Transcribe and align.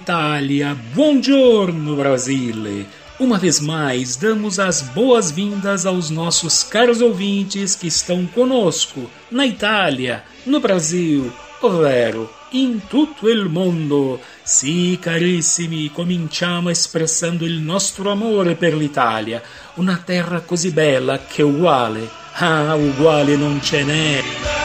Itália, 0.00 0.74
buongiorno 0.94 1.94
Brasile. 1.94 2.86
Uma 3.18 3.36
vez 3.36 3.60
mais, 3.60 4.16
damos 4.16 4.58
as 4.58 4.80
boas-vindas 4.80 5.84
aos 5.84 6.08
nossos 6.08 6.62
caros 6.62 7.02
ouvintes 7.02 7.74
que 7.74 7.86
estão 7.86 8.26
conosco 8.26 9.10
na 9.30 9.46
Itália, 9.46 10.24
no 10.46 10.58
Brasil, 10.58 11.30
ovvero 11.60 12.30
in 12.52 12.80
tutto 12.88 13.28
il 13.28 13.50
mondo. 13.50 14.18
Sì, 14.42 14.98
carissimi, 14.98 15.90
cominciamo 15.92 16.70
espressando 16.70 17.44
il 17.44 17.60
nostro 17.60 18.10
amore 18.10 18.54
per 18.54 18.74
l'Italia, 18.74 19.42
una 19.74 20.00
terra 20.02 20.40
così 20.40 20.70
bella 20.70 21.20
che 21.26 21.42
uguale, 21.42 22.08
ah, 22.36 22.74
uguale 22.74 23.36
non 23.36 23.60
ce 23.62 23.84
n'è. 23.84 24.59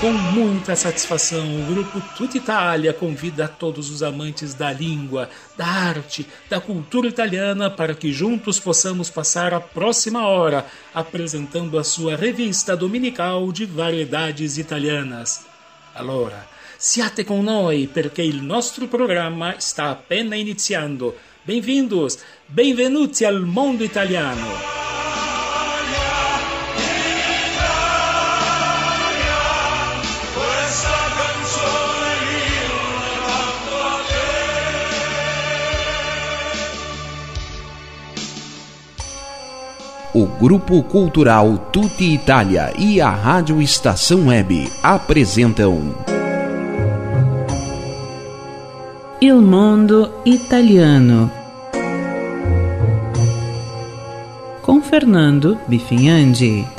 Com 0.00 0.12
muita 0.12 0.76
satisfação, 0.76 1.60
o 1.60 1.66
grupo 1.66 2.00
Tutti 2.16 2.38
Italia 2.38 2.92
convida 2.92 3.48
todos 3.48 3.90
os 3.90 4.00
amantes 4.00 4.54
da 4.54 4.72
língua, 4.72 5.28
da 5.56 5.66
arte, 5.66 6.24
da 6.48 6.60
cultura 6.60 7.08
italiana 7.08 7.68
para 7.68 7.96
que 7.96 8.12
juntos 8.12 8.60
possamos 8.60 9.10
passar 9.10 9.52
a 9.52 9.58
próxima 9.58 10.24
hora 10.24 10.64
apresentando 10.94 11.76
a 11.76 11.82
sua 11.82 12.14
revista 12.14 12.76
dominical 12.76 13.50
de 13.50 13.66
variedades 13.66 14.56
italianas. 14.56 15.44
Allora, 15.96 16.46
siate 16.78 17.24
con 17.24 17.42
noi 17.42 17.88
perché 17.88 18.22
il 18.22 18.40
nostro 18.40 18.86
programma 18.86 19.56
sta 19.58 19.90
appena 19.90 20.36
iniziando. 20.36 21.16
Bem-vindos, 21.42 22.20
benvenuti 22.46 23.24
al 23.24 23.40
mondo 23.40 23.82
italiano. 23.82 24.77
O 40.18 40.26
Grupo 40.26 40.82
Cultural 40.82 41.56
Tutti 41.72 42.12
Italia 42.12 42.72
e 42.76 43.00
a 43.00 43.08
Rádio 43.08 43.62
Estação 43.62 44.26
Web 44.26 44.68
apresentam 44.82 45.94
Il 49.20 49.36
Mondo 49.36 50.10
Italiano 50.24 51.30
com 54.60 54.82
Fernando 54.82 55.56
Bifinhandi. 55.68 56.77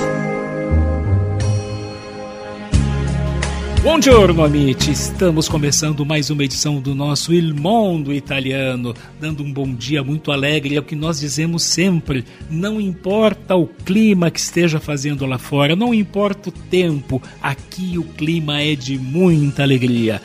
Buongiorno 3.90 4.44
amici, 4.44 4.92
estamos 4.92 5.50
começando 5.50 6.06
mais 6.06 6.30
uma 6.30 6.44
edição 6.44 6.80
do 6.80 6.94
nosso 6.94 7.34
Il 7.34 7.56
Mondo 7.56 8.14
Italiano, 8.14 8.94
dando 9.20 9.44
um 9.44 9.52
bom 9.52 9.74
dia 9.74 10.04
muito 10.04 10.32
alegre, 10.32 10.76
é 10.76 10.80
o 10.80 10.84
que 10.84 10.96
nós 10.96 11.20
dizemos 11.20 11.64
sempre, 11.64 12.24
não 12.52 12.80
importa 12.80 13.56
o 13.56 13.66
clima 13.66 14.30
que 14.30 14.40
esteja 14.40 14.80
fazendo 14.80 15.26
lá 15.26 15.40
fora, 15.40 15.76
não 15.76 15.92
importa 15.92 16.50
o 16.50 16.52
tempo, 16.52 17.20
aqui 17.42 17.98
o 17.98 18.04
clima 18.04 18.62
é 18.62 18.76
de 18.76 18.96
muita 19.00 19.64
alegria. 19.64 20.22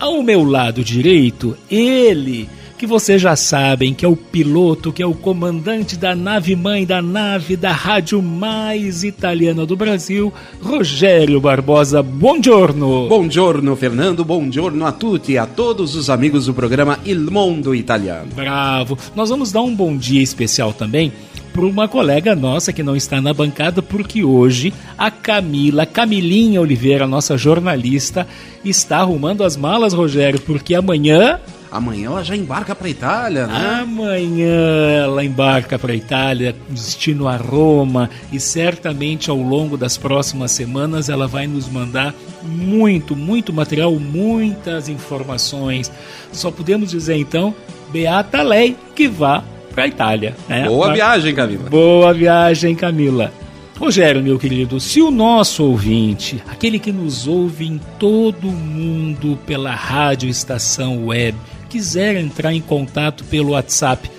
Ao 0.00 0.20
meu 0.20 0.42
lado 0.42 0.82
direito, 0.82 1.56
ele 1.70 2.48
que 2.78 2.86
vocês 2.86 3.20
já 3.20 3.34
sabem 3.34 3.92
que 3.92 4.04
é 4.04 4.08
o 4.08 4.14
piloto, 4.14 4.92
que 4.92 5.02
é 5.02 5.06
o 5.06 5.12
comandante 5.12 5.96
da 5.96 6.14
nave-mãe 6.14 6.86
da 6.86 7.02
nave 7.02 7.56
da 7.56 7.72
rádio 7.72 8.22
mais 8.22 9.02
italiana 9.02 9.66
do 9.66 9.76
Brasil, 9.76 10.32
Rogério 10.62 11.40
Barbosa. 11.40 12.04
Buongiorno! 12.04 13.08
Buongiorno, 13.08 13.74
Fernando. 13.74 14.24
Buongiorno 14.24 14.86
a 14.86 14.92
tutti, 14.92 15.36
a 15.36 15.44
todos 15.44 15.96
os 15.96 16.08
amigos 16.08 16.46
do 16.46 16.54
programa 16.54 17.00
Il 17.04 17.28
Mondo 17.32 17.74
Italiano. 17.74 18.30
Bravo! 18.32 18.96
Nós 19.16 19.28
vamos 19.28 19.50
dar 19.50 19.62
um 19.62 19.74
bom 19.74 19.96
dia 19.96 20.22
especial 20.22 20.72
também 20.72 21.12
para 21.52 21.66
uma 21.66 21.88
colega 21.88 22.36
nossa 22.36 22.72
que 22.72 22.84
não 22.84 22.94
está 22.94 23.20
na 23.20 23.34
bancada, 23.34 23.82
porque 23.82 24.22
hoje 24.22 24.72
a 24.96 25.10
Camila, 25.10 25.84
Camilinha 25.84 26.60
Oliveira, 26.60 27.08
nossa 27.08 27.36
jornalista, 27.36 28.24
está 28.64 28.98
arrumando 28.98 29.42
as 29.42 29.56
malas, 29.56 29.92
Rogério, 29.92 30.40
porque 30.40 30.76
amanhã 30.76 31.40
Amanhã 31.70 32.06
ela 32.06 32.24
já 32.24 32.34
embarca 32.34 32.74
para 32.74 32.88
Itália, 32.88 33.46
né? 33.46 33.80
Amanhã 33.82 35.04
ela 35.04 35.24
embarca 35.24 35.78
para 35.78 35.94
Itália, 35.94 36.54
destino 36.68 37.28
a 37.28 37.36
Roma, 37.36 38.08
e 38.32 38.40
certamente 38.40 39.28
ao 39.28 39.36
longo 39.36 39.76
das 39.76 39.96
próximas 39.96 40.50
semanas 40.50 41.08
ela 41.08 41.26
vai 41.26 41.46
nos 41.46 41.68
mandar 41.68 42.14
muito, 42.42 43.14
muito 43.14 43.52
material, 43.52 43.94
muitas 43.96 44.88
informações. 44.88 45.90
Só 46.32 46.50
podemos 46.50 46.90
dizer 46.90 47.16
então, 47.16 47.54
Beata 47.90 48.42
Lei 48.42 48.76
que 48.94 49.06
vá 49.08 49.44
para 49.74 49.84
a 49.84 49.88
Itália. 49.88 50.34
Né? 50.48 50.64
Boa 50.66 50.92
viagem, 50.92 51.34
Camila. 51.34 51.70
Boa 51.70 52.14
viagem, 52.14 52.74
Camila. 52.74 53.32
Rogério, 53.78 54.20
meu 54.20 54.40
querido, 54.40 54.80
se 54.80 55.00
o 55.00 55.08
nosso 55.08 55.62
ouvinte, 55.62 56.42
aquele 56.48 56.80
que 56.80 56.90
nos 56.90 57.28
ouve 57.28 57.64
em 57.64 57.80
todo 57.96 58.48
o 58.48 58.52
mundo 58.52 59.38
pela 59.46 59.70
rádio 59.70 60.28
estação 60.28 61.06
web, 61.06 61.38
quiser 61.68 62.16
entrar 62.16 62.52
em 62.52 62.60
contato 62.60 63.22
pelo 63.24 63.50
WhatsApp, 63.50 64.10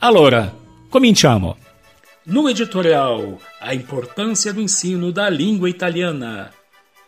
Allora, 0.00 0.54
cominciamo. 0.90 1.56
No 2.26 2.48
editorial, 2.48 3.38
a 3.58 3.74
importância 3.74 4.52
do 4.52 4.60
ensino 4.60 5.10
da 5.10 5.30
língua 5.30 5.70
italiana. 5.70 6.50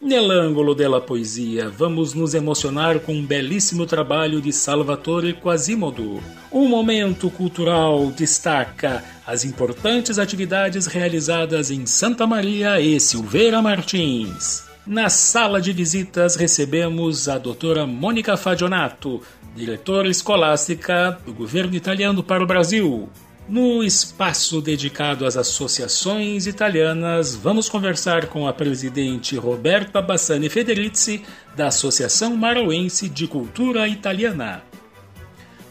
Nell'angolo 0.01 0.75
della 0.75 0.99
poesia, 0.99 1.69
vamos 1.69 2.15
nos 2.15 2.33
emocionar 2.33 3.01
com 3.01 3.13
um 3.13 3.27
belíssimo 3.27 3.85
trabalho 3.85 4.41
de 4.41 4.51
Salvatore 4.51 5.35
Quasimodo. 5.35 6.23
O 6.51 6.67
momento 6.67 7.29
cultural 7.29 8.07
destaca 8.07 9.05
as 9.27 9.45
importantes 9.45 10.19
atividades 10.19 10.87
realizadas 10.87 11.71
em 11.71 11.85
Santa 11.85 12.27
Maria 12.27 12.81
e 12.81 12.99
Silveira 12.99 13.61
Martins. 13.61 14.65
Na 14.87 15.11
sala 15.11 15.61
de 15.61 15.71
visitas 15.71 16.35
recebemos 16.35 17.29
a 17.29 17.37
doutora 17.37 17.87
Mônica 17.87 18.39
Fagionato, 18.39 19.21
diretora 19.55 20.09
escolástica 20.09 21.19
do 21.27 21.35
governo 21.35 21.75
italiano 21.75 22.23
para 22.23 22.43
o 22.43 22.47
Brasil. 22.47 23.07
No 23.49 23.83
espaço 23.83 24.61
dedicado 24.61 25.27
às 25.27 25.37
associações 25.37 26.47
italianas, 26.47 27.35
vamos 27.35 27.69
conversar 27.69 28.27
com 28.27 28.47
a 28.47 28.53
presidente 28.53 29.37
Roberta 29.37 30.01
Bassani 30.01 30.49
Federici, 30.49 31.25
da 31.57 31.67
Associação 31.67 32.37
Marauense 32.37 33.09
de 33.09 33.27
Cultura 33.27 33.89
Italiana. 33.89 34.63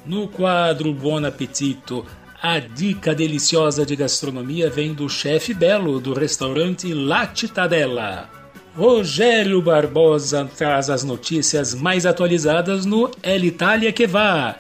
No 0.06 0.28
quadro 0.28 0.94
Buon 0.94 1.26
Appetito, 1.26 2.06
a 2.42 2.60
dica 2.60 3.14
deliciosa 3.14 3.86
de 3.86 3.96
gastronomia 3.96 4.70
vem 4.70 4.94
do 4.94 5.10
chefe 5.10 5.54
Belo 5.54 6.00
do 6.00 6.14
restaurante 6.14 6.94
La 6.94 7.30
Cittadella. 7.34 8.30
Rogério 8.76 9.62
Barbosa 9.62 10.50
traz 10.58 10.90
as 10.90 11.04
notícias 11.04 11.74
mais 11.74 12.06
atualizadas 12.06 12.86
no 12.86 13.12
El 13.22 13.44
Italia 13.46 13.92
que 13.92 14.08
vá. 14.08 14.56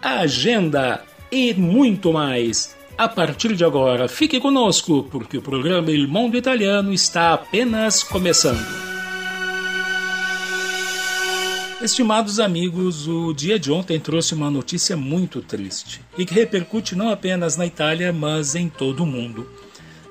Agenda 0.00 1.04
e 1.32 1.54
muito 1.54 2.12
mais. 2.12 2.76
A 2.96 3.08
partir 3.08 3.56
de 3.56 3.64
agora, 3.64 4.06
fique 4.06 4.38
conosco, 4.38 5.08
porque 5.10 5.38
o 5.38 5.42
programa 5.42 5.90
Il 5.90 6.06
Mondo 6.06 6.36
Italiano 6.36 6.92
está 6.92 7.32
apenas 7.32 8.04
começando. 8.04 8.62
Estimados 11.80 12.38
amigos, 12.38 13.08
o 13.08 13.32
dia 13.32 13.58
de 13.58 13.72
ontem 13.72 13.98
trouxe 13.98 14.34
uma 14.34 14.50
notícia 14.50 14.96
muito 14.96 15.40
triste 15.40 16.00
e 16.16 16.26
que 16.26 16.34
repercute 16.34 16.94
não 16.94 17.08
apenas 17.08 17.56
na 17.56 17.66
Itália, 17.66 18.12
mas 18.12 18.54
em 18.54 18.68
todo 18.68 19.02
o 19.02 19.06
mundo. 19.06 19.48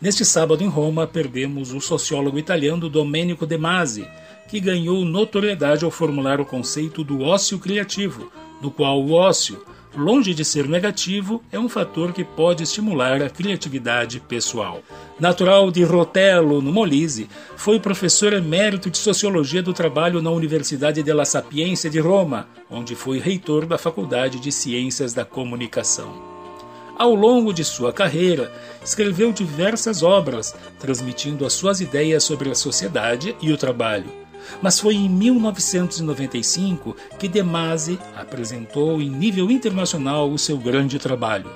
Neste 0.02 0.26
sábado 0.26 0.64
em 0.64 0.68
Roma, 0.68 1.06
perdemos 1.06 1.72
o 1.72 1.80
sociólogo 1.80 2.40
italiano 2.40 2.90
Domenico 2.90 3.46
De 3.46 3.58
Masi, 3.58 4.06
que 4.50 4.60
ganhou 4.60 5.06
notoriedade 5.06 5.86
ao 5.86 5.92
formular 5.92 6.42
o 6.42 6.46
conceito 6.46 7.04
do 7.04 7.22
ócio 7.22 7.60
criativo, 7.60 8.30
no 8.60 8.70
qual 8.72 9.00
o 9.00 9.14
ócio, 9.14 9.64
longe 9.96 10.34
de 10.34 10.46
ser 10.46 10.68
negativo, 10.68 11.44
é 11.52 11.60
um 11.60 11.68
fator 11.68 12.14
que 12.14 12.24
pode 12.24 12.64
estimular 12.64 13.22
a 13.22 13.30
criatividade 13.30 14.20
pessoal. 14.20 14.82
Natural 15.20 15.70
de 15.70 15.84
Rotello, 15.84 16.62
no 16.62 16.72
Molise, 16.72 17.30
foi 17.56 17.80
professor 17.80 18.34
emérito 18.34 18.90
de 18.90 18.98
Sociologia 18.98 19.62
do 19.62 19.74
Trabalho 19.74 20.22
na 20.22 20.32
Universidade 20.32 21.04
della 21.04 21.26
Sapienza 21.26 21.90
de 21.90 22.00
Roma, 22.00 22.48
onde 22.70 22.96
foi 22.96 23.20
reitor 23.20 23.66
da 23.66 23.78
Faculdade 23.78 24.40
de 24.40 24.52
Ciências 24.52 25.14
da 25.14 25.26
Comunicação. 25.26 26.22
Ao 26.98 27.16
longo 27.16 27.52
de 27.52 27.64
sua 27.64 27.92
carreira, 27.92 28.52
escreveu 28.84 29.34
diversas 29.34 30.04
obras, 30.04 30.56
transmitindo 30.80 31.46
as 31.46 31.54
suas 31.54 31.82
ideias 31.82 32.24
sobre 32.24 32.52
a 32.52 32.56
sociedade 32.56 33.36
e 33.42 33.52
o 33.52 33.58
trabalho. 33.58 34.21
Mas 34.62 34.80
foi 34.80 34.96
em 34.96 35.10
1995 35.10 36.96
que 37.20 37.28
De 37.28 37.42
Masi 37.44 38.00
apresentou 38.16 39.02
em 39.02 39.10
nível 39.10 39.50
internacional 39.50 40.30
o 40.30 40.38
seu 40.38 40.58
grande 40.58 41.00
trabalho, 41.00 41.50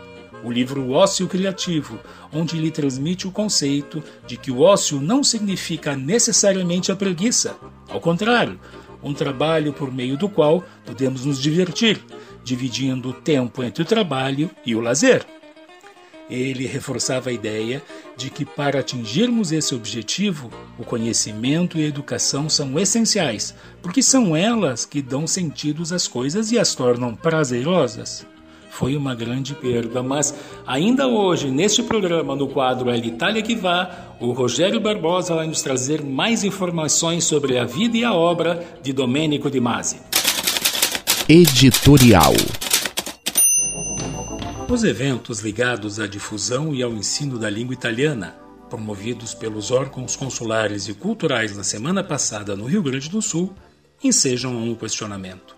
o 0.44 0.52
livro 0.52 0.92
Ócio 0.92 1.28
Criativo, 1.28 2.00
onde 2.32 2.58
lhe 2.58 2.70
transmite 2.70 3.28
o 3.28 3.32
conceito 3.32 4.04
de 4.28 4.38
que 4.38 4.52
o 4.52 4.62
ócio 4.62 5.02
não 5.02 5.24
significa 5.24 5.96
necessariamente 5.96 6.92
a 6.92 6.96
preguiça. 6.96 7.56
Ao 7.90 8.00
contrário, 8.00 8.60
um 9.04 9.14
trabalho 9.14 9.74
por 9.74 9.92
meio 9.92 10.18
do 10.18 10.28
qual 10.28 10.64
podemos 10.86 11.26
nos 11.26 11.42
divertir, 11.42 12.02
dividindo 12.44 13.10
o 13.10 13.14
tempo 13.14 13.64
entre 13.64 13.84
o 13.84 13.86
trabalho 13.86 14.50
e 14.66 14.76
o 14.76 14.82
lazer. 14.82 15.26
Ele 16.30 16.66
reforçava 16.66 17.30
a 17.30 17.34
ideia 17.34 17.84
de 18.18 18.30
que, 18.30 18.44
para 18.44 18.80
atingirmos 18.80 19.52
esse 19.52 19.76
objetivo, 19.76 20.50
o 20.78 20.84
conhecimento 20.84 21.78
e 21.78 21.84
a 21.84 21.88
educação 21.88 22.50
são 22.50 22.80
essenciais, 22.80 23.54
porque 23.82 24.02
são 24.02 24.36
elas 24.36 24.86
que 24.86 25.02
dão 25.02 25.28
sentidos 25.28 25.94
às 25.94 26.08
coisas 26.08 26.52
e 26.52 26.58
as 26.58 26.74
tornam 26.74 27.16
prazerosas. 27.16 28.26
Foi 28.72 28.98
uma 28.98 29.16
grande 29.16 29.54
perda, 29.54 30.04
mas 30.04 30.36
ainda 30.68 31.08
hoje, 31.08 31.50
neste 31.50 31.82
programa, 31.82 32.36
no 32.36 32.48
quadro 32.48 32.90
A 32.90 32.98
Itália 32.98 33.42
que 33.42 33.56
Vá, 33.56 33.90
o 34.20 34.32
Rogério 34.34 34.82
Barbosa 34.82 35.36
vai 35.36 35.48
nos 35.48 35.62
trazer 35.62 36.04
mais 36.04 36.44
informações 36.44 37.24
sobre 37.24 37.58
a 37.58 37.64
vida 37.64 37.96
e 37.96 38.04
a 38.04 38.14
obra 38.14 38.66
de 38.82 38.92
Domenico 38.92 39.50
Di 39.50 39.62
Masi. 39.62 39.98
Editorial 41.30 42.34
os 44.74 44.84
eventos 44.84 45.42
ligados 45.42 46.00
à 46.00 46.08
difusão 46.08 46.74
e 46.74 46.82
ao 46.82 46.92
ensino 46.92 47.38
da 47.38 47.50
língua 47.50 47.74
italiana, 47.74 48.36
promovidos 48.70 49.34
pelos 49.34 49.70
órgãos 49.70 50.16
consulares 50.16 50.88
e 50.88 50.94
culturais 50.94 51.56
na 51.56 51.64
semana 51.64 52.04
passada 52.04 52.56
no 52.56 52.66
Rio 52.66 52.82
Grande 52.82 53.10
do 53.10 53.22
Sul, 53.22 53.54
ensejam 54.04 54.56
um 54.56 54.76
questionamento. 54.76 55.56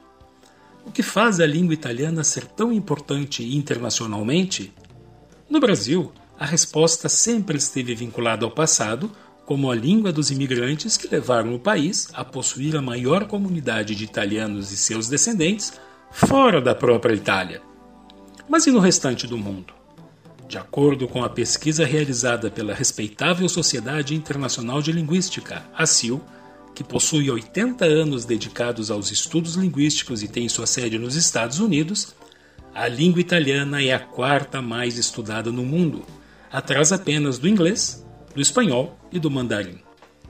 O 0.86 0.92
que 0.92 1.02
faz 1.02 1.40
a 1.40 1.46
língua 1.46 1.74
italiana 1.74 2.24
ser 2.24 2.46
tão 2.46 2.72
importante 2.72 3.44
internacionalmente? 3.56 4.74
No 5.50 5.60
Brasil, 5.60 6.12
a 6.38 6.46
resposta 6.46 7.08
sempre 7.08 7.58
esteve 7.58 7.96
vinculada 7.96 8.46
ao 8.46 8.52
passado, 8.52 9.12
como 9.46 9.72
a 9.72 9.76
língua 9.76 10.12
dos 10.12 10.32
imigrantes 10.32 10.98
que 10.98 11.08
levaram 11.08 11.56
o 11.56 11.60
país 11.60 12.10
a 12.14 12.26
possuir 12.26 12.76
a 12.76 12.82
maior 12.82 13.26
comunidade 13.26 13.96
de 13.96 14.04
italianos 14.04 14.72
e 14.72 14.78
seus 14.78 15.08
descendentes 15.08 15.74
fora 16.12 16.62
da 16.62 16.76
própria 16.76 17.16
Itália. 17.16 17.67
Mas 18.50 18.66
e 18.66 18.72
no 18.72 18.80
restante 18.80 19.28
do 19.28 19.38
mundo? 19.38 19.74
De 20.48 20.58
acordo 20.58 21.08
com 21.08 21.22
a 21.22 21.30
pesquisa 21.30 21.86
realizada 21.86 22.50
pela 22.50 22.74
respeitável 22.74 23.50
Sociedade 23.50 24.16
Internacional 24.16 24.82
de 24.82 24.94
Linguística, 24.94 25.66
a 25.76 25.86
CIL, 25.86 26.22
que 26.74 26.84
possui 26.84 27.30
80 27.30 27.84
anos 27.84 28.24
dedicados 28.24 28.90
aos 28.90 29.12
estudos 29.12 29.56
linguísticos 29.56 30.24
e 30.24 30.28
tem 30.30 30.48
sua 30.48 30.66
sede 30.66 30.98
nos 30.98 31.16
Estados 31.16 31.60
Unidos, 31.60 32.16
a 32.74 32.88
língua 32.88 33.20
italiana 33.20 33.84
é 33.84 33.92
a 33.92 34.00
quarta 34.00 34.62
mais 34.62 34.98
estudada 34.98 35.52
no 35.52 35.66
mundo, 35.66 36.06
atrás 36.50 36.94
apenas 36.94 37.38
do 37.38 37.50
inglês, 37.50 38.06
do 38.34 38.40
espanhol 38.40 38.98
e 39.12 39.20
do 39.20 39.30
mandarim. 39.30 39.80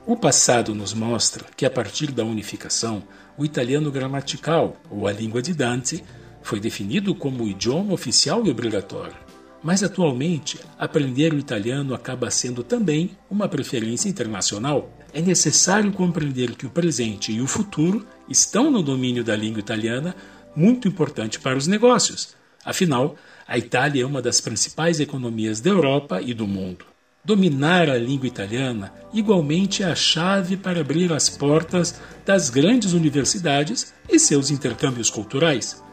O 0.04 0.16
passado 0.16 0.74
nos 0.74 0.94
mostra 0.94 1.44
que, 1.56 1.66
a 1.66 1.70
partir 1.70 2.10
da 2.10 2.24
unificação, 2.24 3.04
o 3.36 3.44
italiano 3.44 3.92
gramatical, 3.92 4.76
ou 4.90 5.06
a 5.06 5.12
língua 5.12 5.42
de 5.42 5.52
Dante, 5.52 6.02
foi 6.48 6.58
definido 6.58 7.14
como 7.14 7.46
idioma 7.46 7.92
oficial 7.92 8.46
e 8.46 8.50
obrigatório. 8.50 9.14
Mas 9.62 9.82
atualmente, 9.82 10.58
aprender 10.78 11.34
o 11.34 11.38
italiano 11.38 11.94
acaba 11.94 12.30
sendo 12.30 12.62
também 12.62 13.10
uma 13.30 13.46
preferência 13.46 14.08
internacional. 14.08 14.90
É 15.12 15.20
necessário 15.20 15.92
compreender 15.92 16.54
que 16.54 16.64
o 16.64 16.70
presente 16.70 17.32
e 17.32 17.42
o 17.42 17.46
futuro 17.46 18.06
estão 18.30 18.70
no 18.70 18.82
domínio 18.82 19.22
da 19.22 19.36
língua 19.36 19.60
italiana, 19.60 20.16
muito 20.56 20.88
importante 20.88 21.38
para 21.38 21.58
os 21.58 21.66
negócios. 21.66 22.34
Afinal, 22.64 23.14
a 23.46 23.58
Itália 23.58 24.02
é 24.02 24.06
uma 24.06 24.22
das 24.22 24.40
principais 24.40 25.00
economias 25.00 25.60
da 25.60 25.68
Europa 25.68 26.22
e 26.22 26.32
do 26.32 26.46
mundo. 26.46 26.86
Dominar 27.22 27.90
a 27.90 27.98
língua 27.98 28.26
italiana 28.26 28.90
igualmente 29.12 29.82
é 29.82 29.86
a 29.86 29.94
chave 29.94 30.56
para 30.56 30.80
abrir 30.80 31.12
as 31.12 31.28
portas 31.28 32.00
das 32.24 32.48
grandes 32.48 32.94
universidades 32.94 33.92
e 34.08 34.18
seus 34.18 34.50
intercâmbios 34.50 35.10
culturais. 35.10 35.86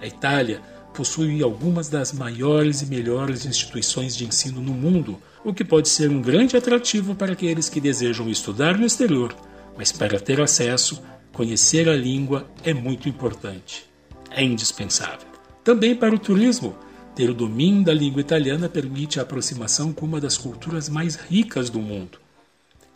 A 0.00 0.06
Itália 0.06 0.60
possui 0.94 1.42
algumas 1.42 1.88
das 1.88 2.12
maiores 2.12 2.82
e 2.82 2.86
melhores 2.86 3.46
instituições 3.46 4.16
de 4.16 4.24
ensino 4.26 4.60
no 4.60 4.72
mundo, 4.72 5.18
o 5.44 5.54
que 5.54 5.64
pode 5.64 5.88
ser 5.88 6.10
um 6.10 6.20
grande 6.20 6.56
atrativo 6.56 7.14
para 7.14 7.32
aqueles 7.32 7.68
que 7.68 7.80
desejam 7.80 8.28
estudar 8.28 8.76
no 8.76 8.84
exterior, 8.84 9.34
mas 9.76 9.92
para 9.92 10.18
ter 10.18 10.40
acesso, 10.40 11.02
conhecer 11.32 11.88
a 11.88 11.94
língua 11.94 12.48
é 12.64 12.74
muito 12.74 13.08
importante. 13.08 13.86
É 14.30 14.42
indispensável. 14.42 15.28
Também 15.62 15.94
para 15.94 16.14
o 16.14 16.18
turismo, 16.18 16.76
ter 17.14 17.30
o 17.30 17.34
domínio 17.34 17.84
da 17.84 17.94
língua 17.94 18.20
italiana 18.20 18.68
permite 18.68 19.18
a 19.18 19.22
aproximação 19.22 19.92
com 19.92 20.06
uma 20.06 20.20
das 20.20 20.36
culturas 20.36 20.88
mais 20.88 21.14
ricas 21.14 21.70
do 21.70 21.80
mundo. 21.80 22.18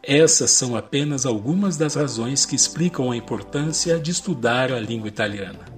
Essas 0.02 0.50
são 0.50 0.75
apenas 0.75 1.25
algumas 1.25 1.76
das 1.76 1.94
razões 1.94 2.44
que 2.44 2.56
explicam 2.56 3.12
a 3.12 3.16
importância 3.16 4.00
de 4.00 4.11
estudar 4.11 4.73
a 4.73 4.80
língua 4.80 5.06
italiana. 5.06 5.72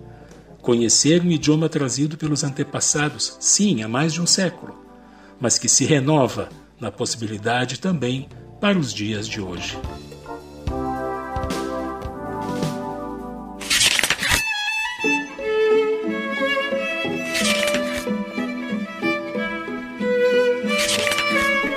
Conhecer 0.65 1.23
um 1.23 1.31
idioma 1.31 1.69
trazido 1.69 2.17
pelos 2.17 2.43
antepassados, 2.43 3.37
sim, 3.39 3.83
há 3.83 3.89
mais 3.89 4.15
de 4.15 4.23
um 4.23 4.27
século, 4.27 4.75
mas 5.39 5.59
que 5.59 5.69
se 5.69 5.85
renova 5.85 6.49
na 6.81 6.91
possibilidade 6.91 7.79
também 7.79 8.27
para 8.63 8.79
os 8.79 8.91
dias 8.91 9.29
de 9.29 9.43
hoje. 9.43 9.77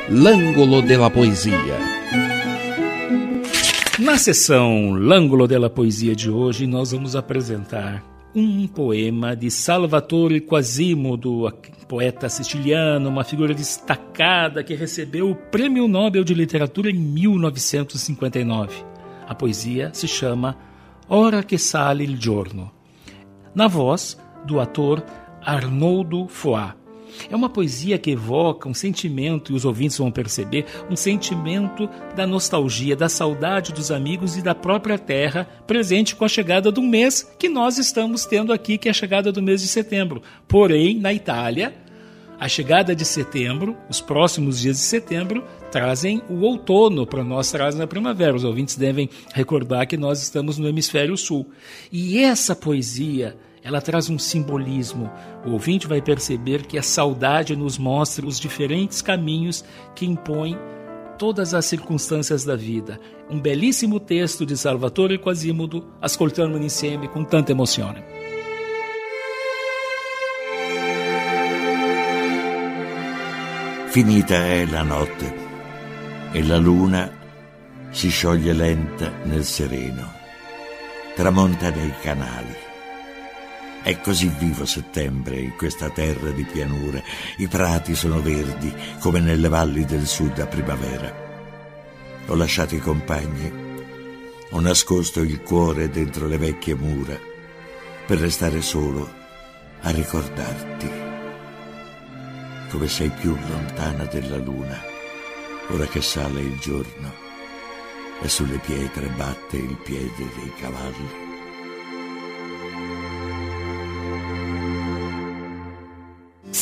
L'Angolo 0.10 0.82
della 0.82 1.10
Poesia. 1.10 1.78
Na 4.00 4.18
sessão 4.18 4.96
L'Angolo 4.96 5.46
della 5.46 5.70
Poesia 5.70 6.16
de 6.16 6.30
hoje, 6.30 6.66
nós 6.66 6.94
vamos 6.94 7.18
apresentar 7.18 8.17
um 8.38 8.68
poema 8.68 9.36
de 9.36 9.50
Salvatore 9.50 10.40
Quasimodo, 10.42 11.52
poeta 11.88 12.30
siciliano, 12.30 13.10
uma 13.10 13.24
figura 13.24 13.52
destacada 13.52 14.64
que 14.64 14.76
recebeu 14.76 15.32
o 15.32 15.36
Prêmio 15.36 15.88
Nobel 15.88 16.24
de 16.24 16.36
Literatura 16.36 16.92
em 16.92 16.94
1959. 16.94 18.76
A 19.28 19.34
poesia 19.34 19.90
se 19.92 20.08
chama 20.08 20.56
Ora 21.10 21.42
che 21.42 21.58
sale 21.58 22.04
il 22.04 22.20
giorno, 22.20 22.72
na 23.56 23.68
voz 23.68 24.16
do 24.46 24.60
ator 24.60 25.04
Arnoldo 25.42 26.28
Foà. 26.28 26.87
É 27.30 27.36
uma 27.36 27.50
poesia 27.50 27.98
que 27.98 28.12
evoca 28.12 28.70
um 28.70 28.74
sentimento, 28.74 29.52
e 29.52 29.56
os 29.56 29.66
ouvintes 29.66 29.98
vão 29.98 30.12
perceber, 30.12 30.66
um 30.90 30.96
sentimento 30.96 31.90
da 32.16 32.26
nostalgia, 32.26 32.96
da 32.96 33.10
saudade 33.10 33.74
dos 33.74 33.92
amigos 33.92 34.38
e 34.38 34.42
da 34.42 34.56
própria 34.56 34.98
terra, 34.98 35.48
presente 35.66 36.16
com 36.16 36.26
a 36.26 36.30
chegada 36.30 36.72
do 36.72 36.82
mês 36.82 37.30
que 37.38 37.50
nós 37.50 37.78
estamos 37.78 38.26
tendo 38.26 38.54
aqui, 38.54 38.78
que 38.78 38.88
é 38.88 38.92
a 38.92 38.94
chegada 38.94 39.32
do 39.32 39.42
mês 39.42 39.62
de 39.62 39.68
setembro. 39.68 40.22
Porém, 40.48 41.00
na 41.00 41.14
Itália, 41.14 41.74
a 42.40 42.48
chegada 42.48 42.96
de 42.96 43.04
setembro, 43.04 43.76
os 43.90 44.00
próximos 44.00 44.60
dias 44.60 44.78
de 44.78 44.84
setembro, 44.84 45.44
trazem 45.72 46.22
o 46.30 46.42
outono 46.42 47.06
para 47.06 47.24
nós, 47.24 47.52
trazem 47.52 47.82
a 47.82 47.88
primavera. 47.88 48.36
Os 48.36 48.44
ouvintes 48.44 48.76
devem 48.76 49.10
recordar 49.34 49.88
que 49.88 49.98
nós 49.98 50.22
estamos 50.22 50.58
no 50.58 50.68
hemisfério 50.68 51.18
sul. 51.18 51.50
E 51.92 52.20
essa 52.20 52.56
poesia 52.56 53.36
ela 53.68 53.82
traz 53.82 54.10
um 54.10 54.18
simbolismo. 54.18 55.12
O 55.46 55.52
ouvinte 55.52 55.88
vai 55.88 56.02
perceber 56.02 56.66
que 56.66 56.78
a 56.78 56.82
saudade 56.82 57.54
nos 57.54 57.78
mostra 57.78 58.26
os 58.26 58.40
diferentes 58.40 59.02
caminhos 59.02 59.64
que 59.94 60.06
impõem 60.06 60.58
todas 61.20 61.54
as 61.54 61.66
circunstâncias 61.66 62.46
da 62.46 62.56
vida. 62.56 62.98
Um 63.30 63.42
belíssimo 63.42 64.00
texto 64.00 64.46
de 64.46 64.56
Salvatore 64.56 65.20
Quasimodo, 65.20 65.86
ascoltando 66.02 66.58
insieme 66.58 67.10
com 67.10 67.26
tanta 67.26 67.52
emoção. 67.52 67.94
Finita 73.90 74.36
è 74.36 74.66
la 74.66 74.84
notte 74.84 75.34
e 76.32 76.44
la 76.44 76.58
luna 76.58 77.12
si 77.90 78.10
scioglie 78.10 78.54
lenta 78.54 79.12
nel 79.26 79.44
sereno, 79.44 80.14
tramonta 81.16 81.72
nei 81.72 81.92
canali 82.02 82.67
È 83.84 84.02
così 84.02 84.28
vivo 84.38 84.66
settembre 84.66 85.40
in 85.40 85.56
questa 85.56 85.90
terra 85.90 86.32
di 86.32 86.44
pianure. 86.44 87.04
I 87.38 87.48
prati 87.48 87.96
sono 87.96 88.22
verdi 88.22 88.74
come 89.00 89.20
nelle 89.20 89.48
valli 89.48 89.86
del 89.86 90.06
sud 90.06 90.40
a 90.40 90.46
primavera. 90.48 91.26
Ho 92.28 92.36
lasciato 92.36 92.76
i 92.76 92.80
compagni, 92.80 93.52
ho 94.50 94.60
nascosto 94.60 95.22
il 95.22 95.42
cuore 95.42 95.90
dentro 95.90 96.28
le 96.28 96.38
vecchie 96.38 96.76
mura 96.76 97.18
per 98.06 98.20
restare 98.20 98.62
solo 98.62 99.10
a 99.82 99.90
ricordarti. 99.92 100.90
Come 102.70 102.88
sei 102.88 103.10
più 103.10 103.36
lontana 103.50 104.06
della 104.06 104.38
luna, 104.38 104.82
ora 105.70 105.86
che 105.86 106.02
sale 106.02 106.42
il 106.42 106.58
giorno 106.60 107.26
e 108.22 108.28
sulle 108.28 108.58
pietre 108.58 109.08
batte 109.10 109.58
il 109.58 109.78
piede 109.84 110.30
dei 110.36 110.54
cavalli. 110.60 111.27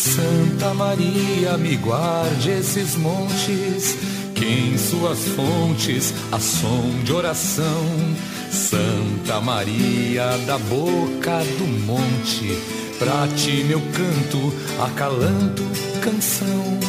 Santa 0.05 0.71
Maria, 0.75 1.57
me 1.57 1.75
guarde 1.77 2.51
esses 2.51 2.95
montes, 2.95 3.97
que 4.35 4.45
em 4.45 4.77
suas 4.77 5.17
fontes 5.29 6.13
há 6.31 6.39
som 6.39 7.01
de 7.03 7.11
oração. 7.11 7.87
Santa 8.51 9.41
Maria, 9.41 10.37
da 10.45 10.59
boca 10.59 11.39
do 11.57 11.67
monte, 11.87 12.55
pra 12.99 13.27
ti 13.35 13.63
meu 13.63 13.81
canto, 13.81 14.53
acalando 14.79 15.63
canção. 16.01 16.79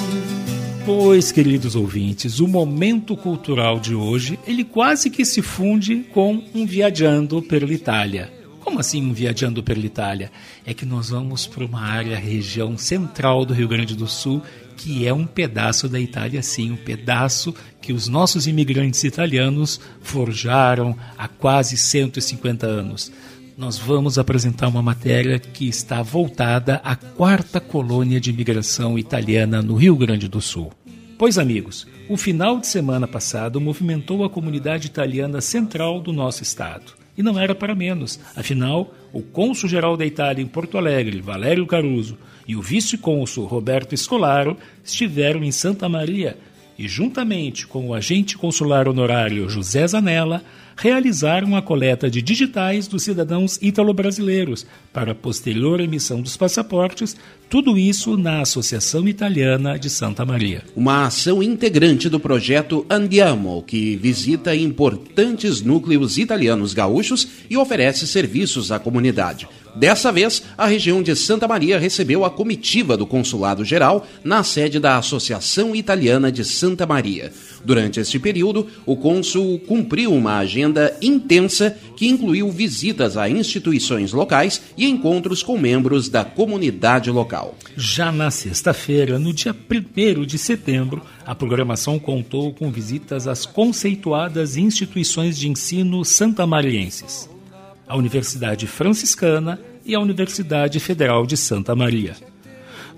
Pois, 0.84 1.32
queridos 1.32 1.74
ouvintes, 1.74 2.38
o 2.38 2.46
momento 2.46 3.16
cultural 3.16 3.80
de 3.80 3.94
hoje, 3.94 4.38
ele 4.46 4.62
quase 4.62 5.08
que 5.08 5.24
se 5.24 5.40
funde 5.40 6.04
com 6.12 6.44
um 6.54 6.66
viajando 6.66 7.40
pela 7.40 7.72
Itália. 7.72 8.35
Como 8.66 8.80
assim 8.80 9.12
viajando 9.12 9.62
pela 9.62 9.78
Itália? 9.78 10.28
É 10.66 10.74
que 10.74 10.84
nós 10.84 11.10
vamos 11.10 11.46
para 11.46 11.64
uma 11.64 11.82
área, 11.82 12.18
região 12.18 12.76
central 12.76 13.44
do 13.44 13.54
Rio 13.54 13.68
Grande 13.68 13.94
do 13.94 14.08
Sul, 14.08 14.42
que 14.76 15.06
é 15.06 15.14
um 15.14 15.24
pedaço 15.24 15.88
da 15.88 16.00
Itália, 16.00 16.42
sim, 16.42 16.72
um 16.72 16.76
pedaço 16.76 17.54
que 17.80 17.92
os 17.92 18.08
nossos 18.08 18.48
imigrantes 18.48 19.04
italianos 19.04 19.80
forjaram 20.00 20.96
há 21.16 21.28
quase 21.28 21.76
150 21.76 22.66
anos. 22.66 23.12
Nós 23.56 23.78
vamos 23.78 24.18
apresentar 24.18 24.66
uma 24.66 24.82
matéria 24.82 25.38
que 25.38 25.68
está 25.68 26.02
voltada 26.02 26.80
à 26.82 26.96
quarta 26.96 27.60
colônia 27.60 28.20
de 28.20 28.30
imigração 28.30 28.98
italiana 28.98 29.62
no 29.62 29.76
Rio 29.76 29.94
Grande 29.94 30.26
do 30.26 30.40
Sul. 30.40 30.72
Pois, 31.16 31.38
amigos, 31.38 31.86
o 32.08 32.16
final 32.16 32.58
de 32.58 32.66
semana 32.66 33.06
passado 33.06 33.60
movimentou 33.60 34.24
a 34.24 34.28
comunidade 34.28 34.88
italiana 34.88 35.40
central 35.40 36.00
do 36.00 36.12
nosso 36.12 36.42
estado. 36.42 37.05
E 37.16 37.22
não 37.22 37.38
era 37.38 37.54
para 37.54 37.74
menos. 37.74 38.20
Afinal, 38.34 38.94
o 39.12 39.22
cônsul-geral 39.22 39.96
da 39.96 40.04
Itália 40.04 40.42
em 40.42 40.46
Porto 40.46 40.76
Alegre, 40.76 41.20
Valério 41.20 41.66
Caruso, 41.66 42.18
e 42.46 42.54
o 42.54 42.62
vice-cônsul 42.62 43.46
Roberto 43.46 43.94
Escolaro 43.94 44.56
estiveram 44.84 45.42
em 45.42 45.50
Santa 45.50 45.88
Maria 45.88 46.36
e, 46.78 46.86
juntamente 46.86 47.66
com 47.66 47.88
o 47.88 47.94
agente 47.94 48.36
consular 48.36 48.86
honorário 48.88 49.48
José 49.48 49.86
Zanella, 49.86 50.42
realizaram 50.76 51.56
a 51.56 51.62
coleta 51.62 52.10
de 52.10 52.20
digitais 52.20 52.86
dos 52.86 53.02
cidadãos 53.02 53.58
italo-brasileiros 53.62 54.66
para 54.92 55.14
posterior 55.14 55.80
emissão 55.80 56.20
dos 56.20 56.36
passaportes, 56.36 57.16
tudo 57.48 57.78
isso 57.78 58.16
na 58.16 58.42
Associação 58.42 59.08
Italiana 59.08 59.78
de 59.78 59.88
Santa 59.88 60.24
Maria. 60.24 60.62
Uma 60.76 61.06
ação 61.06 61.42
integrante 61.42 62.08
do 62.08 62.20
projeto 62.20 62.84
Andiamo, 62.90 63.62
que 63.62 63.96
visita 63.96 64.54
importantes 64.54 65.62
núcleos 65.62 66.18
italianos 66.18 66.74
gaúchos 66.74 67.26
e 67.48 67.56
oferece 67.56 68.06
serviços 68.06 68.70
à 68.70 68.78
comunidade. 68.78 69.48
Dessa 69.76 70.10
vez, 70.10 70.42
a 70.56 70.66
região 70.66 71.02
de 71.02 71.14
Santa 71.14 71.46
Maria 71.46 71.78
recebeu 71.78 72.24
a 72.24 72.30
comitiva 72.30 72.96
do 72.96 73.06
Consulado 73.06 73.62
Geral 73.62 74.06
na 74.24 74.42
sede 74.42 74.80
da 74.80 74.96
Associação 74.96 75.76
Italiana 75.76 76.32
de 76.32 76.46
Santa 76.46 76.86
Maria. 76.86 77.30
Durante 77.62 78.00
este 78.00 78.18
período, 78.18 78.66
o 78.86 78.96
cônsul 78.96 79.58
cumpriu 79.58 80.14
uma 80.14 80.38
agenda 80.38 80.96
intensa 81.02 81.76
que 81.94 82.08
incluiu 82.08 82.50
visitas 82.50 83.18
a 83.18 83.28
instituições 83.28 84.14
locais 84.14 84.62
e 84.78 84.86
encontros 84.86 85.42
com 85.42 85.58
membros 85.58 86.08
da 86.08 86.24
comunidade 86.24 87.10
local. 87.10 87.54
Já 87.76 88.10
na 88.10 88.30
sexta-feira, 88.30 89.18
no 89.18 89.30
dia 89.30 89.54
1 89.54 90.24
de 90.24 90.38
setembro, 90.38 91.02
a 91.26 91.34
programação 91.34 91.98
contou 91.98 92.54
com 92.54 92.70
visitas 92.70 93.28
às 93.28 93.44
conceituadas 93.44 94.56
instituições 94.56 95.38
de 95.38 95.50
ensino 95.50 96.02
santamarienses 96.02 97.35
a 97.86 97.96
Universidade 97.96 98.66
Franciscana 98.66 99.60
e 99.84 99.94
a 99.94 100.00
Universidade 100.00 100.80
Federal 100.80 101.26
de 101.26 101.36
Santa 101.36 101.74
Maria. 101.74 102.16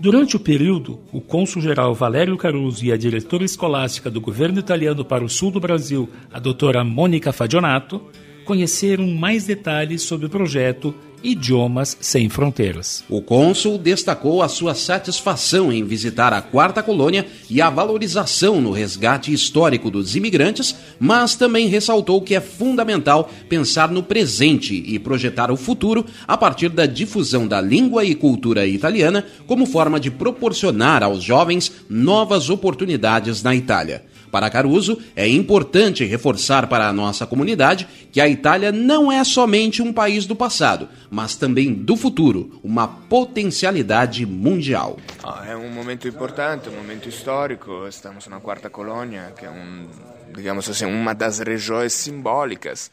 Durante 0.01 0.37
o 0.37 0.41
período, 0.41 1.01
o 1.13 1.21
cônsul-geral 1.21 1.93
Valério 1.93 2.37
Caruso 2.37 2.85
e 2.85 2.93
a 2.93 2.97
diretora 2.97 3.45
escolástica 3.45 4.09
do 4.09 4.21
governo 4.21 4.61
italiano 4.61 5.05
para 5.05 5.25
o 5.25 5.29
sul 5.29 5.51
do 5.51 5.59
Brasil, 5.59 6.09
a 6.33 6.39
doutora 6.39 6.85
Mônica 6.85 7.33
Fadionato, 7.33 8.01
conheceram 8.45 9.07
mais 9.09 9.45
detalhes 9.45 10.03
sobre 10.03 10.27
o 10.27 10.31
projeto 10.31 10.95
Idiomas 11.23 11.97
Sem 12.01 12.29
Fronteiras. 12.29 13.05
O 13.09 13.21
cônsul 13.21 13.79
destacou 13.79 14.43
a 14.43 14.49
sua 14.49 14.75
satisfação 14.75 15.73
em 15.73 15.85
visitar 15.85 16.33
a 16.33 16.41
quarta 16.41 16.83
colônia 16.83 17.27
e 17.51 17.61
a 17.61 17.71
valorização 17.71 18.61
no 18.61 18.71
resgate 18.71 19.33
histórico 19.33 19.91
dos 19.91 20.17
imigrantes, 20.17 20.75
mas 20.99 21.35
também 21.35 21.69
ressaltou 21.69 22.21
que 22.21 22.35
é 22.35 22.41
fundamental 22.41 23.31
pensar 23.49 23.91
no 23.91 24.03
presente 24.03 24.75
e 24.75 24.99
projetar 24.99 25.51
o 25.51 25.57
futuro 25.57 26.05
a 26.27 26.37
partir 26.37 26.69
da 26.69 26.87
difusão 26.87 27.47
da 27.47 27.61
língua 27.61 28.05
e 28.05 28.15
cultura 28.15 28.67
italiana 28.67 29.25
como 29.47 29.67
forma 29.67 29.99
de 29.99 30.11
proporcionar 30.11 31.03
aos 31.03 31.23
jovens 31.23 31.73
novas 31.89 32.51
oportunidades 32.51 33.43
na 33.43 33.55
Itália. 33.55 34.05
Para 34.31 34.51
Caruso, 34.51 35.01
é 35.17 35.27
importante 35.27 36.05
reforçar 36.05 36.67
para 36.67 36.89
a 36.89 36.93
nossa 36.93 37.27
comunidade 37.27 37.89
que 38.13 38.21
a 38.21 38.29
Itália 38.29 38.71
não 38.71 39.11
é 39.11 39.25
somente 39.25 39.83
um 39.83 39.93
país 39.93 40.27
do 40.27 40.37
passado, 40.37 40.89
mas 41.11 41.37
também 41.37 41.73
do 41.73 41.97
futuro, 41.97 42.61
uma 42.63 42.87
potencialidade 42.87 44.27
mundial. 44.27 44.99
É 45.47 45.57
um 45.57 45.71
momento 45.71 46.07
importante, 46.07 46.69
um 46.69 46.73
momento 46.73 47.09
histórico. 47.09 47.87
Estamos 47.89 48.27
na 48.27 48.41
quarta 48.41 48.69
colônia, 48.69 49.33
que 49.37 49.45
é 49.45 49.51
um, 49.51 49.89
digamos 50.35 50.69
assim, 50.69 50.85
uma 50.85 51.15
das 51.15 51.39
regiões 51.39 51.93
simbólicas 51.93 52.91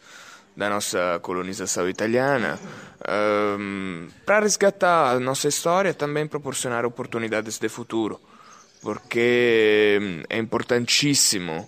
da 0.56 0.70
nossa 0.70 1.20
colonização 1.22 1.89
italiana, 1.89 2.58
um, 3.60 4.08
para 4.25 4.39
resgatar 4.39 5.12
a 5.12 5.20
nossa 5.20 5.50
história 5.50 5.89
e 5.89 5.94
também 5.94 6.25
proporcionar 6.25 6.86
oportunidades 6.86 7.60
de 7.60 7.68
futuro 7.68 8.20
porque 8.86 9.98
hum, 10.00 10.22
é 10.30 10.38
importantíssimo 10.38 11.68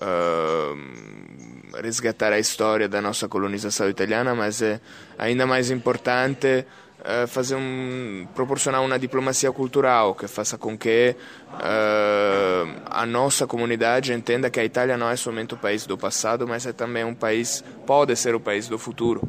uh, 0.00 1.76
resgatar 1.82 2.32
a 2.32 2.38
história 2.38 2.88
da 2.88 3.02
nossa 3.02 3.28
colonização 3.28 3.90
italiana, 3.90 4.34
mas 4.34 4.62
é 4.62 4.80
ainda 5.18 5.46
mais 5.46 5.70
importante 5.70 6.64
uh, 7.00 7.28
fazer 7.28 7.56
um, 7.56 8.26
proporcionar 8.34 8.82
uma 8.82 8.98
diplomacia 8.98 9.52
cultural 9.52 10.14
que 10.14 10.26
faça 10.26 10.56
com 10.56 10.74
que 10.78 11.14
uh, 11.52 12.80
a 12.86 13.04
nossa 13.04 13.46
comunidade 13.46 14.14
entenda 14.14 14.48
que 14.48 14.58
a 14.58 14.64
Itália 14.64 14.96
não 14.96 15.10
é 15.10 15.16
somente 15.16 15.52
o 15.52 15.58
país 15.58 15.84
do 15.84 15.98
passado, 15.98 16.48
mas 16.48 16.64
é 16.64 16.72
também 16.72 17.04
um 17.04 17.14
país, 17.14 17.62
pode 17.86 18.16
ser 18.16 18.34
o 18.34 18.40
país 18.40 18.68
do 18.68 18.78
futuro. 18.78 19.20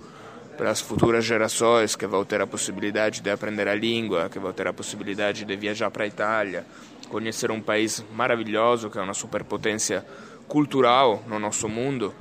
Para 0.55 0.69
as 0.69 0.79
futuras 0.79 1.25
gerações 1.25 1.97
que 1.97 2.07
vão 2.07 2.23
ter 2.23 2.39
a 2.39 2.47
possibilidade 2.47 3.19
de 3.19 3.29
aprender 3.29 3.67
a 3.67 3.75
língua, 3.75 4.29
que 4.29 4.39
vão 4.39 4.53
ter 4.53 4.65
a 4.65 4.71
possibilidade 4.71 5.43
de 5.43 5.55
viajar 5.57 5.91
para 5.91 6.05
a 6.05 6.07
Itália, 6.07 6.65
conhecer 7.05 7.51
um 7.51 7.61
país 7.61 8.03
maravilhoso 8.13 8.89
que 8.89 8.97
é 8.97 9.01
uma 9.01 9.13
superpotência 9.13 10.05
cultural 10.47 11.23
no 11.27 11.39
nosso 11.39 11.67
mundo. 11.67 12.13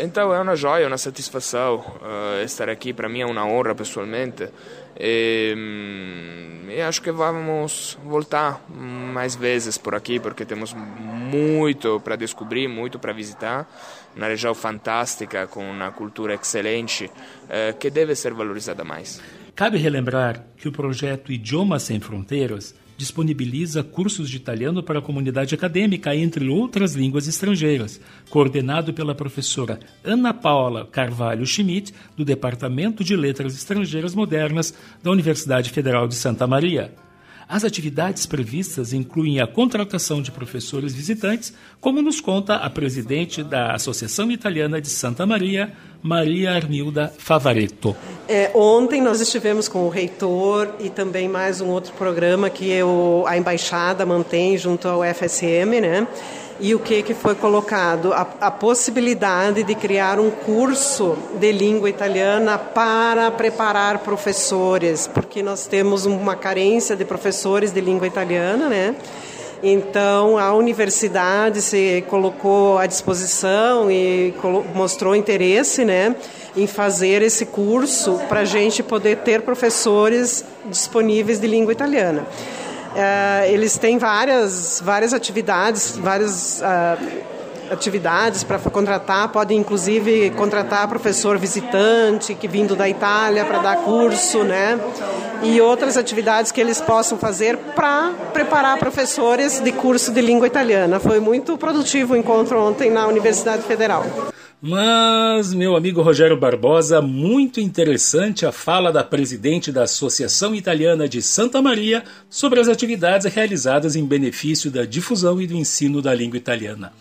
Então 0.00 0.32
é 0.32 0.40
uma 0.40 0.56
joia, 0.56 0.86
uma 0.86 0.96
satisfação 0.96 1.84
estar 2.44 2.70
aqui. 2.70 2.92
Para 2.92 3.08
mim 3.08 3.20
é 3.20 3.26
uma 3.26 3.46
honra 3.46 3.74
pessoalmente. 3.74 4.48
E, 4.98 5.54
hum, 5.56 6.70
e, 6.70 6.80
acho 6.80 7.02
que 7.02 7.10
vamos 7.10 7.98
voltar 8.04 8.64
mais 8.70 9.34
vezes 9.34 9.76
por 9.76 9.94
aqui 9.94 10.20
porque 10.20 10.44
temos 10.44 10.74
muito 10.74 12.00
para 12.00 12.16
descobrir, 12.16 12.66
muito 12.66 12.98
para 12.98 13.12
visitar. 13.12 13.68
Uma 14.16 14.26
região 14.26 14.54
fantástica 14.54 15.46
com 15.46 15.70
uma 15.70 15.90
cultura 15.90 16.34
excelente 16.34 17.10
que 17.78 17.90
deve 17.90 18.14
ser 18.14 18.32
valorizada 18.32 18.84
mais. 18.84 19.20
Cabe 19.54 19.76
relembrar 19.76 20.46
que 20.56 20.66
o 20.66 20.72
projeto 20.72 21.30
Idiomas 21.30 21.82
Sem 21.82 22.00
Fronteiras 22.00 22.74
disponibiliza 23.02 23.82
cursos 23.82 24.30
de 24.30 24.36
italiano 24.36 24.80
para 24.80 25.00
a 25.00 25.02
comunidade 25.02 25.56
acadêmica, 25.56 26.14
entre 26.14 26.48
outras 26.48 26.94
línguas 26.94 27.26
estrangeiras, 27.26 28.00
coordenado 28.30 28.94
pela 28.94 29.12
professora 29.12 29.80
Ana 30.04 30.32
Paula 30.32 30.86
Carvalho 30.86 31.44
Schmidt, 31.44 31.92
do 32.16 32.24
Departamento 32.24 33.02
de 33.02 33.16
Letras 33.16 33.54
Estrangeiras 33.54 34.14
Modernas 34.14 34.72
da 35.02 35.10
Universidade 35.10 35.70
Federal 35.70 36.06
de 36.06 36.14
Santa 36.14 36.46
Maria. 36.46 36.94
As 37.52 37.64
atividades 37.64 38.24
previstas 38.24 38.94
incluem 38.94 39.38
a 39.38 39.46
contratação 39.46 40.22
de 40.22 40.30
professores 40.32 40.94
visitantes, 40.94 41.52
como 41.82 42.00
nos 42.00 42.18
conta 42.18 42.54
a 42.54 42.70
presidente 42.70 43.42
da 43.42 43.74
Associação 43.74 44.30
Italiana 44.30 44.80
de 44.80 44.88
Santa 44.88 45.26
Maria, 45.26 45.70
Maria 46.02 46.52
Arnilda 46.52 47.12
Favaretto. 47.18 47.94
É, 48.26 48.50
ontem 48.54 49.02
nós 49.02 49.20
estivemos 49.20 49.68
com 49.68 49.80
o 49.80 49.90
reitor 49.90 50.76
e 50.80 50.88
também 50.88 51.28
mais 51.28 51.60
um 51.60 51.68
outro 51.68 51.92
programa 51.92 52.48
que 52.48 52.70
eu, 52.70 53.22
a 53.26 53.36
embaixada 53.36 54.06
mantém 54.06 54.56
junto 54.56 54.88
ao 54.88 55.02
FSM, 55.04 55.78
né? 55.78 56.08
E 56.64 56.76
o 56.76 56.78
que, 56.78 57.02
que 57.02 57.12
foi 57.12 57.34
colocado? 57.34 58.12
A, 58.12 58.24
a, 58.40 58.48
possibilidade 58.48 59.64
de 59.64 59.74
criar 59.74 60.20
um 60.20 60.30
curso 60.30 61.18
de 61.34 61.50
língua 61.50 61.90
italiana 61.90 62.56
para 62.56 63.32
preparar 63.32 63.98
professores, 63.98 65.08
porque 65.08 65.42
nós 65.42 65.66
temos 65.66 66.06
uma 66.06 66.36
carência 66.36 66.94
de 66.94 67.04
professores 67.04 67.72
de 67.72 67.80
língua 67.80 68.06
italiana, 68.06 68.68
né? 68.68 68.94
Então, 69.60 70.38
a 70.38 70.54
universidade 70.54 71.60
se 71.60 72.04
colocou 72.06 72.78
à 72.78 72.86
disposição 72.86 73.90
e 73.90 74.32
mostrou 74.72 75.16
interesse 75.16 75.84
né, 75.84 76.14
em 76.56 76.68
fazer 76.68 77.22
esse 77.22 77.46
curso 77.46 78.20
para 78.28 78.40
a 78.40 78.44
gente 78.44 78.84
poder 78.84 79.18
ter 79.18 79.42
professores 79.42 80.44
disponíveis 80.66 81.40
de 81.40 81.48
língua 81.48 81.72
italiana. 81.72 82.24
Uh, 82.92 83.46
eles 83.46 83.78
têm 83.78 83.96
várias, 83.96 84.80
várias 84.84 85.14
atividades, 85.14 85.96
várias 85.96 86.60
uh, 86.60 87.32
atividades 87.72 88.44
para 88.44 88.58
contratar, 88.58 89.28
podem 89.30 89.58
inclusive 89.58 90.30
contratar 90.36 90.86
professor 90.88 91.38
visitante 91.38 92.34
que 92.34 92.46
vindo 92.46 92.76
da 92.76 92.88
Itália 92.88 93.44
para 93.44 93.58
dar 93.58 93.76
curso, 93.78 94.44
né? 94.44 94.78
E 95.42 95.60
outras 95.60 95.96
atividades 95.96 96.52
que 96.52 96.60
eles 96.60 96.80
possam 96.80 97.18
fazer 97.18 97.56
para 97.74 98.12
preparar 98.32 98.78
professores 98.78 99.58
de 99.58 99.72
curso 99.72 100.12
de 100.12 100.20
língua 100.20 100.46
italiana. 100.46 101.00
Foi 101.00 101.18
muito 101.18 101.56
produtivo 101.56 102.14
o 102.14 102.16
encontro 102.16 102.60
ontem 102.60 102.90
na 102.90 103.06
Universidade 103.06 103.62
Federal. 103.62 104.04
Mas, 104.64 105.52
meu 105.52 105.74
amigo 105.74 106.02
Rogério 106.02 106.36
Barbosa, 106.36 107.02
muito 107.02 107.60
interessante 107.60 108.46
a 108.46 108.52
fala 108.52 108.92
da 108.92 109.02
presidente 109.02 109.72
da 109.72 109.82
Associação 109.82 110.54
Italiana 110.54 111.08
de 111.08 111.20
Santa 111.20 111.60
Maria 111.60 112.04
sobre 112.30 112.60
as 112.60 112.68
atividades 112.68 113.26
realizadas 113.34 113.96
em 113.96 114.06
benefício 114.06 114.70
da 114.70 114.84
difusão 114.84 115.42
e 115.42 115.48
do 115.48 115.56
ensino 115.56 116.00
da 116.00 116.14
língua 116.14 116.36
italiana. 116.36 116.92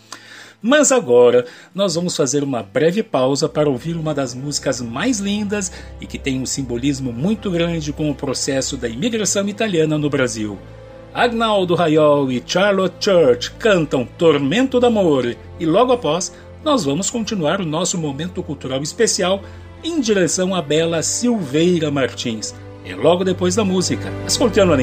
Mas 0.59 0.91
agora 0.91 1.45
nós 1.73 1.93
vamos 1.93 2.17
fazer 2.17 2.43
uma 2.43 2.63
breve 2.63 3.03
pausa 3.03 3.47
para 3.47 3.69
ouvir 3.69 3.95
uma 3.95 4.11
das 4.11 4.33
músicas 4.33 4.81
mais 4.81 5.19
lindas 5.19 5.71
e 6.01 6.07
que 6.07 6.17
tem 6.17 6.41
um 6.41 6.47
simbolismo 6.47 7.13
muito 7.13 7.51
grande 7.51 7.93
com 7.93 8.09
o 8.09 8.15
processo 8.15 8.75
da 8.75 8.87
imigração 8.87 9.47
italiana 9.47 9.99
no 9.99 10.09
Brasil. 10.09 10.57
Agnaldo 11.13 11.75
Raiol 11.75 12.31
e 12.31 12.41
Charlotte 12.43 13.05
Church 13.05 13.51
cantam 13.59 14.03
Tormento 14.17 14.79
d'Amore 14.79 15.37
e 15.59 15.65
logo 15.67 15.91
após 15.93 16.33
nós 16.63 16.85
vamos 16.85 17.09
continuar 17.09 17.59
o 17.59 17.65
nosso 17.65 17.97
momento 17.97 18.43
cultural 18.43 18.81
especial 18.81 19.41
em 19.83 19.99
direção 19.99 20.53
à 20.53 20.61
bela 20.61 21.01
Silveira 21.01 21.89
Martins. 21.89 22.53
E 22.85 22.93
logo 22.93 23.23
depois 23.23 23.55
da 23.55 23.63
música, 23.63 24.09
ascoltiamo 24.25 24.73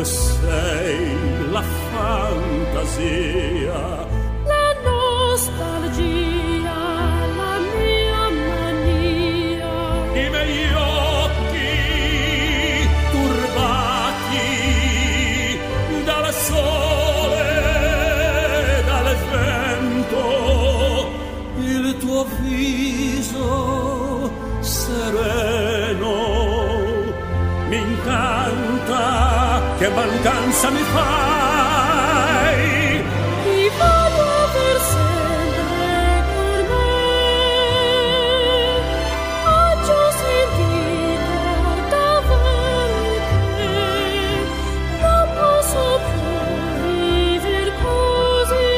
dove 0.00 0.04
sei 0.04 1.50
la 1.50 1.62
fantasia, 1.92 3.78
la 4.46 4.74
nostalgia, 4.88 6.78
la 7.36 7.58
mia 7.76 8.24
mania, 8.48 9.72
i 10.14 10.30
miei 10.30 10.72
occhi 10.74 11.74
turbati 13.10 14.48
dal 16.04 16.32
sole, 16.32 17.52
dal 18.86 19.08
vento, 19.30 20.24
il 21.58 21.96
tuo 21.98 22.24
viso 22.40 24.30
sereno. 24.60 25.39
che 29.80 29.88
mancanza 29.88 30.70
mi 30.70 30.82
fai. 30.92 32.58
Ti 33.44 33.70
voglio 33.78 34.32
per 34.52 34.78
sempre 34.92 36.24
per 36.28 36.60
me, 36.68 36.94
oggi 39.62 40.00
sentito 40.20 41.34
davvero 41.88 43.00
non 45.00 45.24
posso 45.38 45.82
più 46.10 46.28
vivere 46.82 47.72
così, 47.82 48.76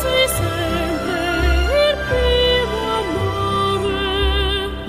sei 0.00 0.26
sempre 0.40 1.20
il 1.90 1.96
primo 2.08 2.80
amore. 3.02 4.00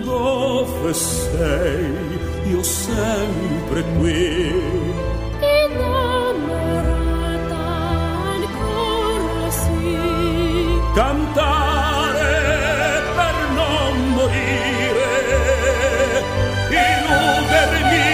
Dove 0.05 0.89
sei? 0.93 1.87
Io 2.45 2.63
qui. 3.97 4.51
Innamorata 5.57 6.45
ancora 8.35 9.49
sì. 9.49 9.97
Cantare 10.95 12.33
per 13.15 13.35
non 13.59 13.93
morire, 14.15 15.11
illudermi 16.69 18.07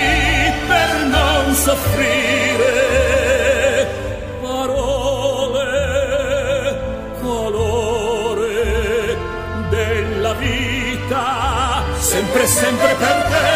per 0.68 0.90
non 1.16 1.44
soffrire. 1.54 2.74
parole 4.42 5.74
colore 7.22 9.18
della 9.70 10.34
vita 10.34 11.84
sempre, 12.00 12.46
sempre 12.48 12.96
per 12.96 13.24
te. 13.30 13.55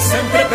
Sempre 0.00 0.45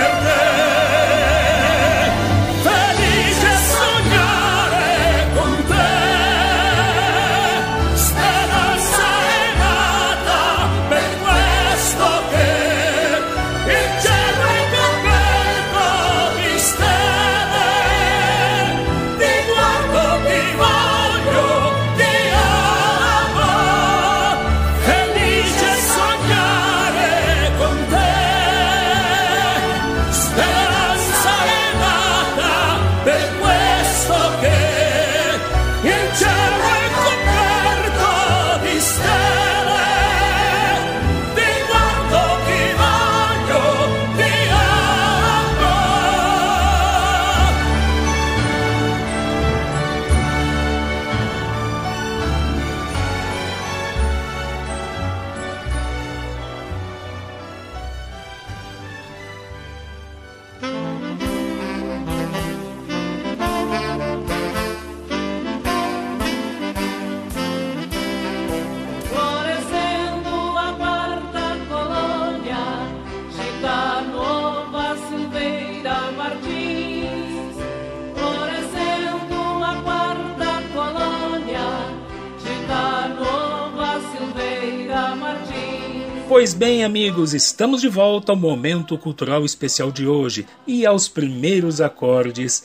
Pois 86.42 86.56
bem, 86.56 86.84
amigos, 86.84 87.36
estamos 87.36 87.82
de 87.82 87.88
volta 87.88 88.32
ao 88.32 88.36
momento 88.36 88.98
cultural 88.98 89.46
especial 89.46 89.92
de 89.92 90.08
hoje 90.08 90.48
e 90.66 90.88
aos 90.88 91.08
primeiros 91.08 91.80
acordes 91.80 92.64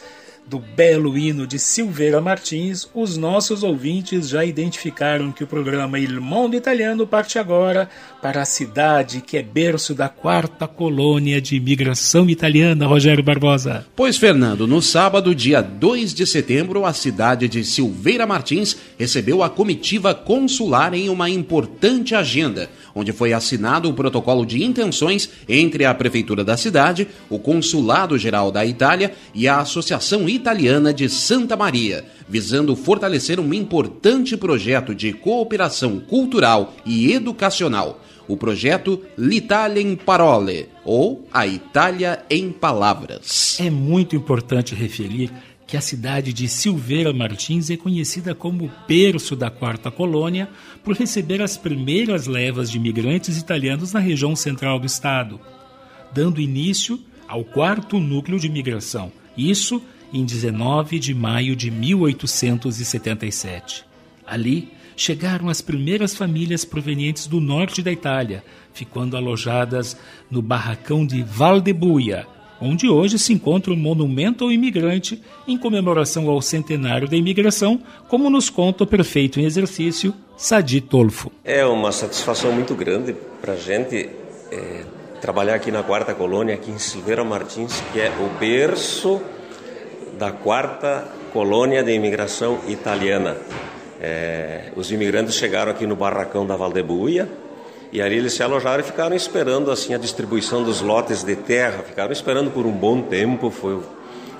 do 0.49 0.61
belo 0.61 1.19
hino 1.19 1.47
de 1.47 1.59
Silveira 1.59 2.21
Martins, 2.21 2.89
os 2.95 3.17
nossos 3.17 3.65
ouvintes 3.65 4.29
já 4.29 4.45
identificaram 4.45 5.33
que 5.33 5.43
o 5.43 5.47
programa 5.47 5.99
Il 5.99 6.21
Mondo 6.21 6.55
Italiano 6.55 7.07
parte 7.07 7.39
agora 7.39 7.91
para 8.23 8.43
a 8.43 8.45
cidade 8.45 9.21
que 9.21 9.37
é 9.37 9.43
berço 9.43 9.93
da 9.93 10.09
quarta 10.09 10.69
colônia 10.69 11.41
de 11.41 11.57
imigração 11.57 12.31
italiana, 12.31 12.87
Rogério 12.87 13.25
Barbosa. 13.25 13.87
Pois, 13.97 14.17
Fernando, 14.17 14.69
no 14.69 14.81
sábado, 14.81 15.35
dia 15.35 15.61
2 15.61 16.15
de 16.15 16.25
setembro, 16.25 16.87
a 16.87 16.93
cidade 16.93 17.49
de 17.49 17.65
Silveira 17.65 18.27
Martins 18.27 18.77
recebeu 18.97 19.43
a 19.43 19.51
comitiva 19.51 20.15
consular 20.15 20.95
em 20.95 21.09
uma 21.09 21.29
importante 21.29 22.15
agenda, 22.15 22.71
onde 22.97 23.13
foi 23.13 23.35
assinado 23.35 23.91
o 23.91 23.93
protocolo 23.93 24.47
de 24.47 24.65
intenções 24.65 25.29
entre 25.47 25.85
a 25.85 25.95
Prefeitura 25.95 26.43
da 26.43 26.57
cidade, 26.57 27.07
o 27.29 27.39
Consulado 27.39 28.17
Geral 28.17 28.51
da 28.51 28.65
Itália 28.65 29.13
e 29.35 29.47
a 29.47 29.59
Associação 29.59 30.27
Italiana 30.27 30.95
de 30.95 31.07
Santa 31.07 31.55
Maria, 31.59 32.07
visando 32.27 32.75
fortalecer 32.75 33.39
um 33.39 33.53
importante 33.53 34.35
projeto 34.35 34.95
de 34.95 35.13
cooperação 35.13 36.01
cultural 36.01 36.75
e 36.87 37.13
educacional. 37.13 38.01
O 38.27 38.37
projeto 38.37 39.03
L'Italia 39.17 39.83
in 39.83 39.95
Parole, 39.95 40.67
ou 40.83 41.29
A 41.31 41.47
Itália 41.47 42.25
em 42.31 42.51
Palavras. 42.51 43.59
É 43.61 43.69
muito 43.69 44.17
importante 44.17 44.75
referir 44.75 45.31
que 45.67 45.77
a 45.77 45.81
cidade 45.81 46.33
de 46.33 46.49
Silveira 46.49 47.13
Martins 47.13 47.69
é 47.71 47.77
conhecida 47.77 48.33
como 48.35 48.71
berço 48.87 49.35
da 49.35 49.51
quarta 49.51 49.91
colônia 49.91 50.49
por 50.85 50.95
receber 50.95 51.43
as 51.43 51.57
primeiras 51.57 52.29
levas 52.29 52.71
de 52.71 52.77
imigrantes 52.77 53.37
italianos 53.37 53.93
na 53.93 53.99
região 53.99 54.37
central 54.37 54.79
do 54.79 54.87
estado, 54.87 55.41
dando 56.13 56.41
início 56.41 57.01
ao 57.27 57.43
quarto 57.45 57.99
núcleo 57.99 58.39
de 58.39 58.47
imigração. 58.47 59.11
Isso 59.37 59.83
em 60.13 60.25
19 60.25 61.01
de 61.01 61.13
maio 61.13 61.57
de 61.57 61.69
1877. 61.71 63.85
Ali 64.25 64.71
chegaram 64.97 65.49
as 65.49 65.61
primeiras 65.61 66.15
famílias 66.15 66.65
provenientes 66.65 67.27
do 67.27 67.41
norte 67.41 67.83
da 67.83 67.91
Itália, 67.91 68.45
ficando 68.73 69.17
alojadas 69.17 69.97
no 70.31 70.41
barracão 70.41 71.05
de 71.05 71.23
Valdebuia, 71.23 72.25
onde 72.61 72.89
hoje 72.89 73.19
se 73.19 73.33
encontra 73.33 73.73
o 73.73 73.77
monumento 73.77 74.45
ao 74.45 74.53
imigrante 74.53 75.23
em 75.47 75.59
comemoração 75.59 76.29
ao 76.29 76.41
centenário 76.41 77.09
da 77.09 77.17
imigração, 77.17 77.81
como 78.09 78.31
nos 78.31 78.51
conta 78.51 78.85
o 78.85 78.87
prefeito 78.87 79.41
em 79.41 79.45
exercício, 79.45 80.15
Sadi 80.37 80.81
Tolfo. 80.81 81.31
É 81.45 81.65
uma 81.65 81.93
satisfação 81.93 82.53
muito 82.53 82.75
grande 82.75 83.15
para 83.41 83.55
a 83.55 83.57
gente 83.57 84.09
é, 84.51 84.85
trabalhar 85.21 85.55
aqui 85.55 85.71
na 85.71 85.83
quarta 85.83 86.15
colônia, 86.15 86.55
aqui 86.55 86.71
em 86.71 86.79
Silveira 86.79 87.25
Martins, 87.25 87.83
que 87.93 88.01
é 88.01 88.11
o 88.11 88.39
berço 88.39 89.21
da 90.19 90.31
quarta 90.31 91.07
colônia 91.33 91.83
de 91.83 91.93
imigração 91.93 92.61
italiana. 92.69 93.37
É, 94.01 94.73
os 94.77 94.93
imigrantes 94.93 95.35
chegaram 95.35 95.73
aqui 95.73 95.87
no 95.87 95.97
barracão 95.97 96.47
da 96.47 96.55
Valdebuia 96.55 97.29
e 97.93 98.03
ali 98.03 98.17
eles 98.17 98.33
se 98.33 98.43
alojaram 98.43 98.81
e 98.81 98.83
ficaram 98.83 99.15
esperando 99.15 99.71
assim 99.71 99.95
a 99.95 99.99
distribuição 99.99 100.63
dos 100.63 100.81
lotes 100.81 101.23
de 101.23 101.37
terra. 101.37 101.83
Ficaram 101.83 102.13
esperando 102.13 102.51
por 102.51 102.67
um 102.67 102.73
bom 102.73 103.03
tempo. 103.03 103.51
Foi, 103.51 103.81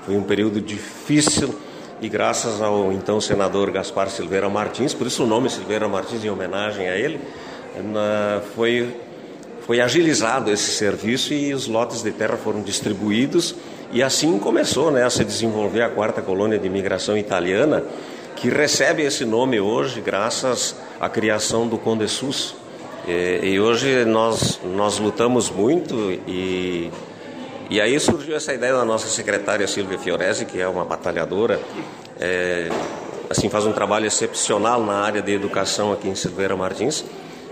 foi 0.05 0.15
um 0.15 0.23
período 0.23 0.59
difícil 0.59 1.55
e 2.01 2.07
graças 2.07 2.61
ao 2.61 2.91
então 2.91 3.19
senador 3.19 3.71
Gaspar 3.71 4.09
Silveira 4.09 4.47
Martins, 4.49 4.93
por 4.93 5.07
isso 5.07 5.23
o 5.23 5.27
nome 5.27 5.49
Silveira 5.49 5.87
Martins 5.87 6.23
em 6.23 6.29
homenagem 6.29 6.87
a 6.87 6.95
ele, 6.95 7.19
na, 7.83 8.41
foi 8.55 8.95
foi 9.61 9.81
agilizado 9.81 10.49
esse 10.49 10.71
serviço 10.71 11.33
e 11.33 11.53
os 11.53 11.67
lotes 11.67 12.01
de 12.01 12.11
terra 12.11 12.37
foram 12.37 12.61
distribuídos 12.61 13.53
e 13.91 14.01
assim 14.01 14.39
começou 14.39 14.91
né, 14.91 15.03
a 15.03 15.09
se 15.09 15.25
desenvolver 15.25 15.81
a 15.81 15.89
quarta 15.89 16.21
colônia 16.21 16.57
de 16.57 16.67
imigração 16.67 17.17
italiana, 17.17 17.83
que 18.35 18.49
recebe 18.49 19.03
esse 19.03 19.25
nome 19.25 19.59
hoje 19.59 19.99
graças 19.99 20.73
à 21.01 21.09
criação 21.09 21.67
do 21.67 21.77
Conde 21.77 22.07
Sus. 22.07 22.55
E, 23.07 23.53
e 23.53 23.59
hoje 23.59 24.03
nós, 24.03 24.59
nós 24.65 24.99
lutamos 24.99 25.49
muito 25.49 25.95
e, 26.27 26.91
e 27.69 27.79
aí 27.79 27.97
surgiu 28.01 28.35
essa 28.35 28.53
ideia 28.53 28.73
da 28.73 28.83
nossa 28.83 29.07
secretária 29.07 29.65
Silvia 29.65 29.97
Fioresi, 29.97 30.45
que 30.45 30.59
é 30.59 30.67
uma 30.67 30.83
batalhadora. 30.83 31.57
É, 32.19 32.69
assim 33.29 33.49
faz 33.49 33.65
um 33.65 33.71
trabalho 33.71 34.05
excepcional 34.05 34.83
na 34.83 34.95
área 34.95 35.21
de 35.21 35.31
educação 35.31 35.93
aqui 35.93 36.09
em 36.09 36.15
Silveira 36.15 36.57
Martins. 36.57 37.05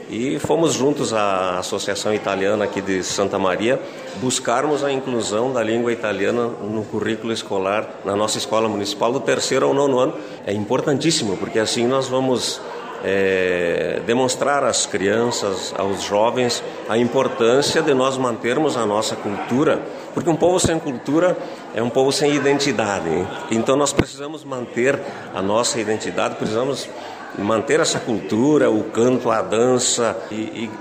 E 0.09 0.37
fomos 0.39 0.73
juntos 0.73 1.13
à 1.13 1.57
Associação 1.57 2.13
Italiana 2.13 2.65
aqui 2.65 2.81
de 2.81 3.01
Santa 3.01 3.39
Maria 3.39 3.79
buscarmos 4.21 4.83
a 4.83 4.91
inclusão 4.91 5.51
da 5.51 5.63
língua 5.63 5.91
italiana 5.91 6.47
no 6.47 6.83
currículo 6.83 7.31
escolar 7.33 7.89
na 8.03 8.15
nossa 8.15 8.37
escola 8.37 8.67
municipal 8.67 9.11
do 9.11 9.21
terceiro 9.21 9.65
ao 9.65 9.73
nono 9.73 9.99
ano. 9.99 10.13
É 10.45 10.53
importantíssimo, 10.53 11.37
porque 11.37 11.59
assim 11.59 11.87
nós 11.87 12.07
vamos 12.07 12.61
é, 13.07 14.01
demonstrar 14.03 14.63
às 14.63 14.87
crianças, 14.87 15.71
aos 15.77 16.01
jovens, 16.01 16.63
a 16.89 16.97
importância 16.97 17.83
de 17.83 17.93
nós 17.93 18.17
mantermos 18.17 18.75
a 18.75 18.85
nossa 18.85 19.15
cultura, 19.15 19.79
porque 20.13 20.27
um 20.27 20.35
povo 20.35 20.59
sem 20.59 20.79
cultura 20.79 21.37
é 21.75 21.83
um 21.83 21.89
povo 21.89 22.11
sem 22.11 22.33
identidade. 22.33 23.09
Então 23.51 23.75
nós 23.75 23.93
precisamos 23.93 24.43
manter 24.43 24.99
a 25.35 25.41
nossa 25.41 25.79
identidade, 25.79 26.35
precisamos 26.35 26.89
manter 27.37 27.79
essa 27.79 27.99
cultura, 27.99 28.71
o 28.71 28.85
canto, 28.85 29.29
a 29.29 29.43
dança 29.43 30.17
e, 30.31 30.35
e, 30.35 30.71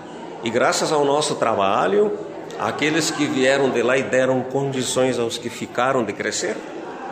e 0.44 0.50
graças 0.50 0.92
ao 0.92 1.04
nosso 1.04 1.34
trabalho, 1.34 2.10
aqueles 2.58 3.10
que 3.10 3.26
vieram 3.26 3.68
de 3.68 3.82
lá 3.82 3.98
e 3.98 4.02
deram 4.02 4.40
condições 4.40 5.18
aos 5.18 5.36
que 5.36 5.50
ficaram 5.50 6.02
de 6.02 6.14
crescer, 6.14 6.56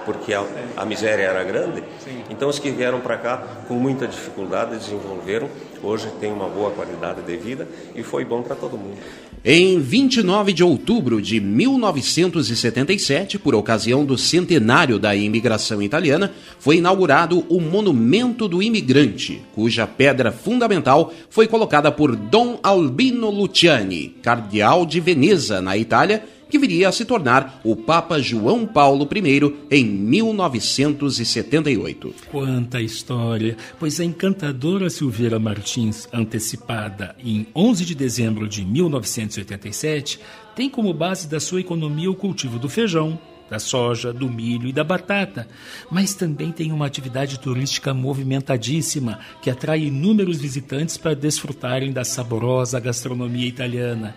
porque 0.04 0.34
a, 0.34 0.44
a 0.76 0.84
miséria 0.84 1.22
era 1.22 1.44
grande. 1.44 1.82
Então 2.30 2.48
os 2.48 2.58
que 2.58 2.70
vieram 2.70 3.00
para 3.00 3.16
cá 3.16 3.36
com 3.68 3.74
muita 3.74 4.06
dificuldade 4.06 4.76
desenvolveram, 4.76 5.48
hoje 5.82 6.08
tem 6.20 6.32
uma 6.32 6.48
boa 6.48 6.70
qualidade 6.70 7.22
de 7.22 7.36
vida 7.36 7.68
e 7.94 8.02
foi 8.02 8.24
bom 8.24 8.42
para 8.42 8.54
todo 8.54 8.76
mundo. 8.76 8.98
Em 9.44 9.80
29 9.80 10.52
de 10.52 10.62
outubro 10.62 11.20
de 11.20 11.40
1977, 11.40 13.40
por 13.40 13.56
ocasião 13.56 14.04
do 14.04 14.16
centenário 14.16 15.00
da 15.00 15.16
imigração 15.16 15.82
italiana, 15.82 16.30
foi 16.60 16.76
inaugurado 16.76 17.44
o 17.48 17.60
Monumento 17.60 18.46
do 18.46 18.62
Imigrante, 18.62 19.42
cuja 19.52 19.84
pedra 19.84 20.30
fundamental 20.30 21.12
foi 21.28 21.48
colocada 21.48 21.90
por 21.90 22.14
Dom 22.14 22.60
Albino 22.62 23.30
Luciani, 23.30 24.14
cardeal 24.22 24.86
de 24.86 25.00
Veneza, 25.00 25.60
na 25.60 25.76
Itália, 25.76 26.22
que 26.52 26.58
viria 26.58 26.88
a 26.90 26.92
se 26.92 27.06
tornar 27.06 27.62
o 27.64 27.74
Papa 27.74 28.20
João 28.20 28.66
Paulo 28.66 29.08
I 29.10 29.54
em 29.70 29.86
1978. 29.86 32.14
Quanta 32.30 32.78
história! 32.78 33.56
Pois 33.80 33.98
a 33.98 34.04
encantadora 34.04 34.90
Silveira 34.90 35.38
Martins, 35.38 36.06
antecipada 36.12 37.16
em 37.18 37.46
11 37.56 37.86
de 37.86 37.94
dezembro 37.94 38.46
de 38.46 38.66
1987, 38.66 40.20
tem 40.54 40.68
como 40.68 40.92
base 40.92 41.26
da 41.26 41.40
sua 41.40 41.60
economia 41.60 42.10
o 42.10 42.14
cultivo 42.14 42.58
do 42.58 42.68
feijão, 42.68 43.18
da 43.48 43.58
soja, 43.58 44.12
do 44.12 44.28
milho 44.28 44.68
e 44.68 44.74
da 44.74 44.84
batata, 44.84 45.48
mas 45.90 46.12
também 46.12 46.52
tem 46.52 46.70
uma 46.70 46.84
atividade 46.84 47.40
turística 47.40 47.94
movimentadíssima 47.94 49.20
que 49.40 49.48
atrai 49.48 49.84
inúmeros 49.84 50.38
visitantes 50.38 50.98
para 50.98 51.16
desfrutarem 51.16 51.92
da 51.92 52.04
saborosa 52.04 52.78
gastronomia 52.78 53.48
italiana 53.48 54.14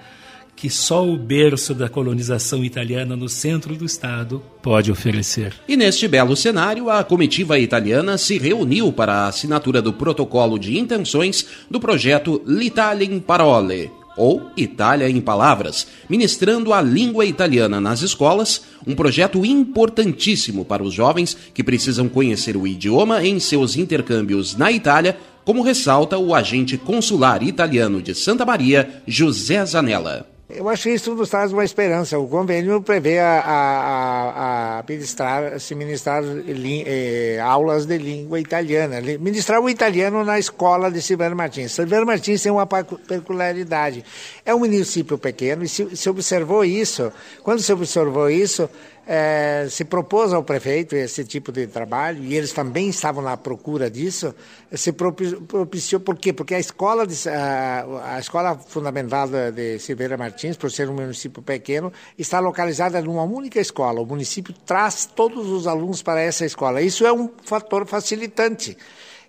que 0.56 0.70
só 0.70 1.08
o 1.08 1.18
berço 1.18 1.74
da 1.74 1.90
colonização 1.90 2.64
italiana 2.64 3.16
no 3.16 3.28
centro 3.28 3.76
do 3.76 3.86
estado 3.86 4.42
pode 4.62 4.92
oferecer. 4.92 5.54
E 5.68 5.76
neste 5.76 6.08
belo 6.08 6.36
cenário, 6.36 6.90
a 6.90 7.04
comitiva 7.04 7.60
italiana 7.60 8.18
se 8.18 8.38
reuniu 8.38 8.92
para 8.92 9.14
a 9.14 9.28
assinatura 9.28 9.82
do 9.82 9.92
protocolo 9.92 10.58
de 10.58 10.80
intenções 10.80 11.46
do 11.70 11.80
projeto 11.80 12.42
L'Italia 12.46 13.06
in 13.06 13.20
Parole, 13.20 13.92
ou 14.18 14.50
Itália 14.56 15.10
em 15.10 15.20
Palavras, 15.20 15.88
ministrando 16.10 16.74
a 16.74 16.82
língua 16.82 17.26
italiana 17.26 17.82
nas 17.82 18.02
escolas, 18.02 18.62
um 18.88 18.96
projeto 18.96 19.46
importantíssimo 19.46 20.64
para 20.64 20.84
os 20.84 20.94
jovens 20.94 21.36
que 21.54 21.64
precisam 21.64 22.08
conhecer 22.08 22.56
o 22.56 22.66
idioma 22.66 23.26
em 23.26 23.40
seus 23.40 23.76
intercâmbios 23.76 24.56
na 24.56 24.72
Itália, 24.72 25.18
como 25.44 25.62
ressalta 25.62 26.18
o 26.18 26.34
agente 26.34 26.78
consular 26.78 27.44
italiano 27.44 28.02
de 28.02 28.16
Santa 28.16 28.46
Maria, 28.46 29.02
José 29.06 29.64
Zanella. 29.66 30.35
Eu 30.48 30.70
acho 30.70 30.84
que 30.84 30.92
isso 30.92 31.16
nos 31.16 31.30
traz 31.30 31.52
uma 31.52 31.64
esperança. 31.64 32.20
O 32.20 32.28
convênio 32.28 32.80
prevê 32.80 33.18
a, 33.18 33.40
a, 33.40 34.80
a 34.80 34.84
ministrar, 34.88 35.60
se 35.60 35.74
ministrar 35.74 36.24
li, 36.24 36.84
eh, 36.86 37.40
aulas 37.40 37.88
de 37.88 37.98
língua 37.98 38.40
italiana, 38.40 39.02
ministrar 39.20 39.60
o 39.60 39.68
italiano 39.68 40.24
na 40.24 40.38
escola 40.38 40.92
de 40.92 41.02
Silveira 41.02 41.34
Martins. 41.34 41.72
Silveira 41.72 42.06
Martins 42.06 42.44
tem 42.44 42.52
uma 42.52 42.68
peculiaridade. 42.68 44.06
É 44.46 44.54
um 44.54 44.60
município 44.60 45.18
pequeno 45.18 45.64
e 45.64 45.68
se, 45.68 45.96
se 45.96 46.08
observou 46.08 46.64
isso. 46.64 47.12
Quando 47.42 47.62
se 47.62 47.74
observou 47.74 48.30
isso, 48.30 48.70
é, 49.08 49.68
se 49.70 49.86
propôs 49.86 50.34
ao 50.34 50.44
prefeito 50.44 50.96
esse 50.96 51.24
tipo 51.24 51.52
de 51.52 51.68
trabalho 51.68 52.24
e 52.24 52.36
eles 52.36 52.52
também 52.52 52.90
estavam 52.90 53.24
na 53.24 53.38
procura 53.38 53.90
disso, 53.90 54.34
se 54.74 54.92
propiciou, 54.92 56.00
por 56.02 56.18
quê? 56.18 56.34
Porque 56.34 56.56
a 56.56 56.60
escola, 56.60 57.06
de, 57.06 57.30
a, 57.30 58.16
a 58.16 58.20
escola 58.20 58.58
fundamental 58.58 59.28
de 59.28 59.78
Silveira 59.80 60.18
Martins, 60.18 60.58
por 60.58 60.72
ser 60.72 60.90
um 60.90 60.96
município 60.96 61.42
pequeno, 61.42 61.94
está 62.18 62.40
localizada 62.40 63.00
numa 63.02 63.24
única 63.24 63.60
escola. 63.60 64.02
O 64.02 64.06
município 64.06 64.54
traz 64.66 65.06
todos 65.06 65.50
os 65.50 65.68
alunos 65.68 66.02
para 66.02 66.22
essa 66.22 66.46
escola. 66.46 66.82
Isso 66.82 67.06
é 67.06 67.14
um 67.14 67.30
fator 67.44 67.86
facilitante. 67.86 68.76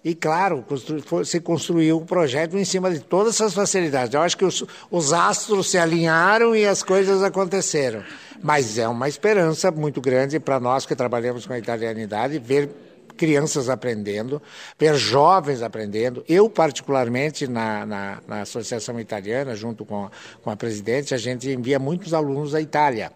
E, 0.04 0.14
claro, 0.14 0.64
se 1.24 1.40
construiu 1.40 1.98
um 1.98 2.06
projeto 2.06 2.56
em 2.56 2.64
cima 2.64 2.88
de 2.90 3.00
todas 3.00 3.34
essas 3.34 3.52
facilidades. 3.52 4.14
Eu 4.14 4.20
acho 4.20 4.36
que 4.36 4.44
os, 4.44 4.64
os 4.88 5.12
astros 5.12 5.68
se 5.68 5.78
alinharam 5.78 6.54
e 6.54 6.64
as 6.64 6.80
coisas 6.80 7.24
aconteceram. 7.24 8.04
Mas 8.42 8.78
é 8.78 8.88
uma 8.88 9.08
esperança 9.08 9.70
muito 9.70 10.00
grande 10.00 10.38
para 10.38 10.60
nós 10.60 10.86
que 10.86 10.94
trabalhamos 10.94 11.46
com 11.46 11.52
a 11.52 11.58
italianidade 11.58 12.38
ver 12.38 12.70
crianças 13.16 13.68
aprendendo, 13.68 14.40
ver 14.78 14.94
jovens 14.94 15.62
aprendendo. 15.62 16.24
Eu, 16.28 16.48
particularmente, 16.48 17.48
na, 17.48 17.86
na, 17.86 18.18
na 18.28 18.40
Associação 18.42 19.00
Italiana, 19.00 19.56
junto 19.56 19.84
com, 19.84 20.10
com 20.42 20.50
a 20.50 20.56
presidente, 20.56 21.14
a 21.14 21.18
gente 21.18 21.50
envia 21.50 21.78
muitos 21.78 22.12
alunos 22.12 22.54
à 22.54 22.60
Itália 22.60 23.10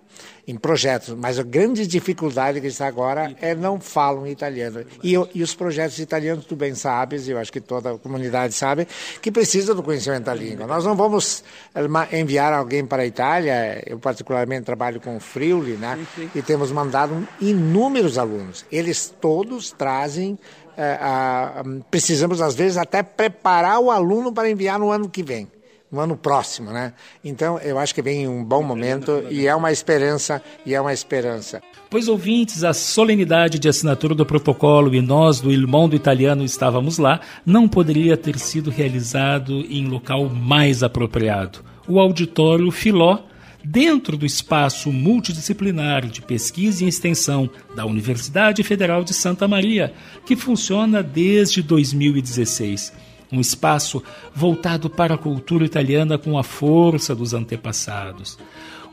em 0.50 0.56
projetos, 0.56 1.14
mas 1.14 1.38
a 1.38 1.44
grande 1.44 1.86
dificuldade 1.86 2.60
que 2.60 2.66
está 2.66 2.86
agora 2.88 3.32
é 3.40 3.54
não 3.54 3.80
falam 3.80 4.26
italiano. 4.26 4.84
E, 5.02 5.12
e, 5.12 5.42
os 5.42 5.54
projetos 5.54 5.98
italianos, 6.00 6.44
tu 6.44 6.56
bem 6.56 6.74
sabes, 6.74 7.28
e 7.28 7.30
eu 7.30 7.38
acho 7.38 7.52
que 7.52 7.60
toda 7.60 7.92
a 7.92 7.98
comunidade 7.98 8.52
sabe, 8.52 8.86
que 9.22 9.30
precisa 9.30 9.74
do 9.74 9.82
conhecimento 9.82 10.24
da 10.24 10.34
língua. 10.34 10.66
Nós 10.66 10.84
não 10.84 10.96
vamos 10.96 11.44
eh, 11.72 12.18
enviar 12.18 12.52
alguém 12.52 12.84
para 12.84 13.02
a 13.02 13.06
Itália, 13.06 13.80
eu 13.86 13.98
particularmente 13.98 14.64
trabalho 14.64 15.00
com 15.00 15.16
o 15.16 15.20
Friuli, 15.20 15.74
né? 15.74 15.98
e 16.34 16.42
temos 16.42 16.72
mandado 16.72 17.26
inúmeros 17.40 18.18
alunos. 18.18 18.64
Eles 18.72 19.14
todos 19.20 19.70
trazem 19.70 20.36
a, 20.76 21.62
precisamos, 21.90 22.40
às 22.40 22.54
vezes, 22.54 22.76
até 22.76 23.02
preparar 23.02 23.78
o 23.78 23.90
aluno 23.90 24.32
para 24.32 24.50
enviar 24.50 24.78
no 24.78 24.90
ano 24.90 25.08
que 25.08 25.22
vem 25.22 25.46
no 25.90 26.00
ano 26.00 26.16
próximo, 26.16 26.70
né? 26.70 26.92
Então, 27.24 27.59
eu 27.59 27.79
acho 27.79 27.94
que 27.94 28.03
vem 28.03 28.29
um 28.29 28.44
bom 28.44 28.62
momento 28.62 29.24
e 29.29 29.46
é 29.46 29.55
uma 29.55 29.72
esperança, 29.72 30.40
e 30.64 30.74
é 30.74 30.81
uma 30.81 30.92
esperança. 30.92 31.61
Pois 31.88 32.07
ouvintes, 32.07 32.62
a 32.62 32.72
solenidade 32.72 33.59
de 33.59 33.68
assinatura 33.68 34.14
do 34.14 34.24
protocolo 34.24 34.94
e 34.94 35.00
nós 35.00 35.40
do 35.40 35.50
Il 35.50 35.66
Mondo 35.66 35.96
Italiano 35.96 36.44
estávamos 36.44 36.98
lá, 36.98 37.20
não 37.44 37.68
poderia 37.68 38.16
ter 38.16 38.38
sido 38.38 38.70
realizado 38.70 39.64
em 39.68 39.88
local 39.88 40.29
mais 40.29 40.83
apropriado. 40.83 41.64
O 41.88 41.98
auditório 41.98 42.70
Filó, 42.70 43.18
dentro 43.64 44.16
do 44.16 44.24
espaço 44.24 44.92
multidisciplinar 44.92 46.07
de 46.07 46.22
pesquisa 46.22 46.85
e 46.85 46.88
extensão 46.88 47.50
da 47.74 47.85
Universidade 47.85 48.62
Federal 48.62 49.03
de 49.03 49.12
Santa 49.12 49.48
Maria, 49.48 49.92
que 50.24 50.37
funciona 50.37 51.03
desde 51.03 51.62
2016 51.62 53.09
um 53.32 53.40
espaço 53.40 54.02
voltado 54.34 54.90
para 54.90 55.14
a 55.14 55.18
cultura 55.18 55.64
italiana 55.64 56.18
com 56.18 56.38
a 56.38 56.42
força 56.42 57.14
dos 57.14 57.32
antepassados. 57.34 58.38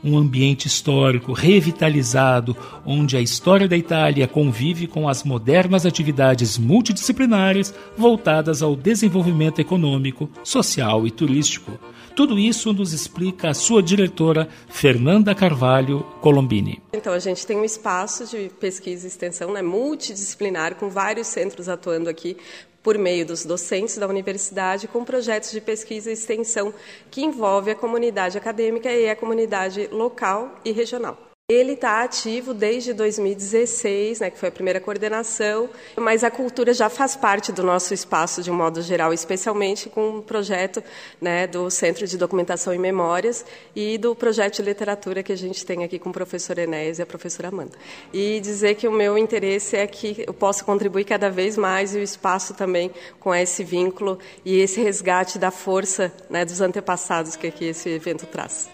Um 0.02 0.16
ambiente 0.16 0.68
histórico 0.68 1.32
revitalizado, 1.32 2.56
onde 2.86 3.16
a 3.16 3.20
história 3.20 3.66
da 3.66 3.76
Itália 3.76 4.28
convive 4.28 4.86
com 4.86 5.08
as 5.08 5.24
modernas 5.24 5.84
atividades 5.84 6.56
multidisciplinares 6.56 7.74
voltadas 7.96 8.62
ao 8.62 8.76
desenvolvimento 8.76 9.60
econômico, 9.60 10.30
social 10.44 11.04
e 11.04 11.10
turístico. 11.10 11.78
Tudo 12.18 12.36
isso 12.36 12.72
nos 12.72 12.92
explica 12.92 13.50
a 13.50 13.54
sua 13.54 13.80
diretora, 13.80 14.48
Fernanda 14.68 15.36
Carvalho 15.36 16.00
Colombini. 16.20 16.82
Então, 16.92 17.12
a 17.12 17.18
gente 17.20 17.46
tem 17.46 17.56
um 17.56 17.64
espaço 17.64 18.26
de 18.26 18.50
pesquisa 18.58 19.06
e 19.06 19.08
extensão 19.08 19.52
né, 19.52 19.62
multidisciplinar, 19.62 20.74
com 20.74 20.88
vários 20.88 21.28
centros 21.28 21.68
atuando 21.68 22.10
aqui 22.10 22.36
por 22.82 22.96
meio 22.96 23.26
dos 23.26 23.44
docentes 23.44 23.98
da 23.98 24.06
universidade, 24.06 24.88
com 24.88 25.04
projetos 25.04 25.50
de 25.50 25.60
pesquisa 25.60 26.10
e 26.10 26.14
extensão 26.14 26.72
que 27.10 27.22
envolve 27.22 27.70
a 27.70 27.74
comunidade 27.74 28.38
acadêmica 28.38 28.90
e 28.90 29.08
a 29.08 29.16
comunidade 29.16 29.88
local 29.92 30.54
e 30.64 30.72
regional. 30.72 31.27
Ele 31.50 31.72
está 31.72 32.02
ativo 32.02 32.52
desde 32.52 32.92
2016, 32.92 34.20
né, 34.20 34.28
que 34.28 34.36
foi 34.38 34.50
a 34.50 34.52
primeira 34.52 34.80
coordenação, 34.80 35.70
mas 35.96 36.22
a 36.22 36.30
cultura 36.30 36.74
já 36.74 36.90
faz 36.90 37.16
parte 37.16 37.50
do 37.50 37.62
nosso 37.62 37.94
espaço 37.94 38.42
de 38.42 38.50
um 38.50 38.54
modo 38.54 38.82
geral, 38.82 39.14
especialmente 39.14 39.88
com 39.88 40.18
o 40.18 40.22
projeto 40.22 40.84
né, 41.18 41.46
do 41.46 41.70
Centro 41.70 42.06
de 42.06 42.18
Documentação 42.18 42.74
e 42.74 42.78
Memórias 42.78 43.46
e 43.74 43.96
do 43.96 44.14
projeto 44.14 44.56
de 44.56 44.62
literatura 44.62 45.22
que 45.22 45.32
a 45.32 45.36
gente 45.38 45.64
tem 45.64 45.84
aqui 45.84 45.98
com 45.98 46.10
o 46.10 46.12
professor 46.12 46.58
Enéas 46.58 46.98
e 46.98 47.02
a 47.02 47.06
professora 47.06 47.48
Amanda. 47.48 47.78
E 48.12 48.40
dizer 48.40 48.74
que 48.74 48.86
o 48.86 48.92
meu 48.92 49.16
interesse 49.16 49.74
é 49.74 49.86
que 49.86 50.24
eu 50.26 50.34
possa 50.34 50.62
contribuir 50.62 51.06
cada 51.06 51.30
vez 51.30 51.56
mais 51.56 51.94
e 51.94 51.98
o 51.98 52.02
espaço 52.02 52.52
também 52.52 52.90
com 53.18 53.34
esse 53.34 53.64
vínculo 53.64 54.18
e 54.44 54.60
esse 54.60 54.82
resgate 54.82 55.38
da 55.38 55.50
força 55.50 56.12
né, 56.28 56.44
dos 56.44 56.60
antepassados 56.60 57.36
que 57.36 57.46
aqui 57.46 57.64
esse 57.64 57.88
evento 57.88 58.26
traz. 58.26 58.68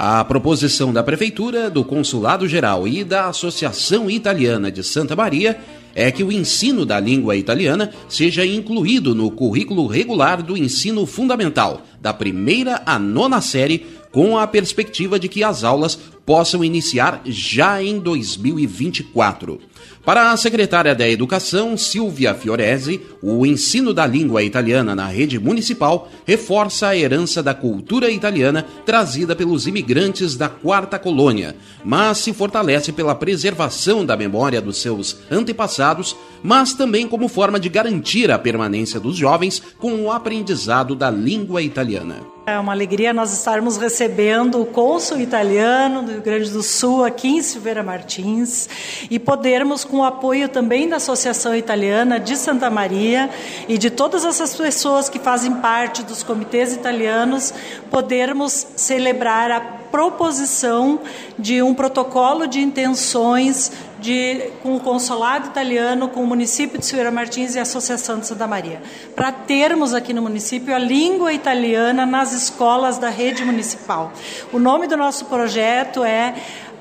A 0.00 0.24
proposição 0.24 0.92
da 0.92 1.02
Prefeitura, 1.02 1.68
do 1.68 1.82
Consulado 1.82 2.46
Geral 2.46 2.86
e 2.86 3.02
da 3.02 3.26
Associação 3.26 4.08
Italiana 4.08 4.70
de 4.70 4.84
Santa 4.84 5.16
Maria 5.16 5.58
é 5.92 6.12
que 6.12 6.22
o 6.22 6.30
ensino 6.30 6.86
da 6.86 7.00
língua 7.00 7.34
italiana 7.34 7.90
seja 8.08 8.46
incluído 8.46 9.12
no 9.12 9.28
currículo 9.28 9.88
regular 9.88 10.40
do 10.40 10.56
ensino 10.56 11.04
fundamental, 11.04 11.82
da 12.00 12.14
primeira 12.14 12.80
à 12.86 12.96
nona 12.96 13.40
série, 13.40 13.86
com 14.12 14.38
a 14.38 14.46
perspectiva 14.46 15.18
de 15.18 15.28
que 15.28 15.42
as 15.42 15.64
aulas 15.64 15.98
possam 16.24 16.62
iniciar 16.62 17.20
já 17.24 17.82
em 17.82 17.98
2024. 17.98 19.60
Para 20.04 20.32
a 20.32 20.36
secretária 20.36 20.94
da 20.94 21.06
Educação, 21.06 21.76
Silvia 21.76 22.34
Fiorese, 22.34 23.00
o 23.22 23.44
ensino 23.44 23.92
da 23.92 24.06
língua 24.06 24.42
italiana 24.42 24.94
na 24.94 25.06
rede 25.06 25.38
municipal 25.38 26.08
reforça 26.26 26.88
a 26.88 26.96
herança 26.96 27.42
da 27.42 27.52
cultura 27.52 28.10
italiana 28.10 28.64
trazida 28.86 29.36
pelos 29.36 29.66
imigrantes 29.66 30.34
da 30.34 30.48
quarta 30.48 30.98
colônia, 30.98 31.54
mas 31.84 32.18
se 32.18 32.32
fortalece 32.32 32.90
pela 32.90 33.14
preservação 33.14 34.04
da 34.04 34.16
memória 34.16 34.62
dos 34.62 34.78
seus 34.80 35.18
antepassados, 35.30 36.16
mas 36.42 36.72
também 36.72 37.06
como 37.06 37.28
forma 37.28 37.60
de 37.60 37.68
garantir 37.68 38.30
a 38.30 38.38
permanência 38.38 38.98
dos 38.98 39.16
jovens 39.16 39.62
com 39.78 40.04
o 40.04 40.10
aprendizado 40.10 40.94
da 40.94 41.10
língua 41.10 41.60
italiana. 41.60 42.37
É 42.48 42.58
uma 42.58 42.72
alegria 42.72 43.12
nós 43.12 43.30
estarmos 43.30 43.76
recebendo 43.76 44.58
o 44.58 44.64
cônsul 44.64 45.20
italiano 45.20 46.02
do 46.02 46.12
Rio 46.12 46.22
Grande 46.22 46.48
do 46.48 46.62
Sul 46.62 47.04
aqui 47.04 47.28
em 47.28 47.42
Silveira 47.42 47.82
Martins 47.82 48.66
e 49.10 49.18
podermos, 49.18 49.84
com 49.84 49.98
o 49.98 50.02
apoio 50.02 50.48
também 50.48 50.88
da 50.88 50.96
Associação 50.96 51.54
Italiana 51.54 52.18
de 52.18 52.38
Santa 52.38 52.70
Maria 52.70 53.28
e 53.68 53.76
de 53.76 53.90
todas 53.90 54.24
essas 54.24 54.56
pessoas 54.56 55.10
que 55.10 55.18
fazem 55.18 55.56
parte 55.56 56.02
dos 56.02 56.22
comitês 56.22 56.72
italianos, 56.72 57.52
podermos 57.90 58.66
celebrar 58.76 59.50
a 59.50 59.60
proposição 59.60 61.00
de 61.38 61.62
um 61.62 61.74
protocolo 61.74 62.46
de 62.46 62.60
intenções 62.60 63.72
de, 64.00 64.50
com 64.62 64.76
o 64.76 64.80
consulado 64.80 65.48
italiano, 65.48 66.08
com 66.08 66.22
o 66.22 66.26
município 66.26 66.78
de 66.78 66.86
Silveira 66.86 67.10
Martins 67.10 67.54
e 67.54 67.58
a 67.58 67.62
Associação 67.62 68.18
de 68.18 68.26
Santa 68.26 68.46
Maria, 68.46 68.80
para 69.14 69.32
termos 69.32 69.94
aqui 69.94 70.12
no 70.12 70.22
município 70.22 70.74
a 70.74 70.78
língua 70.78 71.32
italiana 71.32 72.06
nas 72.06 72.32
escolas 72.32 72.98
da 72.98 73.08
rede 73.08 73.44
municipal. 73.44 74.12
O 74.52 74.58
nome 74.58 74.86
do 74.86 74.96
nosso 74.96 75.24
projeto 75.26 76.04
é 76.04 76.34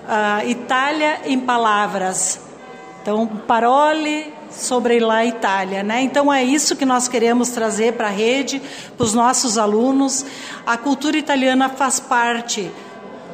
uh, 0.03 0.47
Itália 0.47 1.21
em 1.25 1.39
Palavras. 1.39 2.39
Então, 3.01 3.25
parole 3.47 4.34
sobre 4.51 4.99
lá 4.99 5.25
Itália, 5.25 5.84
né? 5.84 6.01
Então 6.01 6.34
é 6.34 6.43
isso 6.43 6.75
que 6.75 6.86
nós 6.86 7.08
queremos 7.08 7.49
trazer 7.49 7.93
para 7.93 8.08
a 8.08 8.12
rede, 8.12 8.62
para 8.95 9.03
os 9.03 9.13
nossos 9.13 9.58
alunos. 9.58 10.25
A 10.65 10.77
cultura 10.77 11.17
italiana 11.17 11.69
faz 11.69 11.99
parte 11.99 12.71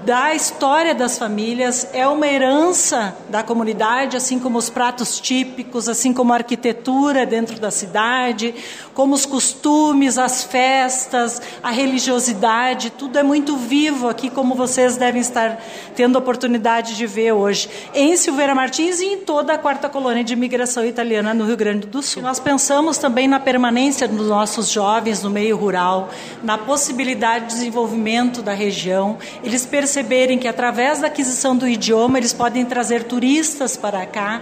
da 0.06 0.34
história 0.34 0.94
das 0.94 1.18
famílias, 1.18 1.88
é 1.94 2.06
uma 2.08 2.28
herança 2.28 3.16
da 3.30 3.42
comunidade, 3.42 4.18
assim 4.18 4.38
como 4.38 4.58
os 4.58 4.70
pratos 4.70 5.20
típicos, 5.20 5.88
assim 5.88 6.14
como 6.14 6.34
a 6.34 6.38
arquitetura 6.38 7.26
dentro 7.26 7.60
da 7.60 7.72
cidade, 7.72 8.54
como 8.94 9.16
os 9.16 9.26
costumes, 9.26 10.18
as 10.18 10.44
festas, 10.44 11.42
a 11.62 11.72
religiosidade, 11.72 12.90
tudo 12.92 13.18
é 13.18 13.24
muito 13.24 13.56
vivo 13.56 14.10
aqui, 14.10 14.30
como 14.30 14.56
vocês 14.56 14.98
devem 14.98 15.22
estar 15.22 15.62
tendo 15.96 16.18
a 16.18 16.20
oportunidade 16.20 16.96
de 16.96 17.08
ver 17.08 17.32
hoje, 17.32 17.70
em 17.94 18.16
Silveira 18.18 18.54
Martins 18.54 19.00
e 19.00 19.06
em 19.06 19.18
toda 19.20 19.54
a 19.54 19.58
quarta 19.58 19.88
colônia 19.88 20.24
de 20.24 20.34
imigração 20.34 20.86
italiana 20.86 21.34
no 21.34 21.46
Rio 21.46 21.58
Grande 21.58 21.88
do 21.88 22.02
Sul. 22.02 22.22
Nós 22.22 22.40
pensamos 22.40 22.98
também 22.98 23.28
na 23.28 23.40
permanência 23.40 24.08
dos 24.08 24.28
nossos 24.28 24.70
jovens 24.70 25.24
no 25.24 25.30
meio 25.30 25.56
rural, 25.56 26.10
na 26.44 26.58
possibilidade 26.58 27.46
de 27.46 27.54
desenvolvimento 27.54 28.42
da 28.42 28.54
região, 28.54 29.18
eles 29.44 29.66
perceberem 29.94 30.40
que 30.40 30.48
através 30.48 31.02
da 31.02 31.08
aquisição 31.08 31.56
do 31.56 31.68
idioma 31.68 32.18
eles 32.18 32.34
podem 32.34 32.66
trazer 32.66 33.04
turistas 33.04 33.78
para 33.78 34.04
cá 34.08 34.42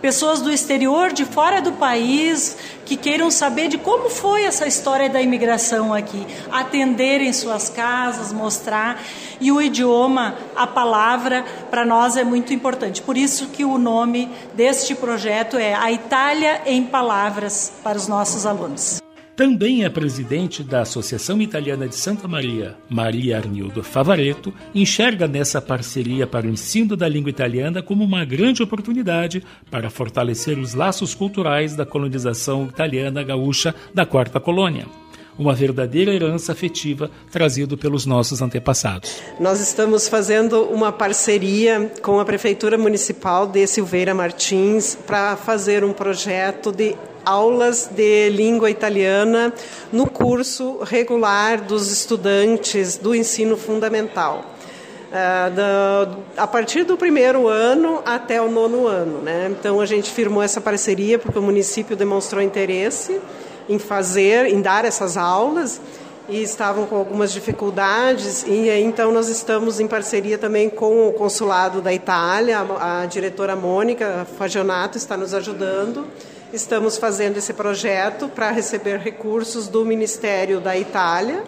pessoas 0.00 0.42
do 0.42 0.52
exterior, 0.52 1.12
de 1.12 1.24
fora 1.24 1.62
do 1.62 1.72
país, 1.72 2.58
que 2.84 2.94
queiram 2.94 3.30
saber 3.30 3.68
de 3.68 3.78
como 3.78 4.10
foi 4.10 4.44
essa 4.44 4.66
história 4.66 5.08
da 5.08 5.20
imigração 5.20 5.94
aqui, 5.94 6.26
atender 6.52 7.22
em 7.22 7.32
suas 7.32 7.70
casas, 7.70 8.30
mostrar. 8.30 9.02
E 9.40 9.50
o 9.50 9.62
idioma, 9.62 10.36
a 10.54 10.66
palavra, 10.66 11.42
para 11.70 11.86
nós 11.86 12.18
é 12.18 12.24
muito 12.24 12.52
importante. 12.52 13.00
Por 13.00 13.16
isso 13.16 13.46
que 13.46 13.64
o 13.64 13.78
nome 13.78 14.30
deste 14.54 14.94
projeto 14.94 15.56
é 15.56 15.74
A 15.74 15.90
Itália 15.90 16.60
em 16.66 16.84
Palavras 16.84 17.72
para 17.82 17.96
os 17.96 18.06
nossos 18.06 18.44
alunos. 18.44 19.02
Também 19.36 19.84
é 19.84 19.90
presidente 19.90 20.62
da 20.62 20.82
Associação 20.82 21.42
Italiana 21.42 21.88
de 21.88 21.96
Santa 21.96 22.28
Maria, 22.28 22.76
Maria 22.88 23.36
Arnildo 23.36 23.82
Favaretto, 23.82 24.54
enxerga 24.72 25.26
nessa 25.26 25.60
parceria 25.60 26.24
para 26.24 26.46
o 26.46 26.50
ensino 26.50 26.96
da 26.96 27.08
língua 27.08 27.30
italiana 27.30 27.82
como 27.82 28.04
uma 28.04 28.24
grande 28.24 28.62
oportunidade 28.62 29.42
para 29.68 29.90
fortalecer 29.90 30.56
os 30.56 30.74
laços 30.74 31.16
culturais 31.16 31.74
da 31.74 31.84
colonização 31.84 32.66
italiana 32.66 33.24
gaúcha 33.24 33.74
da 33.92 34.06
Quarta 34.06 34.38
Colônia 34.38 34.86
uma 35.36 35.52
verdadeira 35.52 36.14
herança 36.14 36.52
afetiva 36.52 37.10
trazido 37.28 37.76
pelos 37.76 38.06
nossos 38.06 38.40
antepassados. 38.40 39.20
Nós 39.40 39.60
estamos 39.60 40.06
fazendo 40.06 40.62
uma 40.62 40.92
parceria 40.92 41.90
com 42.02 42.20
a 42.20 42.24
Prefeitura 42.24 42.78
Municipal 42.78 43.44
de 43.44 43.66
Silveira 43.66 44.14
Martins 44.14 44.96
para 45.06 45.36
fazer 45.36 45.82
um 45.82 45.92
projeto 45.92 46.70
de 46.70 46.94
aulas 47.24 47.88
de 47.90 48.30
língua 48.30 48.70
italiana 48.70 49.52
no 49.92 50.08
curso 50.08 50.78
regular 50.82 51.60
dos 51.60 51.90
estudantes 51.90 52.96
do 52.96 53.14
ensino 53.14 53.56
fundamental. 53.56 54.54
Uh, 55.14 56.16
a 56.36 56.46
partir 56.46 56.82
do 56.82 56.96
primeiro 56.96 57.46
ano 57.46 58.02
até 58.04 58.42
o 58.42 58.50
nono 58.50 58.88
ano. 58.88 59.22
Né? 59.22 59.48
Então 59.50 59.80
a 59.80 59.86
gente 59.86 60.10
firmou 60.10 60.42
essa 60.42 60.60
parceria 60.60 61.20
porque 61.20 61.38
o 61.38 61.42
município 61.42 61.94
demonstrou 61.94 62.42
interesse 62.42 63.20
em 63.68 63.78
fazer, 63.78 64.46
em 64.46 64.60
dar 64.60 64.84
essas 64.84 65.16
aulas 65.16 65.80
e 66.28 66.42
estavam 66.42 66.86
com 66.86 66.96
algumas 66.96 67.32
dificuldades 67.32 68.44
e 68.44 68.68
então 68.70 69.12
nós 69.12 69.28
estamos 69.28 69.78
em 69.78 69.86
parceria 69.86 70.38
também 70.38 70.70
com 70.70 71.08
o 71.08 71.12
consulado 71.12 71.82
da 71.82 71.92
Itália, 71.92 72.58
a, 72.58 73.02
a 73.02 73.06
diretora 73.06 73.54
Mônica 73.54 74.26
Fagionato 74.38 74.96
está 74.96 75.16
nos 75.16 75.34
ajudando 75.34 76.06
Estamos 76.54 76.96
fazendo 76.98 77.36
esse 77.36 77.52
projeto 77.52 78.28
para 78.28 78.52
receber 78.52 79.00
recursos 79.00 79.66
do 79.66 79.84
Ministério 79.84 80.60
da 80.60 80.78
Itália 80.78 81.42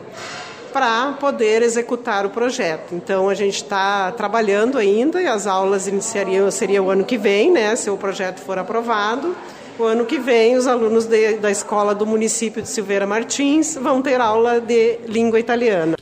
para 0.72 1.12
poder 1.12 1.62
executar 1.62 2.26
o 2.26 2.30
projeto. 2.30 2.92
Então 2.92 3.28
a 3.28 3.34
gente 3.34 3.54
está 3.54 4.10
trabalhando 4.10 4.76
ainda 4.76 5.22
e 5.22 5.26
as 5.28 5.46
aulas 5.46 5.86
iniciariam 5.86 6.50
seria 6.50 6.82
o 6.82 6.90
ano 6.90 7.04
que 7.04 7.16
vem, 7.16 7.52
né, 7.52 7.76
se 7.76 7.88
o 7.88 7.96
projeto 7.96 8.40
for 8.40 8.58
aprovado. 8.58 9.36
O 9.78 9.84
ano 9.84 10.04
que 10.04 10.18
vem 10.18 10.56
os 10.56 10.66
alunos 10.66 11.06
de, 11.06 11.34
da 11.34 11.52
escola 11.52 11.94
do 11.94 12.04
município 12.04 12.60
de 12.60 12.68
Silveira 12.68 13.06
Martins 13.06 13.76
vão 13.76 14.02
ter 14.02 14.20
aula 14.20 14.60
de 14.60 14.98
língua 15.06 15.38
italiana. 15.38 15.96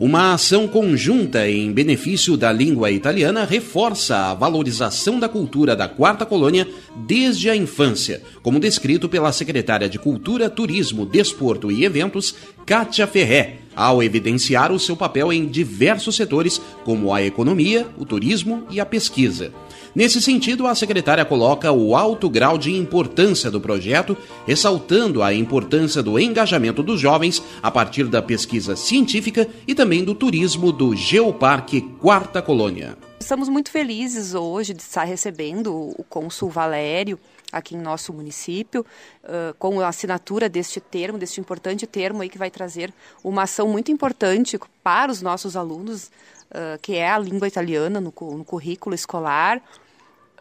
Uma 0.00 0.32
ação 0.32 0.68
conjunta 0.68 1.50
em 1.50 1.72
benefício 1.72 2.36
da 2.36 2.52
língua 2.52 2.88
italiana 2.88 3.44
reforça 3.44 4.16
a 4.16 4.34
valorização 4.34 5.18
da 5.18 5.28
cultura 5.28 5.74
da 5.74 5.88
quarta 5.88 6.24
colônia 6.24 6.68
desde 6.94 7.50
a 7.50 7.56
infância, 7.56 8.22
como 8.40 8.60
descrito 8.60 9.08
pela 9.08 9.32
secretária 9.32 9.88
de 9.88 9.98
Cultura, 9.98 10.48
Turismo, 10.48 11.04
Desporto 11.04 11.72
e 11.72 11.84
Eventos, 11.84 12.32
Kátia 12.64 13.08
Ferré, 13.08 13.56
ao 13.74 14.00
evidenciar 14.00 14.70
o 14.70 14.78
seu 14.78 14.96
papel 14.96 15.32
em 15.32 15.48
diversos 15.48 16.14
setores, 16.14 16.60
como 16.84 17.12
a 17.12 17.20
economia, 17.20 17.84
o 17.98 18.04
turismo 18.04 18.62
e 18.70 18.78
a 18.78 18.86
pesquisa. 18.86 19.52
Nesse 19.94 20.20
sentido, 20.20 20.66
a 20.66 20.74
secretária 20.74 21.24
coloca 21.24 21.72
o 21.72 21.96
alto 21.96 22.28
grau 22.28 22.58
de 22.58 22.74
importância 22.74 23.50
do 23.50 23.60
projeto, 23.60 24.16
ressaltando 24.46 25.22
a 25.22 25.32
importância 25.32 26.02
do 26.02 26.18
engajamento 26.18 26.82
dos 26.82 27.00
jovens 27.00 27.42
a 27.62 27.70
partir 27.70 28.04
da 28.04 28.20
pesquisa 28.20 28.76
científica 28.76 29.48
e 29.66 29.74
também 29.74 30.04
do 30.04 30.14
turismo 30.14 30.70
do 30.70 30.94
Geoparque 30.94 31.80
Quarta 32.00 32.42
Colônia. 32.42 32.96
Estamos 33.18 33.48
muito 33.48 33.70
felizes 33.70 34.34
hoje 34.34 34.72
de 34.72 34.82
estar 34.82 35.04
recebendo 35.04 35.74
o 35.74 36.04
cônsul 36.08 36.48
Valério 36.48 37.18
aqui 37.50 37.74
em 37.74 37.80
nosso 37.80 38.12
município, 38.12 38.84
com 39.58 39.80
a 39.80 39.88
assinatura 39.88 40.50
deste 40.50 40.80
termo, 40.80 41.16
deste 41.16 41.40
importante 41.40 41.86
termo 41.86 42.20
aí 42.20 42.28
que 42.28 42.36
vai 42.36 42.50
trazer 42.50 42.92
uma 43.24 43.44
ação 43.44 43.68
muito 43.68 43.90
importante 43.90 44.58
para 44.82 45.10
os 45.10 45.22
nossos 45.22 45.56
alunos 45.56 46.10
uh, 46.50 46.78
que 46.80 46.96
é 46.96 47.10
a 47.10 47.18
língua 47.18 47.48
italiana 47.48 48.00
no, 48.00 48.12
no 48.20 48.44
currículo 48.44 48.94
escolar, 48.94 49.58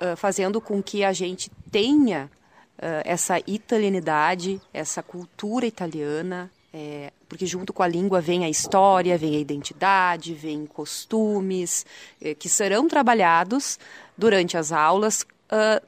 uh, 0.02 0.16
fazendo 0.16 0.60
com 0.62 0.82
que 0.82 1.04
a 1.04 1.14
gente 1.14 1.52
tenha 1.72 2.30
uh, 2.78 3.02
essa 3.04 3.40
italianidade, 3.46 4.62
essa 4.74 5.02
cultura 5.04 5.66
italiana, 5.66 6.52
é, 6.74 7.12
porque 7.28 7.46
junto 7.46 7.74
com 7.74 7.82
a 7.82 7.88
língua 7.88 8.22
vem 8.22 8.44
a 8.44 8.50
história, 8.50 9.18
vem 9.18 9.36
a 9.36 9.40
identidade, 9.40 10.34
vem 10.34 10.66
costumes, 10.66 11.86
é, 12.22 12.36
que 12.36 12.48
serão 12.48 12.88
trabalhados 12.88 13.80
durante 14.18 14.58
as 14.58 14.72
aulas 14.72 15.26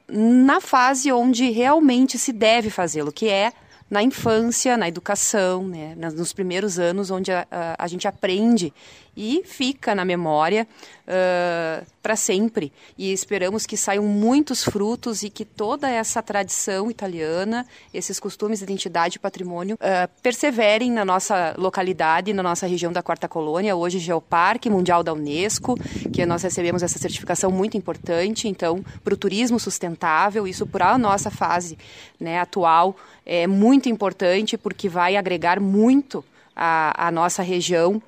na 0.07 0.61
fase 0.61 1.11
onde 1.11 1.49
realmente 1.49 2.17
se 2.17 2.31
deve 2.31 2.69
fazê-lo, 2.69 3.11
que 3.11 3.27
é 3.27 3.51
na 3.89 4.03
infância, 4.03 4.77
na 4.77 4.87
educação, 4.87 5.67
né, 5.67 5.95
nos 5.95 6.31
primeiros 6.31 6.77
anos 6.77 7.09
onde 7.09 7.31
a, 7.31 7.47
a, 7.49 7.83
a 7.83 7.87
gente 7.87 8.07
aprende 8.07 8.71
e 9.19 9.43
fica 9.43 9.93
na 9.93 10.05
memória 10.05 10.65
uh, 11.05 11.85
para 12.01 12.15
sempre. 12.15 12.71
E 12.97 13.11
esperamos 13.11 13.65
que 13.65 13.75
saiam 13.75 14.05
muitos 14.05 14.63
frutos 14.63 15.23
e 15.23 15.29
que 15.29 15.43
toda 15.43 15.89
essa 15.89 16.23
tradição 16.23 16.89
italiana, 16.89 17.67
esses 17.93 18.17
costumes, 18.17 18.61
identidade 18.61 19.17
e 19.17 19.19
patrimônio 19.19 19.75
uh, 19.75 20.09
perseverem 20.23 20.89
na 20.89 21.03
nossa 21.03 21.53
localidade, 21.57 22.31
na 22.31 22.41
nossa 22.41 22.65
região 22.65 22.93
da 22.93 23.03
Quarta 23.03 23.27
Colônia, 23.27 23.75
hoje 23.75 23.99
Geoparque 23.99 24.69
Mundial 24.69 25.03
da 25.03 25.11
Unesco, 25.11 25.77
que 26.13 26.25
nós 26.25 26.41
recebemos 26.41 26.81
essa 26.81 26.97
certificação 26.97 27.51
muito 27.51 27.75
importante, 27.75 28.47
então, 28.47 28.81
para 29.03 29.13
o 29.13 29.17
turismo 29.17 29.59
sustentável, 29.59 30.47
isso 30.47 30.65
para 30.65 30.91
a 30.91 30.97
nossa 30.97 31.29
fase 31.29 31.77
né, 32.17 32.39
atual 32.39 32.95
é 33.25 33.45
muito 33.45 33.89
importante 33.89 34.57
porque 34.57 34.87
vai 34.87 35.17
agregar 35.17 35.59
muito 35.59 36.23
a, 36.61 37.07
a 37.07 37.11
nossa 37.11 37.41
região, 37.41 37.95
uh, 37.95 38.01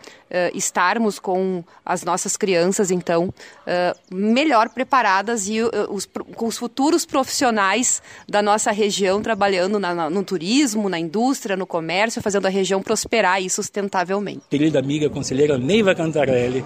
estarmos 0.54 1.18
com 1.18 1.64
as 1.86 2.04
nossas 2.04 2.36
crianças, 2.36 2.92
então, 2.92 3.30
uh, 3.30 4.14
melhor 4.14 4.68
preparadas 4.70 5.48
e 5.48 5.64
uh, 5.64 5.70
os, 5.90 6.06
com 6.36 6.48
os 6.48 6.58
futuros 6.58 7.06
profissionais 7.06 8.02
da 8.28 8.42
nossa 8.42 8.72
região 8.72 9.22
trabalhando 9.22 9.80
na, 9.80 9.96
na, 9.96 10.10
no 10.10 10.22
turismo, 10.22 10.90
na 10.90 11.00
indústria, 11.00 11.56
no 11.56 11.66
comércio, 11.66 12.22
fazendo 12.22 12.46
a 12.46 12.50
região 12.50 12.82
prosperar 12.82 13.42
e 13.42 13.50
sustentavelmente. 13.50 14.42
Querida 14.50 14.80
amiga 14.80 15.10
conselheira 15.10 15.58
Neiva 15.58 15.96
Cantarelli. 15.96 16.66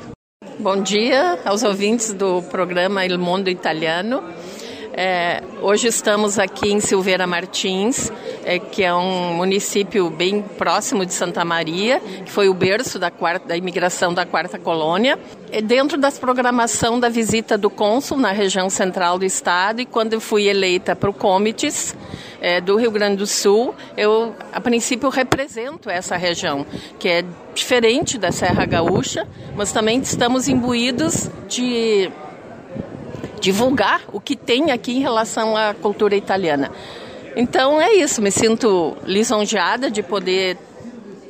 Bom 0.58 0.82
dia 0.82 1.40
aos 1.46 1.62
ouvintes 1.62 2.14
do 2.14 2.42
programa 2.44 3.06
Il 3.06 3.20
Mondo 3.20 3.50
Italiano. 3.50 4.24
É, 4.98 5.44
hoje 5.62 5.90
estamos 5.90 6.40
aqui 6.40 6.72
em 6.72 6.80
Silveira 6.80 7.28
Martins, 7.28 8.10
é, 8.46 8.58
que 8.58 8.82
é 8.82 8.96
um 8.96 9.34
município 9.34 10.10
bem 10.10 10.42
próximo 10.42 11.06
de 11.06 11.14
Santa 11.14 11.44
Maria, 11.44 12.00
que 12.00 12.32
foi 12.32 12.48
o 12.48 12.54
berço 12.54 12.98
da, 12.98 13.12
quarta, 13.12 13.46
da 13.46 13.58
imigração 13.58 14.14
da 14.14 14.26
quarta 14.26 14.58
colônia. 14.58 15.20
É 15.52 15.62
dentro 15.62 15.98
das 15.98 16.18
programação 16.18 16.98
da 16.98 17.10
visita 17.10 17.58
do 17.58 17.70
cônsul 17.70 18.18
na 18.18 18.32
região 18.32 18.70
central 18.70 19.20
do 19.20 19.26
estado 19.26 19.82
e 19.82 19.86
quando 19.86 20.14
eu 20.14 20.22
fui 20.22 20.48
eleita 20.48 20.96
para 20.96 21.10
o 21.10 21.14
Comites 21.14 21.94
é, 22.40 22.62
do 22.62 22.78
Rio 22.78 22.92
Grande 22.92 23.18
do 23.18 23.28
Sul, 23.28 23.76
eu 23.98 24.34
a 24.54 24.62
princípio 24.62 25.10
represento 25.10 25.90
essa 25.90 26.16
região, 26.16 26.66
que 26.98 27.10
é 27.10 27.26
diferente 27.54 28.18
da 28.18 28.32
Serra 28.32 28.66
Gaúcha, 28.66 29.28
mas 29.58 29.74
também 29.74 30.00
estamos 30.00 30.48
imbuídos 30.48 31.30
de 31.50 32.10
divulgar 33.40 34.02
o 34.12 34.20
que 34.20 34.36
tem 34.36 34.72
aqui 34.72 34.98
em 34.98 35.02
relação 35.02 35.56
à 35.56 35.74
cultura 35.74 36.16
italiana. 36.16 36.72
Então 37.36 37.82
é 37.82 37.94
isso, 37.94 38.22
me 38.22 38.32
sinto 38.32 38.96
lisonjeada 39.06 39.92
de 39.92 40.02
poder 40.02 40.58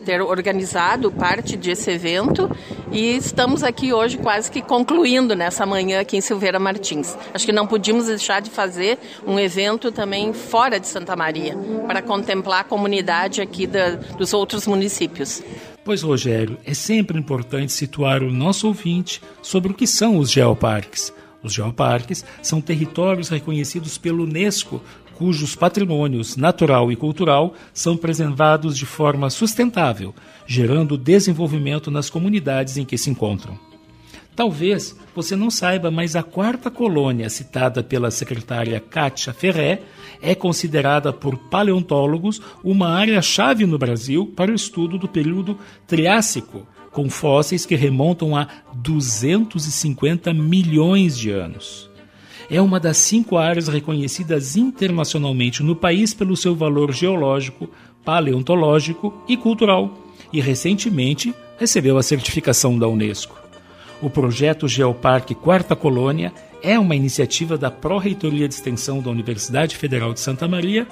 ter 0.05 0.21
organizado 0.21 1.11
parte 1.11 1.57
desse 1.57 1.89
evento 1.89 2.49
e 2.91 3.17
estamos 3.17 3.63
aqui 3.63 3.91
hoje 3.91 4.17
quase 4.17 4.51
que 4.51 4.61
concluindo 4.61 5.35
nessa 5.35 5.65
manhã 5.65 5.99
aqui 5.99 6.15
em 6.15 6.21
Silveira 6.21 6.59
Martins. 6.59 7.17
Acho 7.33 7.45
que 7.45 7.51
não 7.51 7.65
podíamos 7.65 8.05
deixar 8.05 8.39
de 8.39 8.51
fazer 8.51 8.99
um 9.25 9.39
evento 9.39 9.91
também 9.91 10.31
fora 10.31 10.79
de 10.79 10.87
Santa 10.87 11.15
Maria, 11.15 11.57
para 11.87 12.03
contemplar 12.03 12.61
a 12.61 12.63
comunidade 12.63 13.41
aqui 13.41 13.65
da, 13.65 13.95
dos 13.95 14.31
outros 14.31 14.67
municípios. 14.67 15.41
Pois, 15.83 16.03
Rogério, 16.03 16.57
é 16.65 16.73
sempre 16.73 17.17
importante 17.17 17.71
situar 17.71 18.21
o 18.21 18.31
nosso 18.31 18.67
ouvinte 18.67 19.21
sobre 19.41 19.71
o 19.71 19.75
que 19.75 19.87
são 19.87 20.17
os 20.17 20.31
geoparques. 20.31 21.11
Os 21.45 21.53
geoparques 21.53 22.25
são 22.41 22.59
territórios 22.59 23.29
reconhecidos 23.29 23.99
pelo 23.99 24.23
Unesco, 24.23 24.81
cujos 25.13 25.55
patrimônios 25.55 26.35
natural 26.35 26.91
e 26.91 26.95
cultural 26.95 27.53
são 27.71 27.95
preservados 27.95 28.75
de 28.75 28.83
forma 28.83 29.29
sustentável, 29.29 30.11
gerando 30.47 30.97
desenvolvimento 30.97 31.91
nas 31.91 32.09
comunidades 32.09 32.77
em 32.77 32.83
que 32.83 32.97
se 32.97 33.11
encontram. 33.11 33.59
Talvez 34.35 34.97
você 35.15 35.35
não 35.35 35.51
saiba, 35.51 35.91
mas 35.91 36.15
a 36.15 36.23
quarta 36.23 36.71
colônia 36.71 37.29
citada 37.29 37.83
pela 37.83 38.09
secretária 38.09 38.79
Kátia 38.79 39.31
Ferré 39.31 39.83
é 40.23 40.33
considerada 40.33 41.13
por 41.13 41.37
paleontólogos 41.37 42.41
uma 42.63 42.89
área-chave 42.89 43.67
no 43.67 43.77
Brasil 43.77 44.33
para 44.35 44.51
o 44.51 44.55
estudo 44.55 44.97
do 44.97 45.07
período 45.07 45.59
Triássico, 45.85 46.67
com 46.95 47.09
fósseis 47.09 47.65
que 47.65 47.75
remontam 47.75 48.37
a 48.37 48.47
250 48.73 50.33
milhões 50.33 51.19
de 51.19 51.29
anos. 51.29 51.89
É 52.49 52.61
uma 52.61 52.79
das 52.79 52.95
cinco 52.95 53.35
áreas 53.35 53.67
reconhecidas 53.67 54.55
internacionalmente 54.55 55.61
no 55.61 55.75
país 55.75 56.13
pelo 56.13 56.37
seu 56.37 56.55
valor 56.55 56.93
geológico, 56.93 57.69
paleontológico 58.05 59.13
e 59.27 59.35
cultural, 59.35 59.93
e 60.31 60.39
recentemente 60.39 61.35
recebeu 61.59 61.97
a 61.97 62.03
certificação 62.03 62.79
da 62.79 62.87
Unesco. 62.87 63.37
O 64.01 64.09
projeto 64.09 64.65
Geoparque 64.65 65.35
Quarta 65.35 65.75
Colônia 65.75 66.31
é 66.63 66.79
uma 66.79 66.95
iniciativa 66.95 67.57
da 67.57 67.69
Pró-Reitoria 67.69 68.47
de 68.47 68.53
Extensão 68.53 69.01
da 69.01 69.09
Universidade 69.09 69.75
Federal 69.75 70.13
de 70.13 70.21
Santa 70.21 70.47
Maria 70.47 70.87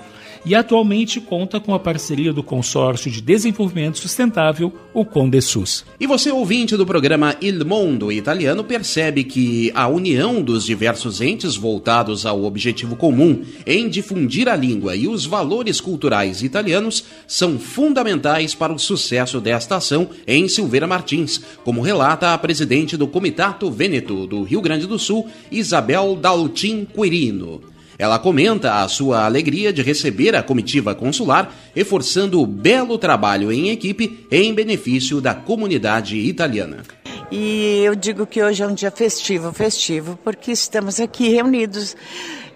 e 0.46 0.54
atualmente 0.56 1.22
conta 1.22 1.60
com 1.60 1.74
a 1.74 1.80
parceria 1.80 2.34
do 2.34 2.44
Consórcio 2.44 3.10
de 3.10 3.22
Desenvolvimento 3.22 3.98
Sustentável, 3.98 4.74
o 4.94 5.06
Condesus. 5.06 5.86
E 6.00 6.06
você, 6.06 6.32
ouvinte 6.32 6.76
do 6.76 6.86
programa 6.86 7.36
Il 7.42 7.66
Mondo 7.66 8.12
Italiano, 8.12 8.64
percebe 8.64 9.24
que 9.24 9.72
a 9.74 9.88
união 9.88 10.42
dos 10.42 10.66
diversos 10.66 11.22
entes 11.22 11.56
voltados 11.56 12.26
ao 12.26 12.44
objetivo 12.44 12.96
comum 12.96 13.42
em 13.66 13.88
difundir 13.90 14.50
a 14.50 14.56
língua 14.56 14.96
e 14.96 15.08
os 15.08 15.26
valores 15.26 15.80
culturais 15.80 16.44
italianos 16.44 17.04
são 17.28 17.58
fundamentais 17.58 18.54
para 18.54 18.74
o 18.74 18.80
sucesso 18.80 19.40
desta 19.40 19.78
ação 19.78 20.10
em 20.28 20.48
Silveira 20.48 20.88
Martins, 20.88 21.42
como 21.64 21.82
relata 21.82 22.34
a 22.34 22.38
presidente 22.38 22.98
do 22.98 23.08
Comitato 23.08 23.72
Vêneto 23.72 24.28
do 24.28 24.44
Rio 24.44 24.62
Grande 24.62 24.86
do 24.86 25.00
Sul, 25.00 25.28
Isabel 25.52 26.16
Daltin 26.16 26.86
Quirino. 26.86 27.73
Ela 27.98 28.20
comenta 28.20 28.82
a 28.82 28.88
sua 28.88 29.26
alegria 29.26 29.72
de 29.72 29.82
receber 29.82 30.36
a 30.36 30.44
comitiva 30.44 30.96
consular, 30.96 31.54
reforçando 31.76 32.42
o 32.42 32.48
belo 32.48 32.98
trabalho 32.98 33.52
em 33.52 33.70
equipe 33.70 34.26
em 34.32 34.54
benefício 34.54 35.22
da 35.22 35.34
comunidade 35.34 36.18
italiana. 36.18 36.84
E 37.32 37.82
eu 37.84 37.96
digo 37.96 38.28
que 38.28 38.44
hoje 38.44 38.62
é 38.62 38.68
um 38.68 38.74
dia 38.74 38.92
festivo, 38.92 39.52
festivo, 39.52 40.20
porque 40.24 40.52
estamos 40.52 41.00
aqui 41.00 41.30
reunidos 41.30 41.96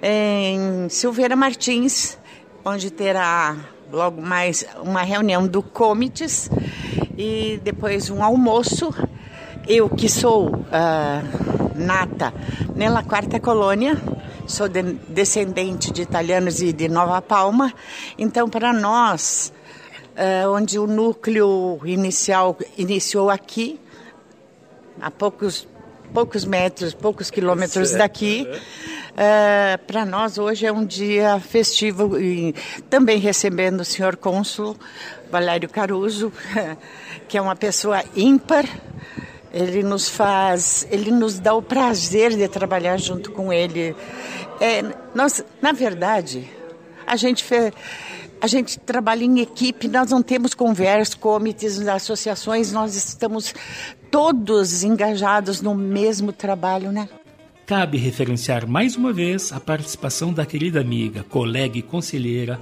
em 0.02 0.88
Silveira 0.90 1.36
Martins, 1.36 2.18
onde 2.64 2.92
terá 2.92 3.58
logo 3.92 4.22
mais 4.22 4.66
uma 4.84 5.02
reunião 5.02 5.48
do 5.48 5.64
Comites 5.64 6.50
e 7.18 7.60
depois 7.64 8.10
um 8.10 8.22
almoço. 8.22 8.94
Eu 9.68 9.90
que 9.90 10.08
sou 10.08 10.48
uh, 10.48 11.76
nata 11.76 12.34
nela 12.74 13.04
quarta 13.04 13.38
colônia, 13.38 14.02
sou 14.48 14.70
de, 14.70 14.82
descendente 15.10 15.92
de 15.92 16.04
italianos 16.04 16.62
e 16.62 16.72
de 16.72 16.88
Nova 16.88 17.22
Palma, 17.22 17.74
então 18.18 18.50
para 18.50 18.72
nós, 18.72 19.52
uh, 20.16 20.50
onde 20.52 20.80
o 20.80 20.88
núcleo 20.88 21.82
inicial 21.84 22.58
iniciou 22.78 23.30
aqui, 23.30 23.78
a 25.02 25.12
poucos, 25.12 25.68
poucos 26.14 26.46
metros, 26.46 26.94
poucos 26.94 27.30
quilômetros 27.30 27.90
certo. 27.90 28.00
daqui, 28.00 28.48
uh, 28.50 29.86
para 29.86 30.06
nós 30.06 30.38
hoje 30.38 30.66
é 30.66 30.72
um 30.72 30.86
dia 30.86 31.42
festivo 31.42 32.18
e 32.18 32.56
também 32.90 33.20
recebendo 33.20 33.82
o 33.82 33.86
senhor 33.86 34.16
cônsul 34.16 34.78
Valério 35.30 35.68
Caruso, 35.68 36.32
que 37.28 37.38
é 37.38 37.42
uma 37.42 37.56
pessoa 37.56 38.02
ímpar, 38.16 38.64
ele 39.54 39.84
nos 39.84 40.10
faz, 40.10 40.88
ele 40.92 41.12
nos 41.12 41.40
dá 41.40 41.54
o 41.54 41.62
prazer 41.62 42.36
de 42.36 42.48
trabalhar 42.48 42.98
junto 42.98 43.32
com 43.32 43.52
ele. 43.52 43.96
É, 44.60 44.84
nós, 45.14 45.44
na 45.62 45.72
verdade, 45.72 46.50
a 47.06 47.16
gente 47.16 47.44
fez, 47.44 47.72
a 48.42 48.48
gente 48.48 48.80
trabalha 48.80 49.24
em 49.24 49.40
equipe, 49.40 49.88
nós 49.88 50.12
não 50.12 50.22
temos 50.22 50.54
conversas, 50.54 51.16
comitês, 51.16 51.88
associações, 51.88 52.72
nós 52.72 52.96
estamos 52.96 53.54
todos 54.12 54.84
engajados 54.84 55.62
no 55.62 55.74
mesmo 55.76 56.32
trabalho, 56.32 56.92
né? 56.92 57.10
Cabe 57.66 57.98
referenciar 57.98 58.66
mais 58.66 58.96
uma 58.96 59.12
vez 59.12 59.52
a 59.52 59.60
participação 59.60 60.32
da 60.32 60.46
querida 60.46 60.80
amiga, 60.80 61.24
colega 61.24 61.78
e 61.78 61.82
conselheira 61.82 62.60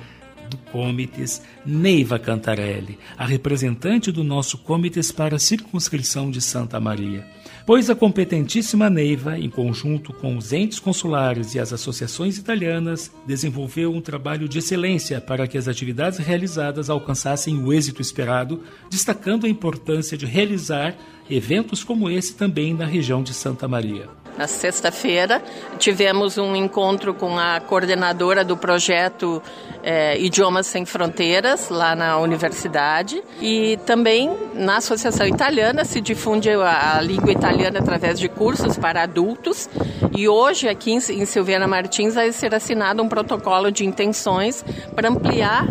Comites, 0.71 1.41
Neiva 1.65 2.17
Cantarelli, 2.17 2.97
a 3.17 3.25
representante 3.25 4.11
do 4.11 4.23
nosso 4.23 4.57
Comites 4.57 5.11
para 5.11 5.35
a 5.35 5.39
circunscrição 5.39 6.29
de 6.29 6.41
Santa 6.41 6.79
Maria. 6.79 7.25
Pois 7.65 7.89
a 7.89 7.95
competentíssima 7.95 8.89
Neiva, 8.89 9.39
em 9.39 9.49
conjunto 9.49 10.13
com 10.13 10.37
os 10.37 10.53
entes 10.53 10.77
consulares 10.77 11.55
e 11.55 11.59
as 11.59 11.73
associações 11.73 12.37
italianas, 12.37 13.11
desenvolveu 13.25 13.91
um 13.91 14.01
trabalho 14.01 14.47
de 14.47 14.59
excelência 14.59 15.19
para 15.19 15.47
que 15.47 15.57
as 15.57 15.67
atividades 15.67 16.19
realizadas 16.19 16.89
alcançassem 16.89 17.57
o 17.63 17.73
êxito 17.73 18.01
esperado, 18.01 18.61
destacando 18.89 19.45
a 19.45 19.49
importância 19.49 20.17
de 20.17 20.25
realizar 20.25 20.95
eventos 21.29 21.83
como 21.83 22.09
esse 22.09 22.35
também 22.35 22.73
na 22.73 22.85
região 22.85 23.23
de 23.23 23.33
Santa 23.33 23.67
Maria. 23.67 24.24
Na 24.37 24.47
sexta-feira, 24.47 25.41
tivemos 25.79 26.37
um 26.37 26.55
encontro 26.55 27.13
com 27.13 27.37
a 27.39 27.61
coordenadora 27.61 28.43
do 28.43 28.57
projeto 28.57 29.41
é, 29.81 30.19
Idiomas 30.19 30.67
Sem 30.67 30.85
Fronteiras, 30.85 31.69
lá 31.69 31.95
na 31.95 32.17
universidade. 32.17 33.23
E 33.39 33.77
também 33.85 34.35
na 34.53 34.77
Associação 34.77 35.25
Italiana 35.25 35.85
se 35.85 36.01
difunde 36.01 36.49
a, 36.49 36.97
a 36.97 37.01
língua 37.01 37.31
italiana 37.31 37.79
através 37.79 38.19
de 38.19 38.27
cursos 38.27 38.77
para 38.77 39.03
adultos. 39.03 39.69
E 40.15 40.27
hoje, 40.27 40.67
aqui 40.67 40.91
em, 40.91 40.97
em 40.97 41.25
Silveira 41.25 41.67
Martins, 41.67 42.15
vai 42.15 42.31
ser 42.33 42.53
assinado 42.53 43.01
um 43.01 43.07
protocolo 43.07 43.71
de 43.71 43.85
intenções 43.85 44.65
para 44.93 45.09
ampliar 45.09 45.65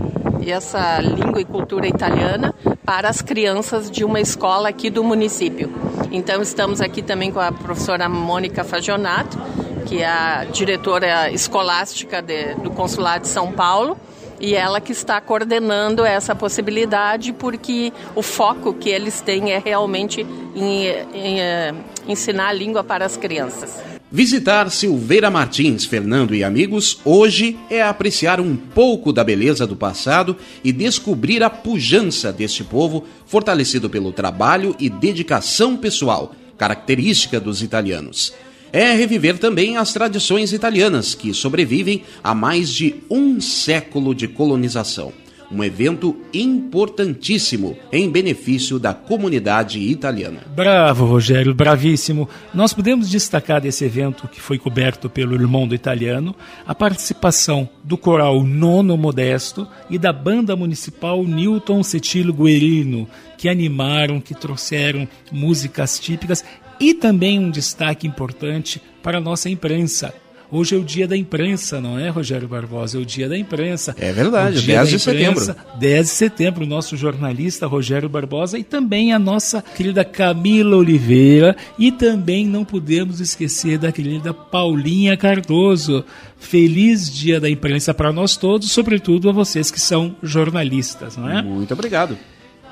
essa 0.46 1.00
língua 1.00 1.40
e 1.40 1.44
cultura 1.44 1.86
italiana 1.86 2.54
para 2.84 3.08
as 3.08 3.22
crianças 3.22 3.90
de 3.90 4.04
uma 4.04 4.20
escola 4.20 4.68
aqui 4.68 4.90
do 4.90 5.02
município. 5.02 5.72
Então 6.12 6.42
estamos 6.42 6.80
aqui 6.80 7.02
também 7.02 7.32
com 7.32 7.40
a 7.40 7.50
professora 7.50 8.08
Mônica 8.08 8.62
Fagionato, 8.62 9.38
que 9.86 10.02
é 10.02 10.06
a 10.06 10.44
diretora 10.44 11.30
escolástica 11.30 12.20
de, 12.20 12.54
do 12.54 12.70
Consulado 12.70 13.22
de 13.22 13.28
São 13.28 13.52
Paulo, 13.52 13.96
e 14.40 14.54
ela 14.54 14.80
que 14.80 14.92
está 14.92 15.20
coordenando 15.20 16.04
essa 16.04 16.34
possibilidade, 16.34 17.32
porque 17.32 17.92
o 18.14 18.22
foco 18.22 18.74
que 18.74 18.90
eles 18.90 19.20
têm 19.20 19.52
é 19.52 19.58
realmente 19.58 20.20
em, 20.54 20.86
em, 20.86 21.40
em 21.40 21.84
ensinar 22.06 22.48
a 22.48 22.52
língua 22.52 22.84
para 22.84 23.04
as 23.04 23.16
crianças. 23.16 23.93
Visitar 24.14 24.70
Silveira 24.70 25.28
Martins, 25.28 25.84
Fernando 25.86 26.36
e 26.36 26.44
amigos, 26.44 27.00
hoje 27.04 27.58
é 27.68 27.82
apreciar 27.82 28.40
um 28.40 28.54
pouco 28.54 29.12
da 29.12 29.24
beleza 29.24 29.66
do 29.66 29.74
passado 29.74 30.36
e 30.62 30.70
descobrir 30.70 31.42
a 31.42 31.50
pujança 31.50 32.32
deste 32.32 32.62
povo, 32.62 33.04
fortalecido 33.26 33.90
pelo 33.90 34.12
trabalho 34.12 34.76
e 34.78 34.88
dedicação 34.88 35.76
pessoal, 35.76 36.32
característica 36.56 37.40
dos 37.40 37.60
italianos. 37.60 38.32
É 38.72 38.92
reviver 38.92 39.36
também 39.36 39.78
as 39.78 39.92
tradições 39.92 40.52
italianas 40.52 41.16
que 41.16 41.34
sobrevivem 41.34 42.04
a 42.22 42.36
mais 42.36 42.70
de 42.70 42.94
um 43.10 43.40
século 43.40 44.14
de 44.14 44.28
colonização 44.28 45.12
um 45.50 45.62
evento 45.62 46.16
importantíssimo 46.32 47.76
em 47.92 48.10
benefício 48.10 48.78
da 48.78 48.92
comunidade 48.92 49.78
italiana. 49.78 50.40
Bravo, 50.54 51.04
Rogério, 51.04 51.54
bravíssimo. 51.54 52.28
Nós 52.52 52.72
podemos 52.72 53.08
destacar 53.08 53.60
desse 53.60 53.84
evento 53.84 54.28
que 54.28 54.40
foi 54.40 54.58
coberto 54.58 55.08
pelo 55.08 55.34
irmão 55.34 55.66
do 55.66 55.74
italiano 55.74 56.34
a 56.66 56.74
participação 56.74 57.68
do 57.82 57.96
coral 57.96 58.42
Nono 58.42 58.96
Modesto 58.96 59.66
e 59.88 59.98
da 59.98 60.12
banda 60.12 60.56
municipal 60.56 61.22
Newton 61.24 61.82
Cetilo 61.82 62.32
Guerino, 62.32 63.08
que 63.36 63.48
animaram, 63.48 64.20
que 64.20 64.34
trouxeram 64.34 65.06
músicas 65.30 65.98
típicas 65.98 66.44
e 66.80 66.94
também 66.94 67.38
um 67.38 67.50
destaque 67.50 68.06
importante 68.06 68.82
para 69.02 69.18
a 69.18 69.20
nossa 69.20 69.48
imprensa 69.48 70.14
Hoje 70.54 70.76
é 70.76 70.78
o 70.78 70.84
dia 70.84 71.08
da 71.08 71.16
imprensa, 71.16 71.80
não 71.80 71.98
é, 71.98 72.08
Rogério 72.10 72.46
Barbosa? 72.46 72.96
É 72.96 73.00
o 73.00 73.04
dia 73.04 73.28
da 73.28 73.36
imprensa. 73.36 73.92
É 73.98 74.12
verdade, 74.12 74.62
10 74.62 74.88
de 74.88 74.94
imprensa, 74.94 74.98
setembro. 74.98 75.56
10 75.80 76.06
de 76.06 76.12
setembro, 76.12 76.62
o 76.62 76.66
nosso 76.66 76.96
jornalista 76.96 77.66
Rogério 77.66 78.08
Barbosa 78.08 78.56
e 78.56 78.62
também 78.62 79.12
a 79.12 79.18
nossa 79.18 79.60
querida 79.60 80.04
Camila 80.04 80.76
Oliveira 80.76 81.56
e 81.76 81.90
também 81.90 82.46
não 82.46 82.64
podemos 82.64 83.18
esquecer 83.18 83.78
da 83.78 83.90
querida 83.90 84.32
Paulinha 84.32 85.16
Cardoso. 85.16 86.04
Feliz 86.38 87.12
dia 87.12 87.40
da 87.40 87.50
imprensa 87.50 87.92
para 87.92 88.12
nós 88.12 88.36
todos, 88.36 88.70
sobretudo 88.70 89.28
a 89.28 89.32
vocês 89.32 89.72
que 89.72 89.80
são 89.80 90.14
jornalistas, 90.22 91.16
não 91.16 91.28
é? 91.28 91.42
Muito 91.42 91.74
obrigado. 91.74 92.16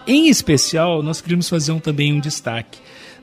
Em 0.07 0.29
especial, 0.29 1.03
nós 1.03 1.21
queríamos 1.21 1.49
fazer 1.49 1.73
um, 1.73 1.81
também 1.81 2.13
um 2.13 2.21
destaque 2.21 2.79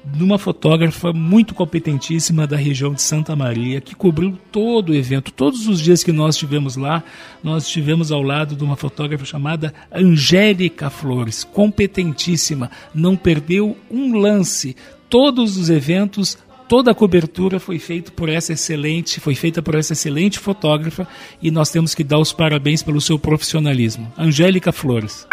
de 0.05 0.23
uma 0.23 0.37
fotógrafa 0.37 1.11
muito 1.13 1.53
competentíssima 1.53 2.47
da 2.47 2.55
região 2.55 2.93
de 2.93 3.01
Santa 3.01 3.35
Maria, 3.35 3.81
que 3.81 3.95
cobriu 3.95 4.37
todo 4.51 4.89
o 4.91 4.95
evento. 4.95 5.31
Todos 5.31 5.67
os 5.67 5.79
dias 5.79 6.03
que 6.03 6.11
nós 6.11 6.35
estivemos 6.35 6.75
lá, 6.75 7.03
nós 7.43 7.65
estivemos 7.65 8.11
ao 8.11 8.21
lado 8.21 8.55
de 8.55 8.63
uma 8.63 8.75
fotógrafa 8.75 9.25
chamada 9.25 9.73
Angélica 9.91 10.89
Flores, 10.89 11.43
competentíssima, 11.43 12.71
não 12.93 13.15
perdeu 13.15 13.77
um 13.91 14.17
lance. 14.17 14.75
Todos 15.09 15.57
os 15.57 15.69
eventos 15.69 16.37
toda 16.69 16.91
a 16.91 16.95
cobertura 16.95 17.59
foi 17.59 17.79
feita 17.79 18.11
por 18.11 18.29
essa 18.29 18.53
excelente, 18.53 19.19
foi 19.19 19.33
feita 19.33 19.59
por 19.59 19.73
essa 19.73 19.93
excelente 19.93 20.37
fotógrafa 20.37 21.07
e 21.41 21.49
nós 21.49 21.71
temos 21.71 21.95
que 21.95 22.03
dar 22.03 22.19
os 22.19 22.31
parabéns 22.31 22.83
pelo 22.83 23.01
seu 23.01 23.17
profissionalismo. 23.17 24.13
Angélica 24.15 24.71
Flores. 24.71 25.27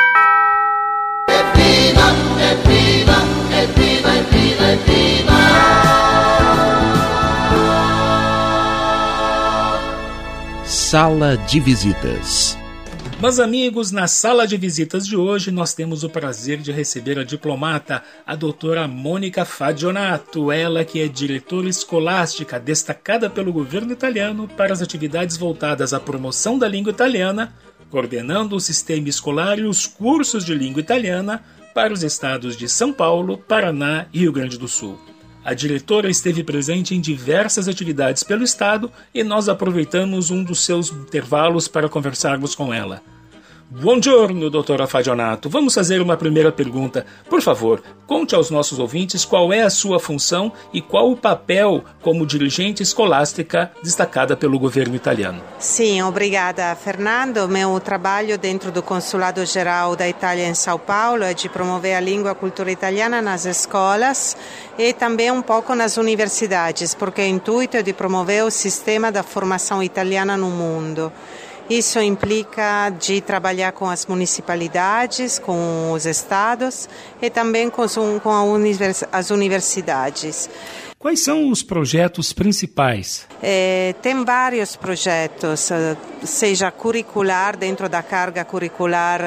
Evviva, 1.29 2.09
evviva, 2.53 3.06
Sala 10.89 11.37
de 11.37 11.59
visitas. 11.59 12.57
Mas, 13.21 13.41
amigos, 13.41 13.91
na 13.91 14.07
sala 14.07 14.47
de 14.47 14.57
visitas 14.57 15.05
de 15.05 15.17
hoje 15.17 15.51
nós 15.51 15.75
temos 15.75 16.05
o 16.05 16.09
prazer 16.09 16.59
de 16.59 16.71
receber 16.71 17.19
a 17.19 17.25
diplomata, 17.25 18.05
a 18.25 18.37
doutora 18.37 18.87
Mônica 18.87 19.45
Fagionato, 19.45 20.53
ela 20.53 20.85
que 20.85 21.03
é 21.03 21.09
diretora 21.09 21.69
escolástica 21.69 22.61
destacada 22.61 23.29
pelo 23.29 23.53
governo 23.53 23.93
italiano 23.93 24.47
para 24.47 24.73
as 24.73 24.81
atividades 24.81 25.37
voltadas 25.37 25.93
à 25.93 25.99
promoção 25.99 26.57
da 26.57 26.69
língua 26.69 26.93
italiana, 26.93 27.53
coordenando 27.91 28.55
o 28.55 28.61
sistema 28.61 29.09
escolar 29.09 29.59
e 29.59 29.65
os 29.65 29.87
cursos 29.87 30.45
de 30.45 30.55
língua 30.55 30.81
italiana 30.81 31.43
para 31.75 31.93
os 31.93 32.05
estados 32.05 32.57
de 32.57 32.69
São 32.69 32.93
Paulo, 32.93 33.39
Paraná 33.39 34.07
e 34.13 34.21
Rio 34.21 34.31
Grande 34.31 34.57
do 34.57 34.69
Sul. 34.69 35.16
A 35.47 35.55
diretora 35.55 36.11
esteve 36.11 36.43
presente 36.43 36.93
em 36.93 37.01
diversas 37.01 37.69
atividades 37.69 38.25
pelo 38.25 38.43
estado 38.43 38.91
e 39.15 39.23
nós 39.23 39.49
aproveitamos 39.49 40.29
um 40.29 40.43
dos 40.43 40.65
seus 40.65 40.91
intervalos 40.91 41.69
para 41.69 41.89
conversarmos 41.89 42.53
com 42.53 42.75
ela. 42.75 43.01
Buongiorno, 43.69 44.49
doutora 44.49 44.87
Fagionato. 44.87 45.51
Vamos 45.51 45.75
fazer 45.75 46.01
uma 46.01 46.17
primeira 46.17 46.53
pergunta. 46.53 47.05
Por 47.29 47.43
favor, 47.43 47.83
conte 48.07 48.33
aos 48.33 48.49
nossos 48.49 48.79
ouvintes 48.79 49.25
qual 49.25 49.53
é 49.53 49.63
a 49.63 49.71
sua 49.71 49.99
função 49.99 50.53
e 50.73 50.81
qual 50.81 51.11
o 51.11 51.17
papel 51.17 51.83
como 52.01 52.25
dirigente 52.25 52.85
escolástica 52.85 53.73
destacada 53.83 54.37
pelo 54.37 54.57
governo 54.57 54.95
italiano. 54.95 55.43
Sim, 55.59 56.01
obrigada, 56.03 56.77
Fernando. 56.77 57.49
Meu 57.49 57.81
trabalho 57.81 58.39
dentro 58.39 58.71
do 58.71 58.85
Consulado 58.85 59.45
Geral 59.45 59.97
da 59.97 60.09
Itália 60.09 60.47
em 60.47 60.55
São 60.55 60.79
Paulo 60.79 61.25
é 61.25 61.35
de 61.35 61.49
promover 61.49 61.97
a 61.97 62.01
língua 62.01 62.31
e 62.31 62.33
a 62.33 62.37
cultura 62.37 62.71
italiana 62.71 63.21
nas 63.21 63.47
escolas 63.47 64.37
e 64.79 64.93
também 64.93 65.33
um 65.33 65.43
pouco 65.43 65.75
nas 65.75 65.97
universidades, 65.97 66.95
porque 66.95 67.21
o 67.21 67.27
intuito 67.27 67.77
é 67.77 67.83
de 67.83 67.93
promover 67.93 68.45
o 68.45 68.51
sistema 68.51 69.11
da 69.11 69.25
formação 69.25 69.83
italiana 69.83 70.37
no 70.37 70.51
mundo. 70.51 71.13
Isso 71.69 72.01
implica 72.01 72.91
de 72.91 73.21
trabalhar 73.21 73.73
com 73.73 73.91
as 73.91 74.07
municipalidades, 74.07 75.39
com 75.39 75.91
os 75.93 76.07
estados 76.07 76.89
e 77.21 77.29
também 77.29 77.69
com, 77.69 77.87
com 78.23 78.53
univers, 78.53 79.03
as 79.11 79.31
universidades. 79.31 80.49
Quais 80.99 81.23
são 81.25 81.51
os 81.51 81.63
projetos 81.63 82.33
principais? 82.33 83.27
É, 83.43 83.95
tem 84.01 84.25
vários 84.25 84.77
projetos, 84.77 85.71
eh, 85.71 85.97
seja 86.25 86.71
curricular, 86.71 87.57
dentro 87.57 87.89
da 87.89 88.03
carga 88.03 88.45
curricular 88.45 89.21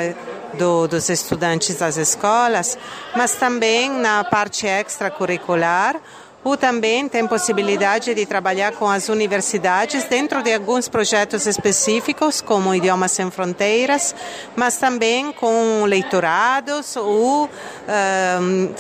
do, 0.58 0.88
dos 0.88 1.10
estudantes 1.10 1.76
das 1.76 1.98
escolas, 1.98 2.78
mas 3.16 3.36
também 3.36 3.90
na 3.90 4.24
parte 4.24 4.66
extracurricular 4.66 5.96
ou 6.44 6.56
também 6.56 7.08
tem 7.08 7.28
possibilidade 7.28 8.14
de 8.14 8.26
trabalhar 8.26 8.72
com 8.74 8.88
as 8.88 9.10
universidades 9.10 10.06
dentro 10.06 10.42
de 10.42 10.54
alguns 10.54 10.88
projetos 10.88 11.46
específicos, 11.46 12.42
como 12.42 12.74
Idiomas 12.74 13.12
Sem 13.12 13.30
Fronteiras, 13.30 14.16
mas 14.56 14.78
também 14.78 15.32
com 15.32 15.84
leitorados 15.86 16.96
ou 16.96 17.46
uh, 17.46 17.50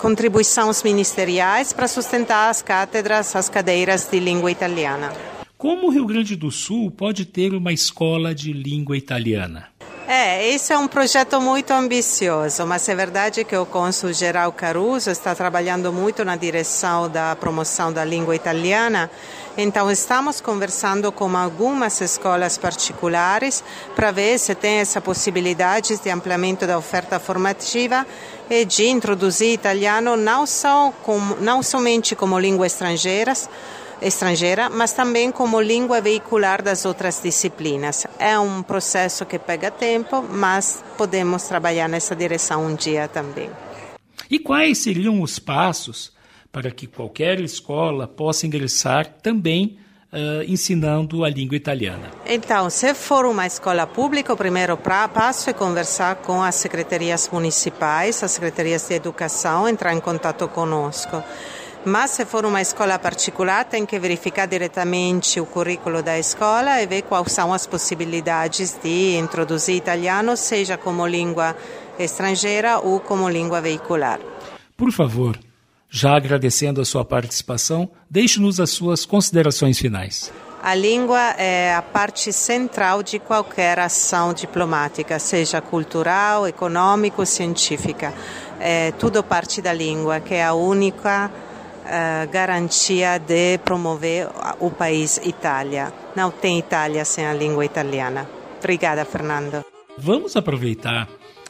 contribuições 0.01 0.84
ministeriais 0.84 1.74
para 1.74 1.88
sustentar 1.88 2.49
as 2.49 2.62
cátedras, 2.62 3.36
as 3.36 3.49
cadeiras 3.49 4.07
de 4.10 4.20
língua 4.20 4.51
italiana. 4.51 5.12
Como 5.57 5.88
o 5.88 5.89
Rio 5.89 6.05
Grande 6.05 6.38
do 6.38 6.49
Sul 6.49 6.89
pode 6.89 7.26
ter 7.26 7.53
uma 7.53 7.74
escola 7.74 8.34
de 8.34 8.53
língua 8.53 8.95
italiana? 8.95 9.68
É, 10.12 10.49
esse 10.49 10.74
é 10.74 10.78
um 10.80 10.88
projeto 10.88 11.39
muito 11.39 11.70
ambicioso, 11.70 12.66
mas 12.66 12.89
é 12.89 12.95
verdade 12.95 13.43
que 13.43 13.55
o 13.55 13.64
cônsul 13.64 14.12
geral 14.12 14.51
Caruso 14.51 15.12
está 15.12 15.36
trabalhando 15.36 15.93
muito 15.93 16.26
na 16.26 16.36
direção 16.36 17.07
da 17.07 17.36
promoção 17.36 17.93
da 17.93 18.03
língua 18.03 18.36
italiana. 18.36 19.07
Então, 19.55 19.91
estamos 19.91 20.41
conversando 20.41 21.12
com 21.12 21.38
algumas 21.38 22.01
escolas 22.01 22.57
particulares 22.57 23.64
para 23.95 24.10
ver 24.10 24.39
se 24.39 24.55
tem 24.55 24.78
essa 24.78 24.99
possibilidade 24.99 25.95
de 25.99 26.10
ampliamento 26.10 26.66
da 26.66 26.76
oferta 26.76 27.20
formativa 27.20 28.03
e 28.49 28.66
de 28.66 28.88
introduzir 28.88 29.53
italiano 29.53 30.18
não, 30.18 30.47
só 30.47 30.91
como, 31.03 31.36
não 31.36 31.62
somente 31.62 32.16
como 32.16 32.39
língua 32.39 32.66
estrangeira, 32.66 33.34
estrangeira, 34.02 34.70
mas 34.70 34.93
também 34.93 35.32
como 35.32 35.60
língua 35.60 36.02
veicular 36.02 36.62
das 36.62 36.86
outras 36.86 37.22
disciplinas. 37.22 38.06
É 38.18 38.38
um 38.39 38.64
processo 38.64 39.26
que 39.26 39.38
pega 39.38 39.70
tempo, 39.70 40.22
mas 40.22 40.84
podemos 40.97 41.43
trabalhar 41.43 41.88
nessa 41.88 42.16
direção 42.16 42.66
um 42.66 42.76
dia 42.76 43.08
também. 43.08 43.50
E 44.30 44.39
quais 44.39 44.78
seriam 44.78 45.22
os 45.22 45.39
passos 45.39 46.12
para 46.52 46.72
que 46.72 46.88
qualquer 46.88 47.39
escola 47.39 48.08
possa 48.08 48.45
ingressar 48.45 49.08
também 49.22 49.78
uh, 50.14 50.43
ensinando 50.47 51.24
a 51.24 51.30
língua 51.30 51.56
italiana? 51.56 52.12
Então, 52.26 52.70
se 52.70 52.93
for 52.93 53.26
uma 53.26 53.45
escola 53.45 53.86
pública, 53.88 54.34
o 54.34 54.38
primeiro 54.38 54.78
passo 54.78 55.50
é 55.50 55.54
conversar 55.54 56.18
com 56.18 56.41
as 56.43 56.56
secretarias 56.56 57.30
municipais, 57.32 58.24
as 58.24 58.32
secretarias 58.32 58.88
de 58.88 58.95
educação, 58.95 59.68
entrar 59.68 59.93
em 59.93 60.00
contato 60.00 60.47
conosco. 60.47 61.24
Mas 61.86 62.12
se 62.12 62.26
for 62.26 62.46
uma 62.46 62.62
escola 62.62 63.00
particular, 63.00 63.64
tem 63.64 63.86
que 63.86 63.98
verificar 63.98 64.46
diretamente 64.46 65.40
o 65.40 65.46
currículo 65.46 66.04
da 66.04 66.20
escola 66.20 66.82
e 66.82 66.86
ver 66.86 67.04
quais 67.04 67.32
são 67.32 67.54
as 67.54 67.66
possibilidades 67.66 68.78
de 68.84 69.16
introduzir 69.18 69.76
italiano, 69.76 70.36
seja 70.36 70.78
como 70.78 71.08
língua 71.08 71.56
estrangeira 71.98 72.80
ou 72.80 73.00
como 73.00 73.30
língua 73.30 73.62
veicular. 73.62 74.20
Por 74.76 74.92
favor, 74.92 75.40
já 75.90 76.18
agradecendo 76.18 76.82
a 76.82 76.86
sua 76.86 77.06
participação, 77.06 77.90
deixe-nos 78.10 78.60
as 78.60 78.72
suas 78.72 79.06
considerações 79.06 79.80
finais. 79.80 80.32
A 80.62 80.76
língua 80.76 81.36
é 81.38 81.74
a 81.74 81.82
parte 81.82 82.34
central 82.34 83.02
de 83.02 83.18
qualquer 83.18 83.80
ação 83.80 84.34
diplomática, 84.34 85.18
seja 85.18 85.62
cultural, 85.62 86.46
econômico, 86.46 87.26
científica. 87.26 88.14
É, 88.60 88.92
tudo 88.92 89.24
parte 89.24 89.62
da 89.62 89.72
língua, 89.72 90.20
que 90.20 90.34
é 90.34 90.44
a 90.44 90.54
única 90.54 91.32
garantia 92.32 93.18
de 93.18 93.58
promover 93.60 94.28
o 94.60 94.70
país 94.70 95.20
Itália. 95.24 95.94
Não 96.16 96.32
tem 96.32 96.60
Itália 96.60 97.04
sem 97.06 97.26
a 97.26 97.34
língua 97.34 97.66
italiana. 97.66 98.30
Obrigada, 98.60 99.06
Fernando. 99.06 99.66
Vamos 99.98 100.36
aproveitar 100.36 101.10